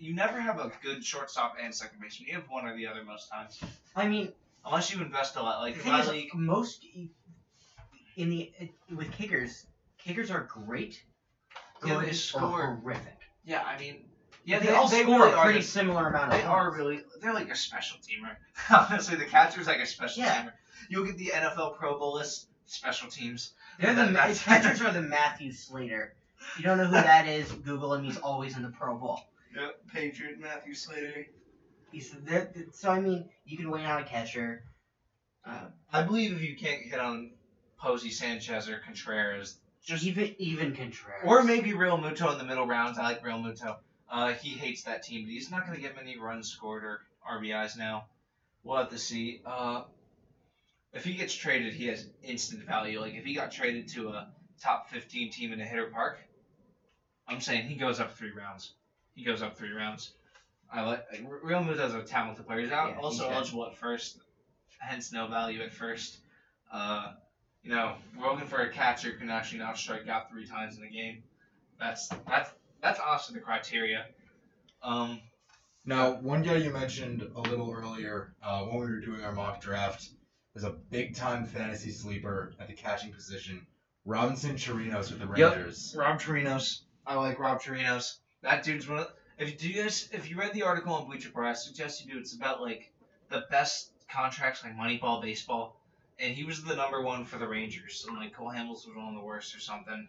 you 0.00 0.14
never 0.14 0.40
have 0.40 0.58
a 0.58 0.72
good 0.82 1.04
shortstop 1.04 1.56
and 1.62 1.74
second 1.74 2.00
baseman. 2.00 2.28
You 2.28 2.34
have 2.34 2.44
one 2.48 2.66
or 2.66 2.76
the 2.76 2.86
other 2.86 3.04
most 3.04 3.28
times, 3.30 3.60
I 3.94 4.08
mean, 4.08 4.32
unless 4.64 4.92
you 4.94 5.00
invest 5.02 5.36
a 5.36 5.42
lot. 5.42 5.60
Like 5.60 5.76
the 5.76 5.82
thing 5.82 5.94
is, 5.94 6.30
most 6.34 6.84
in 8.16 8.30
the 8.30 8.50
uh, 8.60 8.64
with 8.96 9.10
kickers, 9.12 9.66
kickers 9.98 10.30
are 10.30 10.48
great. 10.66 11.02
Yeah, 11.84 11.94
they 11.98 12.04
good, 12.06 12.10
or 12.10 12.14
score. 12.14 12.76
horrific. 12.82 13.18
yeah, 13.44 13.62
I 13.62 13.78
mean, 13.78 13.96
yeah, 14.44 14.58
they, 14.58 14.68
all 14.70 14.86
score 14.88 15.00
really 15.20 15.32
a 15.32 15.36
are 15.36 15.44
pretty 15.44 15.60
the- 15.60 15.64
similar 15.64 16.08
amount 16.08 16.32
of 16.32 16.38
They 16.38 16.44
are 16.44 16.64
points. 16.70 16.78
really, 16.78 17.00
they're 17.22 17.32
like 17.34 17.50
a 17.50 17.56
special 17.56 17.98
teamer. 17.98 18.36
Honestly, 18.90 19.16
the 19.16 19.24
catcher's 19.24 19.66
like 19.66 19.78
a 19.78 19.86
special 19.86 20.22
Yeah. 20.22 20.42
teamer. 20.44 20.52
You'll 20.90 21.06
get 21.06 21.16
the 21.18 21.32
NFL 21.34 21.76
Pro 21.78 21.98
Bowl 21.98 22.14
list, 22.14 22.48
special 22.66 23.08
teams. 23.08 23.52
They're 23.78 23.94
the 23.94 24.02
That- 24.02 24.12
Ma- 24.12 24.18
that's- 24.18 24.42
catchers 24.42 24.82
are 24.82 24.92
the 24.92 25.00
Matthew 25.02 25.52
Slater. 25.52 26.14
If 26.52 26.58
you 26.58 26.64
don't 26.64 26.76
know 26.78 26.84
who 26.86 26.92
that 26.92 27.26
is, 27.28 27.50
Google 27.52 27.94
him. 27.94 28.04
He's 28.04 28.18
always 28.18 28.56
in 28.56 28.62
the 28.62 28.70
Pro 28.70 28.96
Bowl. 28.96 29.20
Yep, 29.54 29.80
Patriot 29.92 30.38
Matthew 30.38 30.74
Slater. 30.74 31.26
He's 31.90 32.10
that. 32.26 32.54
So 32.72 32.90
I 32.90 33.00
mean, 33.00 33.28
you 33.44 33.56
can 33.56 33.70
wait 33.70 33.84
on 33.84 34.02
a 34.02 34.04
catcher. 34.04 34.62
Uh, 35.44 35.66
I 35.92 36.02
believe 36.02 36.32
if 36.32 36.42
you 36.42 36.56
can't 36.56 36.82
hit 36.82 37.00
on 37.00 37.32
Posey 37.78 38.10
Sanchez 38.10 38.68
or 38.68 38.78
Contreras, 38.78 39.58
just 39.84 40.04
even 40.04 40.34
even 40.38 40.74
Contreras. 40.74 41.22
Or 41.24 41.42
maybe 41.42 41.72
Realmuto 41.72 42.32
in 42.32 42.38
the 42.38 42.44
middle 42.44 42.66
rounds. 42.66 42.98
I 42.98 43.02
like 43.02 43.24
Realmuto. 43.24 43.76
Uh, 44.08 44.32
he 44.34 44.50
hates 44.50 44.84
that 44.84 45.02
team, 45.02 45.24
but 45.24 45.30
he's 45.30 45.50
not 45.50 45.66
going 45.66 45.76
to 45.76 45.82
get 45.82 45.96
many 45.96 46.18
runs 46.18 46.48
scored 46.48 46.84
or 46.84 47.00
RBIs 47.28 47.76
now. 47.76 48.06
We'll 48.62 48.78
have 48.78 48.90
to 48.90 48.98
see. 48.98 49.40
Uh, 49.44 49.82
if 50.92 51.04
he 51.04 51.14
gets 51.14 51.32
traded, 51.32 51.72
he 51.72 51.86
has 51.86 52.06
instant 52.22 52.66
value. 52.66 53.00
Like 53.00 53.14
if 53.14 53.24
he 53.24 53.34
got 53.34 53.52
traded 53.52 53.88
to 53.90 54.08
a 54.08 54.28
top 54.60 54.90
15 54.90 55.30
team 55.30 55.52
in 55.52 55.60
a 55.60 55.64
hitter 55.64 55.86
park, 55.86 56.18
I'm 57.26 57.40
saying 57.40 57.66
he 57.66 57.76
goes 57.76 58.00
up 58.00 58.16
three 58.16 58.32
rounds. 58.32 58.72
He 59.14 59.24
goes 59.24 59.42
up 59.42 59.56
three 59.56 59.72
rounds. 59.72 60.12
I 60.72 60.82
like 60.82 61.04
like, 61.10 61.24
Realmuto's 61.42 61.94
a 61.94 62.02
talented 62.02 62.46
player. 62.46 62.60
He's 62.60 62.70
out 62.70 62.90
Yeah, 62.90 62.96
also 62.98 63.24
he's 63.24 63.28
good. 63.28 63.32
eligible 63.36 63.66
at 63.66 63.76
first, 63.76 64.18
hence 64.78 65.12
no 65.12 65.26
value 65.26 65.60
at 65.62 65.72
first. 65.72 66.18
Uh, 66.72 67.12
you 67.62 67.70
know, 67.70 67.94
we're 68.16 68.30
looking 68.30 68.46
for 68.46 68.60
a 68.60 68.70
catcher 68.70 69.10
who 69.10 69.18
can 69.18 69.30
actually 69.30 69.58
not 69.58 69.76
strike 69.76 70.08
out 70.08 70.30
three 70.30 70.46
times 70.46 70.78
in 70.78 70.84
a 70.84 70.88
game. 70.88 71.22
That's 71.78 72.08
that's 72.28 72.50
that's 72.80 73.00
honestly 73.00 73.34
the 73.34 73.40
criteria. 73.40 74.06
Um, 74.82 75.18
Now, 75.84 76.12
one 76.12 76.42
guy 76.42 76.56
you 76.56 76.70
mentioned 76.70 77.22
a 77.34 77.40
little 77.40 77.70
earlier 77.70 78.32
uh, 78.42 78.62
when 78.64 78.78
we 78.80 78.86
were 78.86 79.00
doing 79.00 79.22
our 79.24 79.32
mock 79.32 79.60
draft 79.60 80.08
is 80.54 80.64
a 80.64 80.70
big 80.70 81.14
time 81.14 81.44
fantasy 81.44 81.90
sleeper 81.90 82.52
at 82.60 82.66
the 82.68 82.74
catching 82.74 83.12
position. 83.12 83.66
Robinson 84.04 84.56
Chirinos 84.56 85.10
with 85.10 85.18
the 85.18 85.26
Yep. 85.26 85.54
Rangers. 85.56 85.94
Rob 85.96 86.20
Chirinos. 86.20 86.80
I 87.06 87.14
like 87.14 87.38
Rob 87.38 87.60
Chirinos. 87.60 88.14
That 88.42 88.62
dude's 88.62 88.88
one 88.88 89.00
of. 89.00 89.12
If 89.38 89.50
you 89.50 89.56
do 89.56 89.68
you 89.68 89.82
guys, 89.82 90.08
if 90.12 90.30
you 90.30 90.36
read 90.36 90.52
the 90.52 90.62
article 90.62 90.94
on 90.94 91.06
Bleacher 91.06 91.28
Report, 91.28 91.46
I 91.46 91.52
suggest 91.54 92.04
you 92.04 92.14
do. 92.14 92.18
It's 92.18 92.34
about 92.34 92.60
like 92.60 92.90
the 93.28 93.44
best 93.50 93.90
contracts, 94.10 94.62
like 94.62 94.76
Moneyball 94.76 95.22
baseball, 95.22 95.80
and 96.18 96.34
he 96.34 96.44
was 96.44 96.62
the 96.62 96.74
number 96.74 97.02
one 97.02 97.24
for 97.24 97.38
the 97.38 97.48
Rangers, 97.48 98.04
and 98.08 98.16
like 98.18 98.34
Cole 98.34 98.50
Hamels 98.50 98.86
was 98.86 98.94
one 98.94 99.08
of 99.08 99.14
the 99.14 99.24
worst 99.24 99.54
or 99.54 99.60
something. 99.60 100.08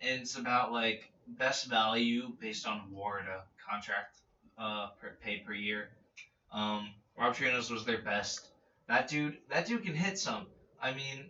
And 0.00 0.20
it's 0.20 0.36
about 0.36 0.72
like 0.72 1.10
best 1.26 1.66
value 1.66 2.32
based 2.40 2.66
on 2.66 2.90
WAR 2.90 3.20
to 3.20 3.42
contract 3.68 4.18
uh 4.58 4.88
per, 5.00 5.16
paid 5.22 5.44
per 5.46 5.52
year. 5.52 5.90
Um, 6.52 6.90
Rob 7.16 7.34
Chirinos 7.34 7.70
was 7.70 7.84
their 7.84 8.02
best. 8.02 8.48
That 8.88 9.08
dude, 9.08 9.38
that 9.48 9.66
dude 9.66 9.84
can 9.84 9.94
hit 9.94 10.18
some. 10.18 10.46
I 10.80 10.92
mean, 10.92 11.28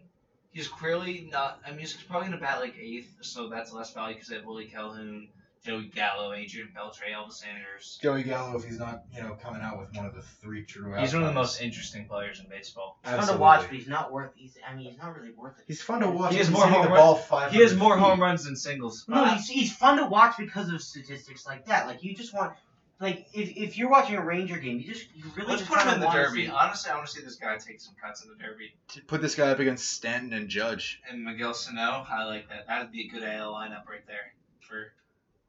he's 0.53 0.69
clearly 0.69 1.29
not. 1.31 1.61
I 1.67 1.71
mean, 1.71 1.81
he's 1.81 1.93
probably 1.93 2.29
gonna 2.29 2.41
bat 2.41 2.61
like 2.61 2.77
eighth, 2.81 3.15
so 3.21 3.49
that's 3.49 3.73
less 3.73 3.93
value 3.93 4.15
because 4.15 4.29
they 4.29 4.37
have 4.37 4.45
Willie 4.45 4.67
Calhoun, 4.67 5.29
Joey 5.65 5.85
Gallo, 5.95 6.33
Adrian 6.33 6.71
Beltre, 6.77 7.13
Elvis 7.15 7.47
Andrus. 7.47 7.99
Joey 8.03 8.25
Gallo, 8.25 8.57
if 8.59 8.65
he's 8.65 8.79
not, 8.81 9.05
you 9.15 9.23
know, 9.23 9.37
coming 9.41 9.63
out 9.63 9.79
with 9.79 9.95
one 9.95 10.05
of 10.07 10.15
the 10.15 10.23
three 10.23 10.65
true. 10.65 10.93
He's 10.99 11.15
one 11.15 11.23
of 11.23 11.29
the 11.29 11.35
most 11.35 11.61
interesting 11.61 12.07
players 12.07 12.41
in 12.41 12.47
baseball. 12.49 12.99
He's 13.05 13.15
fun 13.15 13.29
to 13.29 13.37
watch, 13.37 13.61
but 13.63 13.71
he's 13.71 13.87
not 13.87 14.11
worth. 14.13 14.33
He's. 14.35 14.59
I 14.69 14.75
mean, 14.75 14.87
he's 14.91 14.99
not 14.99 15.17
really 15.17 15.31
worth 15.33 15.59
it. 15.59 15.65
He's 15.69 15.81
fun 15.81 16.01
to 16.01 16.11
watch. 16.11 16.33
He 16.33 16.39
has 16.39 16.51
more 16.51 16.67
home 16.67 16.83
the 16.83 16.89
ball 16.91 17.49
He 17.51 17.61
has 17.61 17.77
more 17.77 17.95
feet. 17.97 18.01
home 18.03 18.21
runs 18.21 18.45
than 18.45 18.57
singles. 18.57 19.05
No, 19.07 19.23
Uh, 19.25 19.35
he's, 19.37 19.49
he's 19.49 19.73
fun 19.77 19.99
to 19.99 20.07
watch 20.07 20.35
because 20.37 20.69
of 20.73 20.83
statistics 20.83 21.47
like 21.47 21.67
that. 21.67 21.87
Like 21.87 22.03
you 22.03 22.13
just 22.17 22.35
want, 22.35 22.55
like 23.01 23.29
if, 23.33 23.57
if 23.57 23.79
you're 23.79 23.89
watching 23.89 24.17
a 24.17 24.25
Ranger 24.25 24.57
game, 24.59 24.81
you 24.81 24.93
just 24.93 25.07
you 25.15 25.23
really 25.37 25.49
Let's 25.51 25.63
just 25.63 25.71
put 25.73 25.81
him 25.81 25.95
in 25.95 26.01
the 26.01 26.11
derby. 26.11 26.47
see- 26.47 26.51
Honestly, 26.51 26.91
I 26.91 26.97
want 26.97 27.07
to 27.07 27.13
see 27.13 27.23
this 27.23 27.37
guy 27.37 27.57
take 27.59 27.81
some 27.81 27.95
cuts 28.05 28.25
in 28.25 28.31
the 28.31 28.37
derby. 28.37 28.75
Put 29.07 29.23
this 29.23 29.37
guy 29.37 29.51
up 29.53 29.61
against 29.61 29.89
Stanton 29.91 30.33
and 30.33 30.49
Judge. 30.49 31.01
And 31.09 31.23
Miguel 31.25 31.55
Sano, 31.55 32.05
I 32.11 32.25
like 32.25 32.49
that. 32.49 32.67
That'd 32.67 32.91
be 32.91 33.07
a 33.07 33.09
good 33.09 33.23
AL 33.23 33.53
lineup 33.55 33.89
right 33.89 34.05
there 34.09 34.35
for 34.61 34.93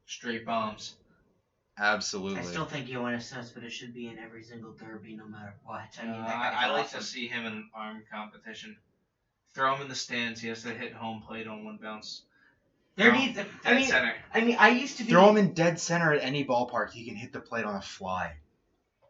straight 0.06 0.44
bombs. 0.44 0.94
Absolutely. 1.76 2.38
I 2.38 2.42
still 2.42 2.64
think 2.64 2.86
Yoenis 2.86 3.62
it 3.64 3.70
should 3.72 3.94
be 3.94 4.06
in 4.06 4.18
every 4.18 4.44
single 4.44 4.72
derby, 4.72 5.16
no 5.16 5.26
matter 5.26 5.54
what. 5.64 5.88
I 6.00 6.04
mean, 6.04 6.14
Uh, 6.14 6.24
I, 6.24 6.66
I 6.66 6.70
like 6.70 6.84
awesome. 6.84 7.00
to 7.00 7.04
see 7.04 7.26
him 7.26 7.46
in 7.46 7.52
an 7.52 7.70
arm 7.74 8.04
competition. 8.12 8.76
Throw 9.54 9.74
him 9.74 9.82
in 9.82 9.88
the 9.88 9.94
stands. 9.94 10.40
He 10.40 10.48
has 10.48 10.62
to 10.62 10.70
hit 10.70 10.92
home 10.92 11.20
plate 11.20 11.46
on 11.48 11.64
one 11.64 11.78
bounce. 11.78 12.22
There 12.96 13.10
No, 13.10 13.18
needs. 13.18 13.34
Dead 13.36 13.46
I 13.64 13.74
mean, 13.74 13.88
center. 13.88 14.14
I 14.32 14.40
mean, 14.40 14.56
I 14.58 14.68
used 14.68 14.98
to 14.98 15.04
be. 15.04 15.10
Throw 15.10 15.28
him 15.30 15.36
in 15.36 15.52
dead 15.52 15.80
center 15.80 16.12
at 16.12 16.22
any 16.22 16.44
ballpark. 16.44 16.90
He 16.92 17.04
can 17.04 17.16
hit 17.16 17.32
the 17.32 17.40
plate 17.40 17.64
on 17.64 17.74
a 17.74 17.80
fly. 17.82 18.36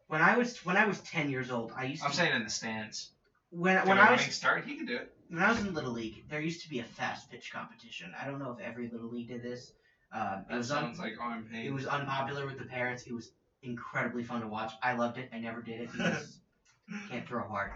When 0.07 0.23
I 0.23 0.37
was 0.37 0.65
when 0.65 0.77
I 0.77 0.87
was 0.87 1.01
ten 1.01 1.31
years 1.31 1.51
old, 1.51 1.73
I 1.77 1.85
used 1.85 2.03
to. 2.03 2.09
I'm 2.09 2.15
saying 2.15 2.33
in 2.35 2.45
the 2.45 2.51
stands. 2.51 3.11
when 3.51 3.77
When 3.77 3.89
when 3.89 3.99
a 3.99 4.03
I 4.03 4.13
was 4.13 4.23
start, 4.23 4.65
he 4.65 4.77
can 4.77 4.87
do 4.87 4.97
it. 4.97 5.13
when 5.29 5.43
I 5.43 5.51
was 5.51 5.61
in 5.61 5.75
little 5.75 5.93
league, 5.93 6.25
there 6.29 6.41
used 6.41 6.63
to 6.63 6.69
be 6.69 6.79
a 6.79 6.85
fast 6.85 7.31
pitch 7.31 7.53
competition. 7.53 8.13
I 8.19 8.27
don't 8.27 8.39
know 8.39 8.53
if 8.53 8.61
every 8.61 8.89
little 8.89 9.09
league 9.09 9.29
did 9.29 9.43
this. 9.43 9.73
Um, 10.15 10.45
it 10.49 10.57
was 10.57 10.71
un- 10.71 10.85
sounds 10.85 10.99
like 10.99 11.15
arm 11.21 11.45
pain. 11.51 11.67
it 11.67 11.73
was 11.73 11.87
unpopular 11.87 12.47
with 12.47 12.57
the 12.57 12.65
parents. 12.65 13.03
It 13.07 13.13
was 13.13 13.29
incredibly 13.63 14.23
fun 14.23 14.41
to 14.41 14.47
watch. 14.47 14.73
I 14.83 14.93
loved 14.93 15.19
it. 15.19 15.29
I 15.33 15.39
never 15.39 15.61
did 15.61 15.81
it 15.81 15.91
because 15.93 16.39
can't 17.09 17.27
throw 17.27 17.45
hard. 17.45 17.71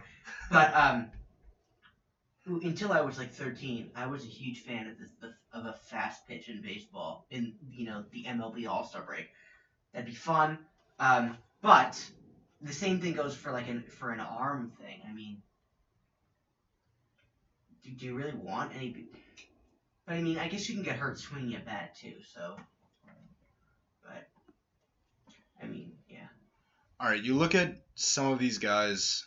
But 0.50 0.74
um, 0.74 1.06
until 2.62 2.92
I 2.92 3.00
was 3.00 3.18
like 3.18 3.30
13, 3.30 3.88
I 3.96 4.06
was 4.06 4.24
a 4.24 4.28
huge 4.28 4.60
fan 4.60 4.86
of 4.86 4.94
the, 5.20 5.30
of 5.52 5.64
a 5.64 5.72
fast 5.90 6.24
pitch 6.26 6.48
in 6.48 6.60
baseball 6.60 7.20
in 7.30 7.50
you 7.72 7.84
know 7.84 8.02
the 8.12 8.22
MLB 8.26 8.66
All 8.66 8.84
Star 8.84 9.02
break. 9.02 9.26
That'd 9.92 10.06
be 10.06 10.12
fun. 10.12 10.58
Um, 11.00 11.32
but 11.62 12.08
the 12.62 12.72
same 12.72 12.98
thing 12.98 13.14
goes 13.14 13.34
for 13.34 13.50
like 13.50 13.68
an 13.68 13.82
for 13.90 14.10
an 14.10 14.20
arm 14.20 14.68
thing. 14.78 15.00
I 15.08 15.12
mean, 15.12 15.38
do, 17.82 17.92
do 17.92 18.06
you 18.06 18.14
really 18.14 18.32
want 18.32 18.70
any? 18.72 18.92
But 20.08 20.16
I 20.16 20.22
mean, 20.22 20.38
I 20.38 20.48
guess 20.48 20.66
you 20.70 20.74
can 20.74 20.84
get 20.84 20.96
hurt 20.96 21.18
swinging 21.18 21.54
a 21.54 21.60
bat 21.60 21.94
too. 21.94 22.14
So, 22.32 22.56
but 24.02 24.26
I 25.62 25.66
mean, 25.66 25.92
yeah. 26.08 26.28
All 26.98 27.10
right, 27.10 27.22
you 27.22 27.34
look 27.34 27.54
at 27.54 27.82
some 27.94 28.32
of 28.32 28.38
these 28.38 28.56
guys 28.56 29.26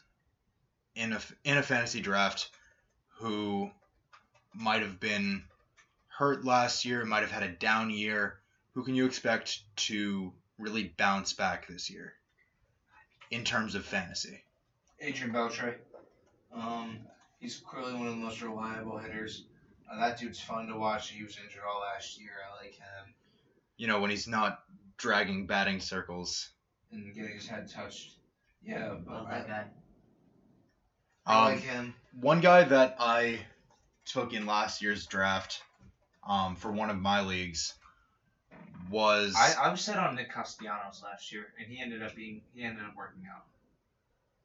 in 0.95 1.13
a 1.13 1.21
in 1.43 1.59
a 1.59 1.61
fantasy 1.61 2.01
draft 2.01 2.49
who 3.19 3.69
might 4.55 4.81
have 4.81 4.99
been 4.99 5.43
hurt 6.07 6.43
last 6.43 6.83
year, 6.83 7.05
might 7.05 7.21
have 7.21 7.31
had 7.31 7.43
a 7.43 7.49
down 7.49 7.91
year. 7.91 8.39
Who 8.73 8.83
can 8.83 8.95
you 8.95 9.05
expect 9.05 9.59
to 9.87 10.33
really 10.57 10.91
bounce 10.97 11.33
back 11.33 11.67
this 11.67 11.91
year 11.91 12.13
in 13.29 13.43
terms 13.43 13.75
of 13.75 13.85
fantasy? 13.85 14.43
Adrian 14.99 15.31
Beltre. 15.31 15.75
Um, 16.51 17.01
he's 17.39 17.57
clearly 17.57 17.93
one 17.93 18.07
of 18.07 18.13
the 18.13 18.19
most 18.19 18.41
reliable 18.41 18.97
hitters. 18.97 19.43
Uh, 19.91 19.99
that 19.99 20.19
dude's 20.19 20.39
fun 20.39 20.67
to 20.67 20.77
watch. 20.77 21.09
He 21.09 21.23
was 21.23 21.37
injured 21.43 21.63
all 21.67 21.81
last 21.81 22.19
year. 22.19 22.31
I 22.47 22.63
like 22.63 22.75
him. 22.75 23.13
You 23.77 23.87
know, 23.87 23.99
when 23.99 24.09
he's 24.09 24.27
not 24.27 24.63
dragging 24.97 25.47
batting 25.47 25.79
circles. 25.79 26.49
And 26.91 27.13
getting 27.15 27.35
his 27.35 27.47
head 27.47 27.69
touched. 27.69 28.13
Yeah, 28.63 28.95
but 29.05 29.13
Love 29.13 29.27
I, 29.27 29.31
that 29.39 29.47
guy. 29.47 29.63
I 31.25 31.37
Um, 31.37 31.53
like 31.53 31.63
him. 31.63 31.93
One 32.19 32.41
guy 32.41 32.63
that 32.63 32.95
I 32.99 33.39
took 34.05 34.33
in 34.33 34.45
last 34.45 34.81
year's 34.81 35.05
draft 35.07 35.61
um, 36.27 36.55
for 36.55 36.71
one 36.71 36.89
of 36.89 36.97
my 36.97 37.21
leagues 37.21 37.73
was 38.89 39.35
I, 39.35 39.67
I 39.67 39.71
was 39.71 39.81
set 39.81 39.97
on 39.97 40.15
Nick 40.15 40.31
Castellanos 40.33 41.01
last 41.03 41.31
year, 41.31 41.47
and 41.57 41.67
he 41.67 41.81
ended 41.81 42.03
up 42.03 42.15
being 42.15 42.41
he 42.53 42.63
ended 42.63 42.83
up 42.83 42.95
working 42.95 43.23
out. 43.33 43.43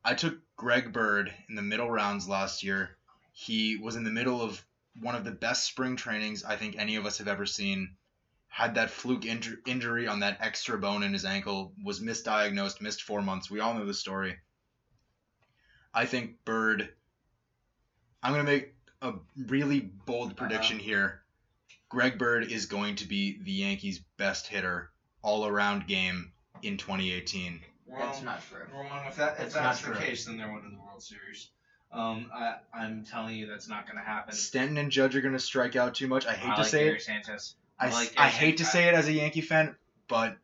I 0.05 0.15
took 0.15 0.39
Greg 0.57 0.93
Bird 0.93 1.33
in 1.49 1.57
the 1.57 1.63
middle 1.63 1.91
rounds 1.91 2.29
last 2.29 2.63
year. 2.63 2.97
He 3.33 3.77
was 3.77 3.97
in 3.97 4.05
the 4.05 4.11
middle 4.11 4.41
of 4.41 4.65
one 5.01 5.15
of 5.15 5.25
the 5.25 5.31
best 5.31 5.65
spring 5.65 5.97
trainings 5.97 6.45
I 6.45 6.57
think 6.57 6.77
any 6.77 6.97
of 6.97 7.07
us 7.07 7.19
have 7.19 7.29
ever 7.29 7.47
seen. 7.47 7.97
Had 8.49 8.77
that 8.77 8.91
fluke 8.91 9.23
inju- 9.23 9.59
injury 9.67 10.09
on 10.09 10.21
that 10.21 10.39
extra 10.41 10.79
bone 10.79 11.03
in 11.03 11.13
his 11.13 11.25
ankle, 11.25 11.75
was 11.85 12.01
misdiagnosed, 12.01 12.81
missed 12.81 13.03
four 13.03 13.21
months. 13.21 13.51
We 13.51 13.61
all 13.61 13.75
know 13.75 13.85
the 13.85 13.93
story. 13.93 14.39
I 15.93 16.07
think 16.07 16.45
Bird. 16.45 16.89
I'm 18.23 18.33
going 18.33 18.45
to 18.45 18.51
make 18.51 18.75
a 19.03 19.15
really 19.37 19.81
bold 19.81 20.33
uh-huh. 20.33 20.37
prediction 20.37 20.79
here. 20.79 21.23
Greg 21.89 22.19
Bird 22.19 22.51
is 22.51 22.67
going 22.67 22.97
to 22.97 23.07
be 23.07 23.39
the 23.43 23.53
Yankees' 23.53 24.01
best 24.17 24.47
hitter 24.47 24.91
all 25.23 25.47
around 25.47 25.87
game 25.87 26.33
in 26.63 26.77
2018. 26.77 27.61
That's 27.89 28.23
not 28.23 28.43
true. 28.49 28.67
Wrong. 28.73 29.07
If 29.07 29.17
that 29.17 29.39
That's 29.39 29.49
if 29.49 29.55
that's 29.55 29.83
not 29.83 29.95
the 29.95 29.99
true. 29.99 30.07
case, 30.07 30.25
then 30.25 30.37
they're 30.37 30.53
winning 30.53 30.73
the 30.73 30.83
World 30.83 31.03
Series. 31.03 31.51
Um, 31.97 32.31
I 32.35 32.57
I'm 32.75 33.05
telling 33.05 33.37
you 33.37 33.47
that's 33.47 33.69
not 33.69 33.87
going 33.87 33.97
to 33.99 34.05
happen. 34.05 34.35
Stanton 34.35 34.77
and 34.77 34.91
Judge 34.91 35.17
are 35.17 35.21
going 35.21 35.33
to 35.35 35.41
strike 35.41 35.77
out 35.77 35.95
too 35.95 36.07
much. 36.09 36.27
I 36.27 36.33
hate 36.35 36.51
I 36.51 36.55
to 36.57 36.61
like 36.63 36.71
say 36.71 36.85
Gary 36.85 36.97
it. 36.97 37.03
Sanchez. 37.03 37.55
I, 37.79 37.87
I 37.89 37.91
like 37.91 38.15
I 38.19 38.29
hate 38.29 38.59
to 38.59 38.65
say 38.65 38.89
it 38.89 38.95
as 38.95 39.09
a 39.09 39.13
Yankee 39.13 39.41
fan, 39.41 39.75
but 40.09 40.37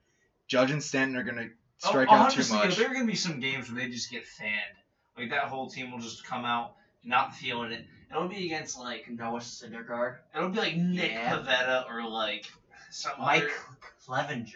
Judge 0.49 0.71
and 0.71 0.83
Stanton 0.83 1.17
are 1.17 1.23
going 1.25 1.37
to 1.37 1.49
Oh, 1.85 1.89
strike 1.89 2.09
out 2.11 2.31
too 2.31 2.45
much. 2.55 2.77
There 2.77 2.89
are 2.89 2.95
gonna 2.95 3.07
be 3.07 3.17
some 3.17 3.41
games 3.41 3.69
where 3.71 3.83
they 3.83 3.91
just 3.91 4.09
get 4.09 4.25
fanned. 4.25 4.53
Like 5.19 5.31
that 5.31 5.45
whole 5.45 5.69
team 5.69 5.91
will 5.91 5.99
just 5.99 6.25
come 6.25 6.45
out 6.45 6.75
not 7.05 7.35
feeling 7.35 7.73
it. 7.73 7.85
It'll 8.09 8.29
be 8.29 8.47
against 8.47 8.79
like 8.79 9.11
Noah 9.11 9.41
Syndergaard, 9.41 10.19
it'll 10.35 10.51
be 10.51 10.59
like 10.59 10.77
Nick 10.77 11.11
Yeah. 11.11 11.37
Pivetta 11.39 11.89
or 11.91 12.09
like 12.09 12.47
some 12.91 13.13
Mike 13.19 13.43
other- 13.43 13.53
Clevinger. 14.07 14.55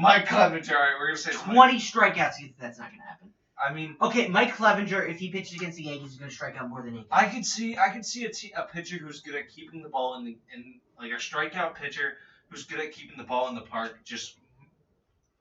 Mike 0.00 0.26
Clevinger. 0.26 0.70
All 0.72 0.76
right, 0.76 0.94
we're 0.98 1.06
gonna 1.06 1.18
say 1.18 1.30
Twenty 1.32 1.78
strikeouts. 1.78 2.34
That's 2.58 2.78
not 2.80 2.90
gonna 2.90 3.02
happen. 3.08 3.30
I 3.58 3.72
mean, 3.72 3.96
Okay, 4.00 4.28
Mike 4.28 4.54
Clevinger, 4.54 5.08
if 5.08 5.18
he 5.18 5.30
pitches 5.30 5.54
against 5.56 5.78
the 5.78 5.84
Yankees, 5.84 6.12
is 6.12 6.16
gonna 6.18 6.30
strike 6.30 6.56
out 6.56 6.68
more 6.68 6.82
than 6.82 6.98
eight. 6.98 7.06
I 7.10 7.26
could 7.26 7.44
see 7.46 7.76
I 7.78 7.88
could 7.88 8.04
see 8.04 8.24
a, 8.26 8.30
t- 8.30 8.52
a 8.56 8.62
pitcher 8.64 8.96
who's 8.98 9.20
good 9.22 9.34
at 9.34 9.48
keeping 9.48 9.82
the 9.82 9.88
ball 9.88 10.16
in 10.18 10.24
the 10.24 10.36
in 10.54 10.80
like 11.00 11.12
a 11.12 11.16
strikeout 11.16 11.74
pitcher 11.74 12.18
who's 12.50 12.64
good 12.64 12.80
at 12.80 12.92
keeping 12.92 13.16
the 13.16 13.24
ball 13.24 13.48
in 13.48 13.54
the 13.54 13.60
park, 13.62 13.98
just 14.04 14.36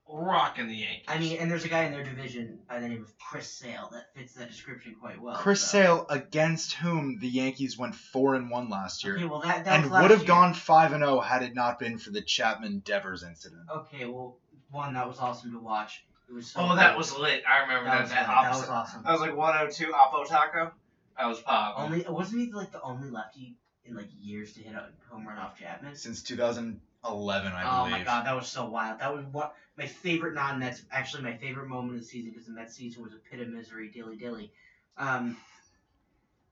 rocking 0.08 0.68
the 0.68 0.76
Yankees. 0.76 1.06
I 1.08 1.18
mean, 1.20 1.38
and 1.40 1.50
there's 1.50 1.66
a 1.66 1.70
guy 1.70 1.84
in 1.84 1.92
their 1.92 2.04
division 2.04 2.60
by 2.70 2.80
the 2.80 2.88
name 2.88 3.02
of 3.02 3.12
Chris 3.18 3.52
Sale 3.52 3.90
that 3.92 4.14
fits 4.16 4.34
that 4.36 4.50
description 4.50 4.96
quite 5.02 5.20
well. 5.20 5.36
Chris 5.36 5.62
so. 5.62 5.68
Sale, 5.68 6.06
against 6.10 6.74
whom 6.74 7.18
the 7.20 7.28
Yankees 7.28 7.78
went 7.78 7.96
four 7.96 8.36
and 8.36 8.50
one 8.50 8.70
last 8.70 9.04
year, 9.04 9.16
Okay, 9.16 9.26
well 9.26 9.42
that, 9.42 9.66
that 9.66 9.74
and 9.74 9.84
was 9.84 9.92
last 9.92 10.02
would 10.04 10.12
have 10.12 10.20
year. 10.22 10.28
gone 10.28 10.54
five 10.54 10.94
and 10.94 11.04
zero 11.04 11.20
had 11.20 11.42
it 11.44 11.56
not 11.56 11.80
been 11.80 11.98
for 11.98 12.12
the 12.12 12.22
Chapman 12.22 12.80
Devers 12.80 13.24
incident. 13.24 13.64
Okay, 13.76 14.06
well, 14.06 14.38
one 14.72 14.94
that 14.94 15.08
was 15.08 15.18
awesome 15.20 15.52
to 15.54 15.60
watch. 15.60 16.06
It 16.28 16.34
was 16.34 16.48
so. 16.48 16.62
oh, 16.62 16.76
that 16.76 16.98
was 16.98 17.16
lit. 17.18 17.44
I 17.48 17.62
remember 17.62 17.86
that 17.86 17.96
that. 17.96 18.02
was, 18.02 18.10
That, 18.12 18.28
that 18.28 18.52
was 18.52 18.70
awesome. 18.70 19.04
That 19.04 19.12
was 19.12 19.22
like 19.22 19.36
102 19.36 19.92
Oppo 19.92 20.28
Taco. 20.28 20.72
That 21.18 21.28
was 21.28 21.40
pop. 21.40 21.76
Only 21.78 22.06
wasn't 22.08 22.42
he 22.42 22.52
like 22.52 22.72
the 22.72 22.82
only 22.82 23.10
lefty 23.10 23.56
in 23.86 23.96
like 23.96 24.08
years 24.20 24.54
to 24.54 24.62
hit 24.62 24.74
a 24.74 24.90
home 25.10 25.28
run 25.28 25.38
off 25.38 25.58
Chapman? 25.58 25.96
Since 25.96 26.22
2011, 26.24 27.52
I 27.52 27.64
oh 27.64 27.84
believe. 27.84 27.94
Oh 27.94 27.98
my 28.00 28.04
god, 28.04 28.26
that 28.26 28.36
was 28.36 28.48
so 28.48 28.66
wild. 28.66 29.00
That 29.00 29.14
was 29.14 29.24
what 29.32 29.54
my 29.78 29.86
favorite 29.86 30.34
non-Mets. 30.34 30.82
Actually, 30.92 31.24
my 31.24 31.36
favorite 31.36 31.68
moment 31.68 31.94
of 31.94 32.02
the 32.02 32.06
season 32.06 32.32
because 32.32 32.48
the 32.48 32.54
Mets 32.54 32.76
season 32.76 33.04
was 33.04 33.14
a 33.14 33.18
pit 33.30 33.40
of 33.40 33.50
misery, 33.50 33.90
dilly 33.94 34.16
dilly. 34.16 34.52
Um, 34.98 35.38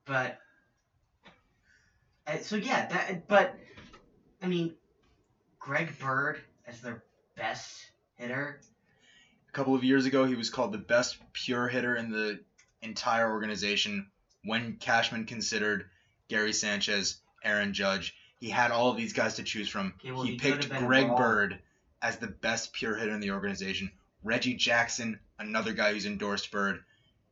but 0.04 0.38
uh, 2.26 2.38
so 2.40 2.56
yeah, 2.56 2.86
that. 2.86 3.28
But 3.28 3.58
I 4.42 4.46
mean, 4.46 4.74
Greg 5.58 5.98
Bird 5.98 6.40
as 6.66 6.80
their 6.80 7.02
best 7.36 7.90
hitter. 8.16 8.60
A 9.54 9.56
couple 9.56 9.76
of 9.76 9.84
years 9.84 10.04
ago, 10.04 10.24
he 10.24 10.34
was 10.34 10.50
called 10.50 10.72
the 10.72 10.78
best 10.78 11.16
pure 11.32 11.68
hitter 11.68 11.94
in 11.94 12.10
the 12.10 12.40
entire 12.82 13.30
organization 13.30 14.10
when 14.42 14.78
Cashman 14.78 15.26
considered 15.26 15.88
Gary 16.26 16.52
Sanchez, 16.52 17.18
Aaron 17.44 17.72
Judge. 17.72 18.16
He 18.40 18.50
had 18.50 18.72
all 18.72 18.90
of 18.90 18.96
these 18.96 19.12
guys 19.12 19.34
to 19.36 19.44
choose 19.44 19.68
from. 19.68 19.94
Okay, 20.00 20.10
well, 20.10 20.24
he 20.24 20.32
he 20.32 20.38
picked 20.38 20.68
Greg 20.70 21.06
wrong. 21.06 21.16
Bird 21.16 21.58
as 22.02 22.18
the 22.18 22.26
best 22.26 22.72
pure 22.72 22.96
hitter 22.96 23.12
in 23.12 23.20
the 23.20 23.30
organization. 23.30 23.92
Reggie 24.24 24.54
Jackson, 24.54 25.20
another 25.38 25.72
guy 25.72 25.92
who's 25.92 26.04
endorsed 26.04 26.50
Bird. 26.50 26.82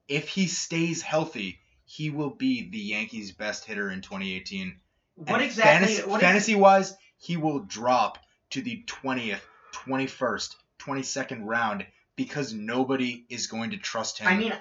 If 0.07 0.29
he 0.29 0.47
stays 0.47 1.03
healthy, 1.03 1.59
he 1.85 2.11
will 2.11 2.31
be 2.31 2.71
the 2.71 2.79
Yankees' 2.79 3.33
best 3.33 3.65
hitter 3.65 3.91
in 3.91 4.01
2018. 4.01 4.77
What 5.17 5.29
And 5.29 5.43
exactly? 5.43 5.87
Fantasy, 5.89 6.09
what 6.09 6.21
fantasy 6.21 6.55
wise, 6.55 6.95
he 7.19 7.37
will 7.37 7.59
drop 7.59 8.19
to 8.51 8.63
the 8.63 8.85
20th, 8.87 9.41
21st, 9.73 10.55
22nd 10.79 11.41
round 11.45 11.85
because 12.17 12.53
nobody 12.53 13.25
is 13.29 13.47
going 13.47 13.71
to 13.71 13.77
trust 13.77 14.19
him. 14.19 14.29
I 14.29 14.37
mean, 14.37 14.53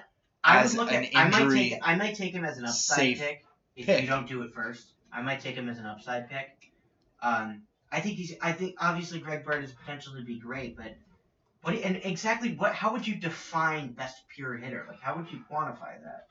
I 0.42 0.62
would 0.62 0.74
look 0.74 0.92
at. 0.92 1.08
I 1.14 1.28
might 1.28 1.50
take. 1.52 1.78
I 1.82 1.94
might 1.94 2.16
take 2.16 2.32
him 2.32 2.44
as 2.44 2.58
an 2.58 2.64
upside 2.64 3.18
pick 3.18 3.44
if 3.76 3.86
pick. 3.86 4.02
you 4.02 4.08
don't 4.08 4.26
do 4.26 4.42
it 4.42 4.54
first. 4.54 4.86
I 5.12 5.22
might 5.22 5.40
take 5.40 5.54
him 5.54 5.68
as 5.68 5.78
an 5.78 5.86
upside 5.86 6.30
pick. 6.30 6.70
Um, 7.20 7.62
I 7.90 8.00
think 8.00 8.16
he's. 8.16 8.34
I 8.40 8.52
think 8.52 8.76
obviously 8.78 9.20
Greg 9.20 9.44
Bird 9.44 9.64
is 9.64 9.72
potential 9.72 10.14
to 10.14 10.22
be 10.22 10.38
great, 10.38 10.76
but 10.76 10.96
what? 11.62 11.74
And 11.74 12.00
exactly 12.04 12.54
what? 12.54 12.74
How 12.74 12.92
would 12.92 13.06
you 13.06 13.14
define 13.14 13.92
best 13.92 14.22
pure 14.34 14.56
hitter? 14.56 14.86
Like, 14.88 15.00
how 15.00 15.16
would 15.16 15.30
you 15.30 15.40
quantify 15.50 16.02
that? 16.02 16.26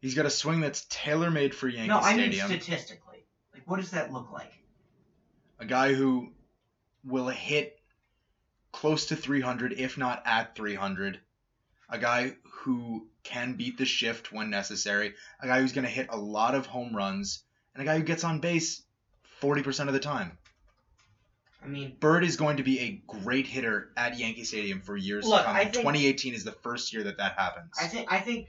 He's 0.00 0.14
got 0.14 0.26
a 0.26 0.30
swing 0.30 0.60
that's 0.60 0.86
tailor 0.88 1.30
made 1.30 1.54
for 1.54 1.68
Yankee 1.68 1.88
Stadium. 1.88 2.00
no, 2.00 2.06
I 2.06 2.16
mean 2.16 2.32
Stadium. 2.32 2.60
statistically. 2.60 3.24
Like, 3.52 3.62
what 3.66 3.80
does 3.80 3.90
that 3.90 4.12
look 4.12 4.30
like? 4.32 4.52
a 5.58 5.64
guy 5.64 5.94
who 5.94 6.32
will 7.04 7.28
hit 7.28 7.75
close 8.76 9.06
to 9.06 9.16
300, 9.16 9.72
if 9.72 9.96
not 9.96 10.22
at 10.26 10.54
300. 10.54 11.18
A 11.88 11.98
guy 11.98 12.36
who 12.44 13.08
can 13.22 13.54
beat 13.54 13.78
the 13.78 13.86
shift 13.86 14.32
when 14.32 14.50
necessary. 14.50 15.14
A 15.40 15.46
guy 15.46 15.60
who's 15.60 15.72
going 15.72 15.86
to 15.86 15.90
hit 15.90 16.08
a 16.10 16.16
lot 16.16 16.54
of 16.54 16.66
home 16.66 16.94
runs. 16.94 17.42
And 17.74 17.82
a 17.82 17.86
guy 17.86 17.96
who 17.96 18.04
gets 18.04 18.22
on 18.22 18.40
base 18.40 18.82
40% 19.40 19.86
of 19.88 19.94
the 19.94 20.00
time. 20.00 20.36
I 21.64 21.68
mean, 21.68 21.96
Bird 21.98 22.22
is 22.22 22.36
going 22.36 22.58
to 22.58 22.62
be 22.62 22.80
a 22.80 23.02
great 23.06 23.46
hitter 23.46 23.92
at 23.96 24.18
Yankee 24.18 24.44
Stadium 24.44 24.82
for 24.82 24.94
years 24.96 25.26
Look, 25.26 25.40
to 25.40 25.46
come. 25.46 25.56
I 25.56 25.62
think- 25.64 25.74
2018 25.76 26.34
is 26.34 26.44
the 26.44 26.52
first 26.52 26.92
year 26.92 27.04
that 27.04 27.16
that 27.16 27.38
happens. 27.38 27.72
I 27.80 27.86
think. 27.86 28.12
I 28.12 28.20
think. 28.20 28.48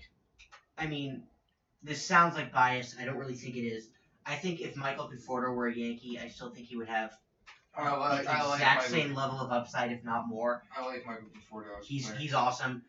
I 0.78 0.88
mean, 0.88 1.24
this 1.82 2.06
sounds 2.06 2.36
like 2.36 2.52
bias. 2.52 2.96
I 3.00 3.06
don't 3.06 3.18
really 3.18 3.34
think 3.34 3.56
it 3.56 3.66
is. 3.66 3.90
I 4.26 4.36
think 4.36 4.60
if 4.60 4.76
Michael 4.76 5.10
Conforto 5.10 5.56
were 5.56 5.68
a 5.68 5.74
Yankee, 5.74 6.20
I 6.20 6.28
still 6.28 6.50
think 6.50 6.68
he 6.68 6.76
would 6.76 6.90
have 6.90 7.18
I 7.78 7.96
like, 7.98 8.24
the 8.24 8.32
I 8.32 8.44
like 8.46 8.54
exact 8.56 8.76
Michael, 8.78 8.92
same 8.92 9.14
level 9.16 9.40
of 9.40 9.52
upside, 9.52 9.92
if 9.92 10.04
not 10.04 10.28
more. 10.28 10.64
I 10.76 10.86
like 10.86 11.06
Michael 11.06 11.28
Conforto. 11.28 11.78
as 11.80 11.86
a 11.86 11.88
He's 11.88 12.08
player. 12.08 12.20
he's 12.20 12.34
awesome. 12.34 12.84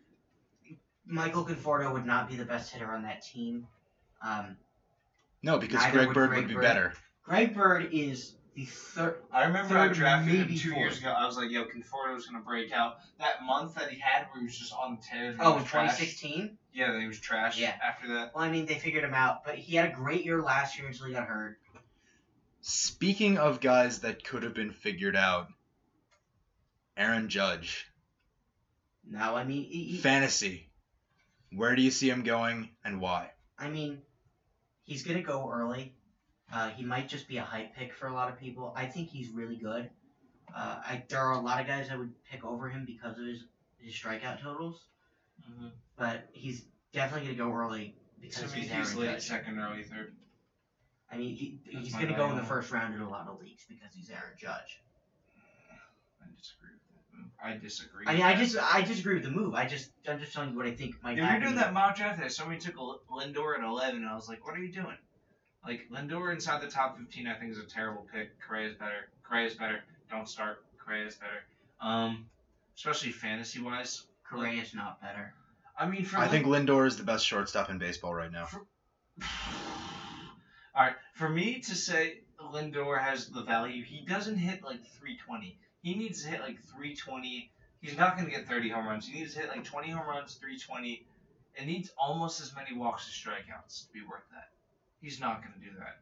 Michael 1.06 1.44
Conforto 1.44 1.92
would 1.92 2.06
not 2.06 2.28
be 2.28 2.36
the 2.36 2.44
best 2.44 2.72
hitter 2.72 2.90
on 2.90 3.02
that 3.02 3.22
team. 3.22 3.66
Um, 4.22 4.56
no, 5.42 5.58
because 5.58 5.80
Neither 5.80 5.92
Greg 5.92 6.06
would 6.08 6.14
Bird 6.14 6.28
Greg 6.30 6.40
would 6.42 6.48
be 6.48 6.54
Bird. 6.54 6.62
better. 6.62 6.92
Greg 7.24 7.54
Bird 7.54 7.88
is 7.92 8.34
the 8.54 8.64
third. 8.64 9.16
I 9.32 9.44
remember 9.44 9.78
I 9.78 9.86
Third, 9.88 9.96
drafted 9.96 10.34
him 10.34 10.38
maybe 10.40 10.58
two 10.58 10.70
fourth. 10.70 10.80
years 10.80 10.98
ago. 10.98 11.10
I 11.16 11.24
was 11.26 11.36
like, 11.36 11.50
yo, 11.50 11.64
Conforto 11.64 12.14
was 12.14 12.26
gonna 12.26 12.42
break 12.44 12.72
out. 12.72 12.96
That 13.18 13.42
month 13.44 13.76
that 13.76 13.90
he 13.90 14.00
had 14.00 14.26
where 14.32 14.40
he 14.40 14.46
was 14.46 14.58
just 14.58 14.72
on 14.72 14.96
the 14.96 15.02
tears. 15.02 15.34
and 15.34 15.42
he 15.42 15.46
Oh, 15.48 15.52
in 15.52 15.60
was 15.62 15.70
trash. 15.70 15.96
2016. 15.96 16.58
Yeah, 16.74 16.92
then 16.92 17.00
he 17.00 17.06
was 17.06 17.20
trash. 17.20 17.58
Yeah. 17.58 17.74
After 17.82 18.08
that. 18.14 18.34
Well, 18.34 18.44
I 18.44 18.50
mean, 18.50 18.66
they 18.66 18.74
figured 18.78 19.04
him 19.04 19.14
out, 19.14 19.44
but 19.44 19.54
he 19.56 19.76
had 19.76 19.90
a 19.90 19.94
great 19.94 20.24
year 20.24 20.42
last 20.42 20.78
year 20.78 20.88
until 20.88 21.06
he 21.06 21.12
got 21.12 21.26
hurt. 21.26 21.58
Speaking 22.60 23.38
of 23.38 23.60
guys 23.60 24.00
that 24.00 24.24
could 24.24 24.42
have 24.42 24.54
been 24.54 24.72
figured 24.72 25.16
out, 25.16 25.48
Aaron 26.96 27.28
Judge. 27.28 27.86
Now, 29.08 29.36
I 29.36 29.44
mean, 29.44 29.64
he, 29.64 29.84
he- 29.84 29.98
Fantasy. 29.98 30.64
Where 31.52 31.74
do 31.74 31.80
you 31.82 31.90
see 31.90 32.10
him 32.10 32.24
going 32.24 32.68
and 32.84 33.00
why? 33.00 33.30
I 33.58 33.70
mean, 33.70 34.02
he's 34.84 35.02
gonna 35.02 35.22
go 35.22 35.50
early. 35.50 35.94
Uh, 36.52 36.68
he 36.70 36.84
might 36.84 37.08
just 37.08 37.26
be 37.26 37.38
a 37.38 37.42
hype 37.42 37.74
pick 37.74 37.94
for 37.94 38.06
a 38.06 38.12
lot 38.12 38.30
of 38.30 38.38
people. 38.38 38.72
I 38.76 38.84
think 38.86 39.08
he's 39.08 39.30
really 39.30 39.56
good. 39.56 39.88
Uh, 40.54 40.76
I, 40.84 41.04
there 41.08 41.20
are 41.20 41.32
a 41.32 41.40
lot 41.40 41.60
of 41.60 41.66
guys 41.66 41.88
I 41.90 41.96
would 41.96 42.12
pick 42.30 42.44
over 42.44 42.68
him 42.68 42.84
because 42.86 43.18
of 43.18 43.24
his, 43.24 43.44
his 43.78 43.94
strikeout 43.94 44.42
totals, 44.42 44.80
Mm-hmm. 45.50 45.68
but 45.96 46.28
he's 46.32 46.64
definitely 46.92 47.28
gonna 47.34 47.50
go 47.50 47.56
early 47.56 47.94
So 48.28 48.42
because 48.42 48.52
he's, 48.52 48.64
he's 48.64 48.72
Aaron 48.72 48.98
late 49.00 49.12
Judge. 49.14 49.22
second, 49.28 49.58
early 49.58 49.84
third. 49.84 50.12
I 51.10 51.16
mean, 51.16 51.34
he, 51.36 51.58
That's 51.72 51.84
he's 51.86 51.94
my 51.94 52.02
gonna 52.04 52.16
go 52.16 52.24
in 52.24 52.30
the 52.36 52.42
value. 52.42 52.48
first 52.48 52.70
round 52.70 52.94
in 52.94 53.00
a 53.00 53.08
lot 53.08 53.28
of 53.28 53.40
leagues 53.40 53.64
because 53.68 53.94
he's 53.94 54.10
Aaron 54.10 54.36
Judge. 54.38 54.80
I 56.20 56.26
disagree 56.36 56.68
with 56.72 56.82
that. 56.92 57.18
move. 57.18 57.30
I 57.42 57.56
disagree. 57.56 58.04
I 58.06 58.12
mean, 58.12 58.18
with 58.18 58.26
I 58.26 58.34
that. 58.34 58.38
just 58.44 58.74
I 58.74 58.82
disagree 58.82 59.14
with 59.14 59.22
the 59.24 59.30
move. 59.30 59.54
I 59.54 59.66
just 59.66 59.90
I'm 60.08 60.18
just 60.18 60.32
telling 60.34 60.50
you 60.50 60.56
what 60.56 60.66
I 60.66 60.72
think 60.72 61.02
might 61.02 61.12
If 61.12 61.16
you're 61.18 61.26
happen. 61.26 61.42
doing 61.44 61.54
that 61.56 61.72
mock 61.72 61.96
draft 61.96 62.18
there, 62.20 62.28
somebody 62.28 62.60
took 62.60 62.76
L- 62.76 63.00
Lindor 63.10 63.56
at 63.58 63.64
11, 63.64 63.96
and 63.96 64.06
I 64.08 64.14
was 64.14 64.28
like, 64.28 64.44
what 64.46 64.54
are 64.54 64.60
you 64.62 64.70
doing? 64.72 64.96
Like, 65.66 65.86
Lindor 65.90 66.32
inside 66.32 66.62
the 66.62 66.68
top 66.70 66.96
15, 66.98 67.26
I 67.26 67.34
think 67.34 67.50
is 67.50 67.58
a 67.58 67.64
terrible 67.64 68.06
pick. 68.12 68.30
Correa 68.40 68.68
is 68.68 68.74
better. 68.76 69.08
Correa 69.24 69.46
is 69.46 69.54
better. 69.54 69.80
Don't 70.08 70.28
start. 70.28 70.64
Correa 70.82 71.06
is 71.06 71.16
better. 71.16 71.42
Um, 71.80 72.26
especially 72.76 73.10
fantasy 73.10 73.60
wise. 73.60 74.04
Correa 74.28 74.62
is 74.62 74.74
not 74.74 75.00
better. 75.00 75.32
I 75.78 75.86
mean, 75.86 76.04
for 76.04 76.18
I 76.18 76.22
Lin- 76.22 76.30
think 76.30 76.46
Lindor 76.46 76.86
is 76.86 76.96
the 76.96 77.02
best 77.02 77.26
shortstop 77.26 77.70
in 77.70 77.78
baseball 77.78 78.14
right 78.14 78.30
now. 78.30 78.46
All 80.74 80.82
right, 80.84 80.94
for 81.14 81.28
me 81.28 81.60
to 81.60 81.74
say 81.74 82.20
Lindor 82.52 83.00
has 83.00 83.28
the 83.28 83.42
value, 83.42 83.82
he 83.82 84.04
doesn't 84.06 84.36
hit 84.36 84.62
like 84.62 84.84
320. 84.98 85.58
He 85.82 85.94
needs 85.94 86.22
to 86.24 86.28
hit 86.30 86.40
like 86.40 86.60
320. 86.62 87.50
He's 87.80 87.96
not 87.96 88.16
going 88.16 88.28
to 88.28 88.34
get 88.34 88.48
30 88.48 88.68
home 88.70 88.86
runs. 88.86 89.06
He 89.06 89.18
needs 89.20 89.34
to 89.34 89.40
hit 89.40 89.48
like 89.48 89.64
20 89.64 89.90
home 89.90 90.06
runs, 90.08 90.34
320. 90.34 91.06
It 91.56 91.66
needs 91.66 91.90
almost 91.98 92.40
as 92.40 92.54
many 92.54 92.76
walks 92.76 93.06
as 93.08 93.14
strikeouts 93.14 93.86
to 93.86 93.92
be 93.92 94.00
worth 94.08 94.22
that. 94.32 94.48
He's 95.00 95.20
not 95.20 95.42
going 95.42 95.54
to 95.54 95.60
do 95.60 95.76
that. 95.78 95.98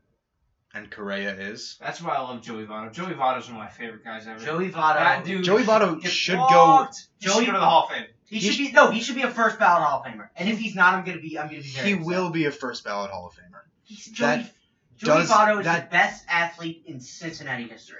And 0.74 0.90
Correa 0.90 1.32
is. 1.34 1.78
That's 1.80 2.02
why 2.02 2.14
I 2.16 2.20
love 2.20 2.42
Joey 2.42 2.66
Votto. 2.66 2.92
Joey 2.92 3.14
Votto's 3.14 3.46
one 3.46 3.56
of 3.56 3.62
my 3.62 3.68
favorite 3.68 4.04
guys 4.04 4.26
ever. 4.26 4.44
Joey 4.44 4.70
Votto. 4.70 4.94
that 4.96 5.24
dude 5.24 5.44
Joey 5.44 5.62
Votto 5.62 6.00
gets 6.00 6.12
should 6.12 6.36
walked. 6.38 7.06
He 7.18 7.26
Joey- 7.26 7.34
should 7.44 7.46
go 7.46 7.52
to 7.52 7.58
the 7.60 7.64
Hall 7.64 7.84
of 7.84 7.90
Fame. 7.90 8.06
He, 8.28 8.38
He 8.38 8.50
should 8.50 8.58
be 8.66 8.72
no. 8.72 8.90
He 8.90 9.00
should 9.00 9.14
be 9.14 9.22
a 9.22 9.30
first 9.30 9.58
ballot 9.58 9.84
Hall 9.86 10.00
of 10.04 10.06
Famer. 10.12 10.28
And 10.36 10.48
if 10.50 10.58
he's 10.58 10.74
not, 10.74 10.94
I'm 10.94 11.04
gonna 11.04 11.20
be 11.20 11.38
I'm 11.38 11.46
gonna 11.46 11.60
be 11.60 11.68
very 11.68 11.86
He 11.88 11.92
upset. 11.94 12.06
will 12.06 12.30
be 12.30 12.44
a 12.46 12.50
first 12.50 12.84
ballot 12.84 13.10
Hall 13.10 13.26
of 13.28 13.34
Famer. 13.34 13.60
He's 13.86 14.06
Joey, 14.06 14.26
That 14.26 14.52
Joey 14.98 15.18
does- 15.20 15.30
Votto 15.30 15.58
is 15.60 15.64
that- 15.64 15.90
the 15.90 15.94
best 15.96 16.24
athlete 16.28 16.82
in 16.86 17.00
Cincinnati 17.00 17.66
history. 17.68 17.98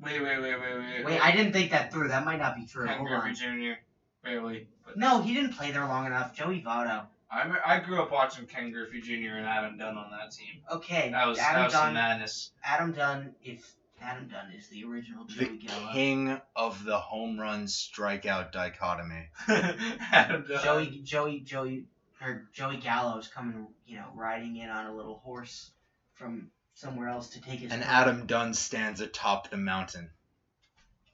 Wait, 0.00 0.22
wait, 0.22 0.40
wait, 0.40 0.60
wait, 0.60 0.78
wait. 0.78 1.04
Wait, 1.04 1.20
I 1.20 1.32
didn't 1.32 1.52
think 1.52 1.72
that 1.72 1.92
through. 1.92 2.08
That 2.08 2.24
might 2.24 2.38
not 2.38 2.54
be 2.54 2.64
true. 2.66 2.86
Ken 2.86 2.98
Hold 2.98 3.08
Griffey 3.08 3.28
on. 3.30 3.34
Jr. 3.34 3.80
Barely. 4.22 4.68
But 4.86 4.96
No, 4.96 5.22
he 5.22 5.34
didn't 5.34 5.54
play 5.54 5.72
there 5.72 5.86
long 5.86 6.06
enough. 6.06 6.34
Joey 6.36 6.62
Votto. 6.62 7.06
I, 7.30 7.46
me- 7.48 7.56
I 7.64 7.80
grew 7.80 8.00
up 8.00 8.10
watching 8.12 8.46
Ken 8.46 8.70
Griffey 8.70 9.00
Jr. 9.00 9.36
and 9.36 9.46
Adam 9.46 9.76
Dunn 9.76 9.96
on 9.98 10.10
that 10.12 10.30
team. 10.32 10.62
Okay, 10.72 11.10
That 11.10 11.26
was, 11.26 11.38
that 11.38 11.50
Adam 11.52 11.64
was 11.64 11.72
some 11.72 11.82
Dunn. 11.86 11.94
madness. 11.94 12.52
Adam 12.64 12.92
Dunn. 12.92 13.34
If 13.42 13.74
Adam 14.00 14.28
Dunn 14.28 14.52
is 14.56 14.68
the 14.68 14.84
original 14.84 15.24
The 15.24 15.44
Joey 15.44 15.56
Gallo. 15.58 15.92
king 15.92 16.40
of 16.54 16.84
the 16.84 16.98
home 16.98 17.38
run 17.38 17.64
strikeout 17.66 18.52
dichotomy. 18.52 19.26
Adam 19.48 20.46
Dunn. 20.48 20.62
Joey 20.62 21.00
Joey 21.02 21.40
Joey 21.40 21.84
or 22.20 22.48
Joey 22.52 22.76
Gallo's 22.76 23.28
coming, 23.28 23.68
you 23.86 23.96
know, 23.96 24.06
riding 24.14 24.56
in 24.56 24.68
on 24.68 24.86
a 24.86 24.94
little 24.94 25.18
horse 25.18 25.70
from 26.14 26.50
somewhere 26.74 27.08
else 27.08 27.30
to 27.30 27.40
take 27.40 27.60
his. 27.60 27.72
And 27.72 27.82
crown. 27.82 27.94
Adam 27.94 28.26
Dunn 28.26 28.54
stands 28.54 29.00
atop 29.00 29.50
the 29.50 29.56
mountain. 29.56 30.10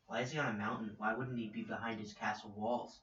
Why 0.06 0.20
is 0.20 0.30
he 0.30 0.38
on 0.38 0.54
a 0.54 0.58
mountain? 0.58 0.92
Why 0.98 1.14
wouldn't 1.14 1.38
he 1.38 1.48
be 1.48 1.62
behind 1.62 2.00
his 2.00 2.12
castle 2.12 2.52
walls? 2.56 2.98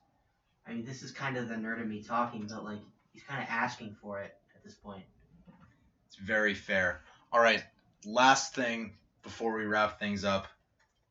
I 0.66 0.72
mean, 0.72 0.84
this 0.84 1.02
is 1.02 1.10
kind 1.10 1.36
of 1.36 1.48
the 1.48 1.56
nerd 1.56 1.80
of 1.80 1.88
me 1.88 2.02
talking, 2.02 2.46
but 2.48 2.64
like 2.64 2.78
he's 3.12 3.22
kind 3.24 3.42
of 3.42 3.48
asking 3.50 3.96
for 4.00 4.20
it 4.20 4.34
at 4.54 4.62
this 4.62 4.74
point. 4.74 5.04
It's 6.06 6.16
very 6.16 6.54
fair. 6.54 7.02
All 7.32 7.40
right, 7.40 7.64
last 8.04 8.54
thing 8.54 8.94
before 9.22 9.56
we 9.56 9.64
wrap 9.64 9.98
things 9.98 10.24
up, 10.24 10.46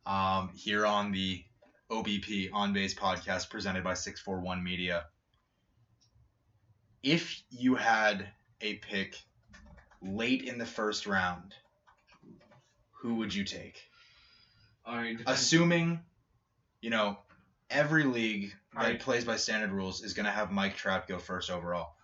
um, 0.06 0.52
here 0.56 0.86
on 0.86 1.12
the 1.12 1.44
OBP 1.90 2.50
On 2.54 2.74
Base 2.74 2.94
podcast 2.94 3.50
presented 3.50 3.84
by 3.84 3.94
641 3.94 4.64
Media. 4.64 5.06
If 7.04 7.42
you 7.50 7.76
had 7.76 8.28
a 8.62 8.76
pick 8.76 9.20
late 10.02 10.44
in 10.44 10.58
the 10.58 10.66
first 10.66 11.08
round, 11.08 11.54
who 12.92 13.16
would 13.16 13.34
you 13.34 13.44
take? 13.44 13.82
All 14.86 14.96
right, 14.96 15.18
Assuming, 15.26 16.00
you 16.82 16.90
know, 16.90 17.18
every 17.70 18.04
league 18.04 18.54
that 18.74 18.80
Right. 18.80 19.00
plays 19.00 19.26
by 19.26 19.36
standard 19.38 19.72
rules 19.72 20.02
is 20.02 20.14
going 20.14 20.26
to 20.26 20.32
have 20.32 20.52
Mike 20.52 20.78
Trout 20.78 21.08
go 21.08 21.20
first 21.20 21.50
overall. 21.50 21.96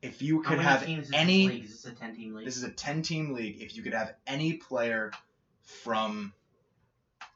If 0.00 0.20
you 0.20 0.42
could 0.42 0.58
have 0.58 0.82
any 0.82 1.60
this? 1.60 1.70
Is 1.70 1.84
a 1.86 1.94
ten 1.94 2.14
team 2.16 2.34
league? 2.34 2.44
this 2.44 2.56
is 2.56 2.64
a 2.64 2.70
10 2.70 3.02
team 3.02 3.32
league. 3.34 3.60
If 3.62 3.76
you 3.76 3.82
could 3.82 3.94
have 3.94 4.14
any 4.26 4.54
player 4.54 5.12
from 5.84 6.32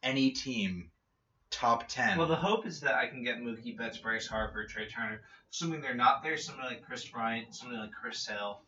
any 0.03 0.30
team 0.32 0.90
top 1.51 1.88
10, 1.88 2.18
Well, 2.18 2.26
the 2.26 2.36
hope 2.36 2.66
is 2.66 2.80
that 2.80 2.94
I 2.94 3.07
can 3.07 3.22
get 3.22 3.38
Mookie 3.38 3.76
Betts, 3.76 3.99
Bryce 3.99 4.26
Harper, 4.26 4.64
Trea 4.64 4.88
Turner. 4.88 5.20
Assuming 5.53 5.80
they're 5.80 5.94
not 5.94 6.22
there, 6.22 6.36
somebody 6.36 6.74
like 6.74 6.86
Kris 6.86 7.07
Bryant, 7.09 7.55
somebody 7.55 7.80
like 7.80 7.92
Chris 7.92 8.18
Sale, 8.18 8.61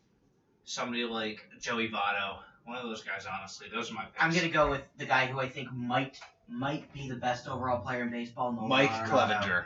somebody 0.63 1.03
like 1.03 1.41
Joey 1.59 1.89
Votto. 1.89 2.37
One 2.65 2.77
of 2.77 2.83
those 2.83 3.03
guys, 3.03 3.25
honestly. 3.25 3.67
Those 3.73 3.91
are 3.91 3.95
my 3.95 4.05
picks. 4.05 4.23
I'm 4.23 4.33
gonna 4.33 4.49
go 4.49 4.69
with 4.69 4.81
the 4.97 5.05
guy 5.05 5.25
who 5.25 5.39
I 5.39 5.49
think 5.49 5.71
might 5.73 6.19
might 6.47 6.91
be 6.93 7.09
the 7.09 7.15
best 7.15 7.47
overall 7.47 7.81
player 7.81 8.03
in 8.03 8.09
baseball. 8.11 8.51
Nolan 8.51 8.69
Mike 8.69 8.89
Arenado. 8.89 9.11
Uh, 9.11 9.27
Clevinger. 9.27 9.65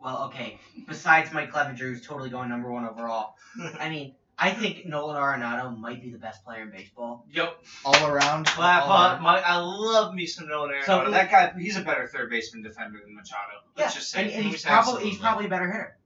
Well, 0.00 0.24
okay. 0.24 0.58
Besides 0.88 1.32
Mike 1.32 1.52
Clevinger, 1.52 1.78
who's 1.78 2.06
totally 2.06 2.30
going 2.30 2.48
number 2.48 2.70
one 2.70 2.86
overall. 2.86 3.36
I 3.78 3.90
mean, 3.90 4.14
I 4.42 4.50
think 4.52 4.86
Nolan 4.86 5.16
Arenado 5.16 5.76
might 5.78 6.00
be 6.00 6.10
the 6.10 6.18
best 6.18 6.42
player 6.44 6.62
in 6.62 6.70
baseball. 6.70 7.26
Yep. 7.30 7.62
All 7.84 8.06
around. 8.06 8.46
Clap 8.46 8.84
all 8.84 8.92
up. 8.92 9.12
around. 9.14 9.22
My, 9.22 9.40
I 9.40 9.56
love 9.58 10.14
me 10.14 10.24
some 10.26 10.48
Nolan 10.48 10.70
Arenado. 10.70 11.04
So- 11.04 11.10
that 11.10 11.30
guy, 11.30 11.52
he's 11.60 11.76
a 11.76 11.82
better 11.82 12.06
third 12.06 12.30
baseman 12.30 12.62
defender 12.62 13.00
than 13.04 13.14
Machado. 13.14 13.40
Yeah, 13.76 13.82
Let's 13.84 13.94
just 13.96 14.10
say. 14.10 14.22
and, 14.22 14.30
and 14.32 14.44
he's 14.44 14.52
He's 14.54 14.62
probably 14.64 14.78
absolutely- 14.78 15.10
he's 15.10 15.18
probably 15.20 15.44
a 15.46 15.48
better 15.50 15.66
hitter. 15.70 15.96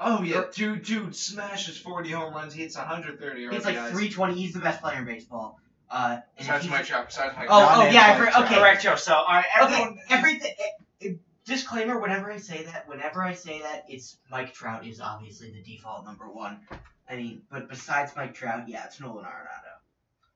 Oh 0.00 0.22
yeah, 0.22 0.44
dude, 0.54 0.84
dude 0.84 1.14
smashes 1.16 1.76
40 1.76 2.10
home 2.12 2.32
runs. 2.32 2.54
He 2.54 2.62
hits 2.62 2.76
130 2.76 3.46
RBIs. 3.46 3.52
He's 3.52 3.64
like 3.64 3.74
320. 3.76 4.34
He's 4.34 4.52
the 4.54 4.60
best 4.60 4.80
player 4.80 4.98
in 4.98 5.04
baseball. 5.04 5.58
Uh, 5.90 6.18
Besides 6.38 6.64
he's- 6.64 6.70
Mike 6.78 6.86
Trout. 6.86 7.06
Besides 7.06 7.34
Mike 7.36 7.48
Oh, 7.50 7.58
Trout. 7.58 7.76
oh 7.78 7.82
Not 7.84 7.92
yeah, 7.92 8.02
I 8.02 8.12
named 8.18 8.24
Mike 8.34 8.44
okay. 8.44 8.54
Correct, 8.60 8.82
Joe. 8.82 8.94
So, 8.96 9.14
all 9.14 9.26
right, 9.26 9.44
Okay, 9.62 9.96
everything. 10.10 10.52
eh, 10.58 11.06
eh, 11.08 11.12
disclaimer: 11.44 11.98
Whenever 11.98 12.30
I 12.30 12.36
say 12.38 12.62
that, 12.64 12.88
whenever 12.88 13.22
I 13.24 13.34
say 13.34 13.60
that, 13.62 13.84
it's 13.88 14.16
Mike 14.30 14.54
Trout 14.54 14.86
is 14.86 15.00
obviously 15.00 15.50
the 15.50 15.62
default 15.62 16.04
number 16.04 16.28
one. 16.30 16.60
I 17.08 17.16
mean, 17.16 17.42
but 17.50 17.68
besides 17.68 18.12
Mike 18.16 18.34
Trout, 18.34 18.68
yeah, 18.68 18.84
it's 18.84 19.00
Nolan 19.00 19.24
Arenado. 19.24 19.78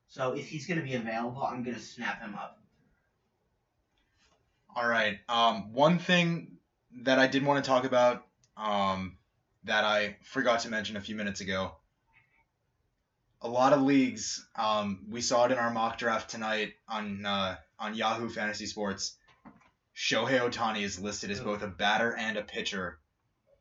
So 0.08 0.32
if 0.32 0.48
he's 0.48 0.66
going 0.66 0.78
to 0.78 0.84
be 0.84 0.94
available, 0.94 1.42
I'm 1.42 1.62
going 1.62 1.76
to 1.76 1.82
snap 1.82 2.20
him 2.20 2.34
up. 2.34 2.58
All 4.74 4.88
right. 4.88 5.18
Um, 5.28 5.72
one 5.72 5.98
thing 5.98 6.58
that 7.02 7.18
I 7.18 7.26
did 7.26 7.44
want 7.44 7.62
to 7.62 7.68
talk 7.68 7.84
about 7.84 8.26
um, 8.56 9.16
that 9.64 9.84
I 9.84 10.16
forgot 10.24 10.60
to 10.60 10.70
mention 10.70 10.96
a 10.96 11.00
few 11.00 11.14
minutes 11.14 11.40
ago. 11.40 11.72
A 13.42 13.48
lot 13.48 13.72
of 13.72 13.82
leagues, 13.82 14.46
um, 14.54 15.06
we 15.10 15.20
saw 15.20 15.44
it 15.46 15.52
in 15.52 15.58
our 15.58 15.70
mock 15.70 15.98
draft 15.98 16.30
tonight 16.30 16.74
on 16.88 17.26
uh, 17.26 17.56
on 17.78 17.94
Yahoo 17.94 18.28
Fantasy 18.28 18.66
Sports. 18.66 19.16
Shohei 19.96 20.40
Ohtani 20.40 20.82
is 20.82 21.00
listed 21.00 21.30
as 21.30 21.40
both 21.40 21.62
a 21.62 21.66
batter 21.66 22.16
and 22.16 22.36
a 22.36 22.42
pitcher. 22.42 22.98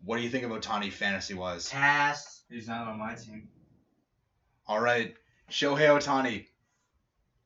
What 0.04 0.18
do 0.18 0.24
you 0.24 0.30
think 0.30 0.44
of 0.44 0.52
Ohtani 0.52 0.92
fantasy 0.92 1.34
wise? 1.34 1.70
Pass. 1.70 2.41
He's 2.52 2.68
not 2.68 2.88
on 2.88 3.00
my 3.00 3.16
team. 3.16 3.48
All 4.68 4.80
right, 4.80 5.16
Shohei 5.50 5.88
Ohtani. 5.88 6.46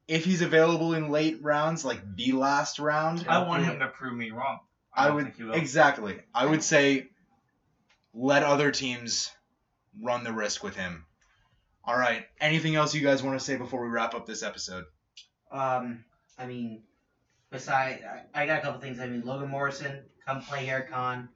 If 0.08 0.26
he's 0.26 0.42
available 0.42 0.94
in 0.94 1.10
late 1.10 1.42
rounds, 1.42 1.86
like 1.86 2.16
the 2.16 2.34
last 2.34 2.80
round, 2.80 3.26
I 3.28 3.48
want 3.48 3.64
him 3.66 3.80
to 3.80 3.88
prove 3.88 4.16
me 4.16 4.32
wrong. 4.32 4.60
I 4.94 5.08
don't 5.08 5.16
would 5.16 5.24
think 5.26 5.38
he 5.38 5.44
will. 5.44 5.54
exactly. 5.54 6.20
I 6.34 6.46
would 6.46 6.64
say 6.64 7.08
let 8.14 8.44
other 8.44 8.72
teams 8.72 9.32
run 10.02 10.24
the 10.24 10.32
risk 10.32 10.64
with 10.64 10.76
him. 10.76 11.06
All 11.84 11.98
right. 11.98 12.26
Anything 12.40 12.76
else 12.76 12.96
you 12.96 13.02
guys 13.02 13.22
want 13.22 13.38
to 13.38 13.44
say 13.44 13.58
before 13.58 13.84
we 13.84 13.90
wrap 13.90 14.16
up 14.16 14.26
this 14.26 14.42
episode? 14.42 14.86
Um, 15.52 16.04
I 16.38 16.46
mean, 16.46 16.84
besides, 17.52 18.02
I, 18.04 18.44
I 18.44 18.46
got 18.46 18.60
a 18.60 18.62
couple 18.62 18.82
things. 18.82 19.00
I 19.00 19.08
mean, 19.08 19.24
Logan 19.26 19.50
Morrison, 19.50 20.04
come 20.26 20.42
play 20.42 20.66
here, 20.66 20.88
Con. 20.92 21.30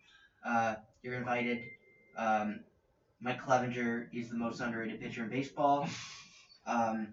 Uh, 0.46 0.76
you're 1.04 1.16
invited. 1.16 1.60
Um, 2.18 2.62
Mike 3.22 3.42
Clevinger 3.42 4.08
is 4.14 4.30
the 4.30 4.36
most 4.36 4.60
underrated 4.62 5.00
pitcher 5.02 5.24
in 5.24 5.30
baseball. 5.30 5.88
Um, 6.68 7.08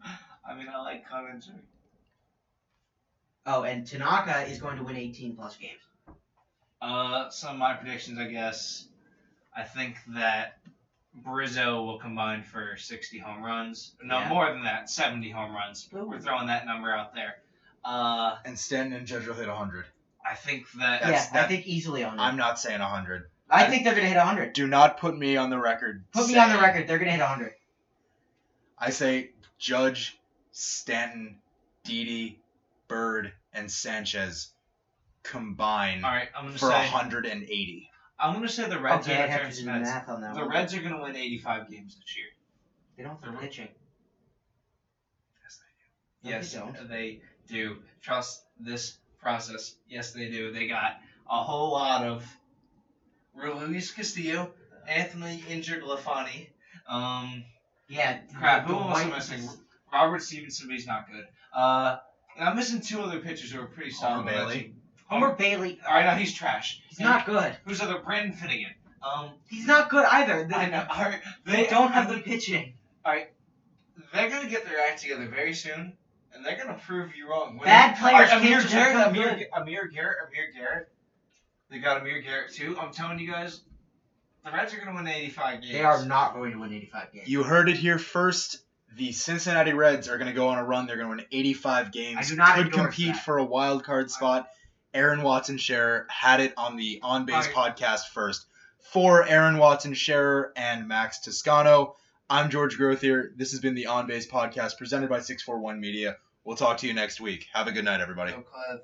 I 0.47 0.55
mean, 0.55 0.67
I 0.69 0.83
like 0.83 1.09
Coventry. 1.09 1.55
oh, 3.47 3.63
and 3.63 3.87
Tanaka 3.87 4.43
is 4.51 4.59
going 4.61 4.77
to 4.77 4.83
win 4.83 4.97
18 4.97 5.35
plus 5.35 5.57
games. 5.57 5.81
Uh, 6.83 7.31
some 7.31 7.53
of 7.55 7.59
my 7.59 7.73
predictions, 7.73 8.19
I 8.19 8.27
guess. 8.27 8.87
I 9.57 9.63
think 9.63 9.97
that 10.09 10.59
Brizzo 11.25 11.87
will 11.87 11.99
combine 11.99 12.43
for 12.43 12.77
60 12.77 13.19
home 13.19 13.43
runs. 13.43 13.93
No, 14.03 14.19
Yeah. 14.19 14.29
more 14.29 14.53
than 14.53 14.65
that, 14.65 14.91
70 14.91 15.31
home 15.31 15.55
runs. 15.55 15.89
Ooh. 15.95 16.05
We're 16.05 16.21
throwing 16.21 16.49
that 16.49 16.67
number 16.67 16.93
out 16.95 17.15
there. 17.15 17.37
Uh, 17.83 18.37
And 18.45 18.59
Stanton 18.59 18.93
and 18.93 19.07
Judge 19.07 19.27
will 19.27 19.35
hit 19.35 19.49
100. 19.49 19.87
I 20.29 20.35
think 20.35 20.71
that 20.73 21.01
That's- 21.01 21.31
yeah, 21.33 21.45
I 21.45 21.47
think 21.47 21.67
easily 21.67 22.05
on. 22.05 22.21
I'm 22.21 22.37
not 22.37 22.59
saying 22.61 22.81
100. 22.83 23.31
I 23.49 23.69
think 23.69 23.85
they're 23.85 23.95
gonna 23.95 24.09
hit 24.09 24.17
100. 24.17 24.53
Do 24.53 24.67
not 24.67 24.99
put 24.99 25.17
me 25.17 25.37
on 25.37 25.51
the 25.51 25.59
record. 25.59 26.05
Put 26.13 26.29
me 26.29 26.37
on 26.37 26.49
the 26.49 26.55
saying- 26.55 26.65
record. 26.67 26.89
They're 26.89 26.99
gonna 26.99 27.13
hit 27.13 27.21
100. 27.21 27.55
I 28.79 28.91
say 28.91 29.31
Judge, 29.59 30.19
Stanton, 30.53 31.41
Didi, 31.85 32.41
Bird, 32.89 33.33
and 33.53 33.71
Sanchez 33.71 34.53
combine 35.23 36.05
All 36.05 36.11
right, 36.11 36.29
I'm 36.37 36.47
gonna 36.47 36.59
for 36.59 36.71
say 36.71 36.89
180. 36.91 37.91
I'm 38.19 38.33
gonna 38.35 38.49
say 38.49 38.69
the 38.69 38.79
Reds 38.81 39.07
Okay, 39.07 39.19
are 39.21 39.25
I'd 39.25 39.31
have 39.31 39.41
gonna 39.43 39.53
to 39.53 39.59
do 39.61 39.65
the 39.67 39.73
turn 39.73 39.83
math 39.83 40.09
on 40.09 40.21
that 40.23 40.35
The 40.35 40.41
one. 40.41 40.51
Reds 40.51 40.75
are 40.75 40.83
gonna 40.83 41.03
win 41.03 41.17
85 41.17 41.71
games 41.71 41.97
this 41.99 42.17
year. 42.17 42.27
They 42.97 43.03
don't 43.03 43.23
have 43.23 43.41
pitching. 43.41 43.69
No, 46.23 46.31
Yes, 46.31 46.53
they 46.53 46.59
don't. 46.59 46.89
they 46.89 47.21
do. 47.47 47.83
Trust 48.01 48.45
this 48.59 48.99
process. 49.19 49.77
Yes, 49.89 50.13
they 50.13 50.29
do. 50.29 50.53
They 50.53 50.67
got 50.67 51.01
a 51.31 51.43
whole 51.43 51.71
lot 51.73 52.05
of 52.05 52.25
Luis 53.45 53.91
Castillo, 53.93 54.53
Anthony 54.89 55.43
injured 55.49 55.83
Lafani, 55.83 56.49
um, 56.89 57.45
Yeah. 57.89 58.19
Crap, 58.39 58.67
who 58.67 58.75
else 58.75 59.01
am 59.01 59.13
I 59.13 59.17
missing? 59.17 59.49
Robert 59.93 60.23
Stephenson, 60.23 60.69
but 60.69 60.75
he's 60.75 60.87
not 60.87 61.07
good. 61.11 61.27
Uh, 61.55 61.99
and 62.37 62.49
I'm 62.49 62.57
missing 62.57 62.81
two 62.81 63.01
other 63.01 63.21
pitchers 63.21 63.51
who 63.53 63.61
are 63.61 63.67
pretty 63.67 63.91
solid. 63.91 64.17
Homer 64.29 64.31
Bailey. 64.31 64.75
Homer 65.07 65.33
Bailey. 65.35 65.79
All 65.87 65.95
right, 65.95 66.05
now 66.05 66.15
he's 66.17 66.35
trash. 66.35 66.83
He's 66.89 67.01
not 67.01 67.25
good. 67.27 67.57
Who's 67.65 67.81
other? 67.81 67.99
Brandon 68.01 68.33
Finnegan. 68.33 68.73
Um, 69.03 69.31
He's 69.49 69.67
not 69.67 69.89
good 69.89 70.05
either. 70.05 70.45
They, 70.49 70.55
I 70.55 70.69
know. 70.69 70.85
All 70.91 71.05
right, 71.05 71.21
they 71.45 71.67
don't 71.67 71.93
have 71.93 72.09
the 72.13 72.19
pitching. 72.19 72.75
All 73.05 73.13
right, 73.13 73.29
they're 74.13 74.29
gonna 74.31 74.49
get 74.49 74.65
their 74.65 74.81
act 74.89 75.01
together 75.03 75.27
very 75.29 75.55
soon, 75.55 75.93
and 76.35 76.45
they're 76.45 76.57
gonna 76.57 76.81
prove 76.87 77.15
you 77.15 77.29
wrong. 77.31 77.57
When 77.57 77.67
Bad 77.67 77.97
players 77.99 78.31
All 78.31 78.39
right, 78.39 78.45
Amir 78.47 78.59
can't 78.61 78.71
Garrett, 78.71 78.97
become 78.97 79.09
Amir, 79.15 79.37
good. 79.37 79.47
Amir 79.55 79.87
Garrett, 79.89 80.17
Amir 80.27 80.53
Garrett. 80.57 80.89
They 81.71 81.79
got 81.79 82.01
Amir 82.01 82.21
Garrett 82.21 82.53
too. 82.53 82.77
I'm 82.79 82.93
telling 82.93 83.19
you 83.19 83.31
guys, 83.31 83.61
the 84.45 84.53
Reds 84.53 84.73
are 84.75 84.79
gonna 84.79 84.95
win 84.95 85.09
85 85.09 85.61
games. 85.63 85.73
They 85.73 85.83
are 85.83 86.05
not 86.05 86.35
going 86.35 86.53
to 86.53 86.59
win 86.59 86.73
85 86.73 87.13
games. 87.13 87.29
You 87.29 87.43
heard 87.43 87.69
it 87.69 87.77
here 87.77 87.99
first. 87.99 88.59
The 88.97 89.13
Cincinnati 89.13 89.73
Reds 89.73 90.09
are 90.09 90.17
going 90.17 90.29
to 90.29 90.33
go 90.33 90.49
on 90.49 90.59
a 90.59 90.65
run. 90.65 90.87
They're 90.87 90.97
going 90.97 91.11
to 91.11 91.17
win 91.17 91.27
85 91.31 91.93
games. 91.93 92.19
I 92.19 92.23
do 92.23 92.37
not 92.37 92.55
Could 92.57 92.73
compete 92.73 93.15
that. 93.15 93.25
for 93.25 93.37
a 93.37 93.45
wild 93.45 93.85
card 93.85 94.11
spot. 94.11 94.49
Aaron 94.95 95.23
Watson 95.23 95.59
Sharer 95.59 96.07
had 96.09 96.41
it 96.41 96.55
on 96.57 96.77
the 96.77 97.01
On 97.03 97.27
Base 97.27 97.49
Alright. 97.49 97.77
podcast 97.77 98.07
first. 98.15 98.47
For 98.79 99.27
Aaron 99.27 99.59
Watson 99.59 99.93
Sharer 99.93 100.53
and 100.57 100.89
Max 100.89 101.19
Toscano, 101.19 101.97
I'm 102.31 102.49
George 102.49 102.79
Grotheer. 102.79 103.37
This 103.37 103.51
has 103.51 103.61
been 103.61 103.75
the 103.75 103.87
On 103.89 104.07
Base 104.07 104.27
podcast 104.27 104.79
presented 104.79 105.11
by 105.11 105.21
641 105.21 105.79
Media. 105.81 106.17
We'll 106.45 106.57
talk 106.57 106.79
to 106.79 106.87
you 106.87 106.95
next 106.95 107.21
week. 107.21 107.49
Have 107.53 107.67
a 107.67 107.73
good 107.73 107.85
night, 107.85 108.01
everybody. 108.01 108.33
Go 108.33 108.39
Clev. 108.39 108.79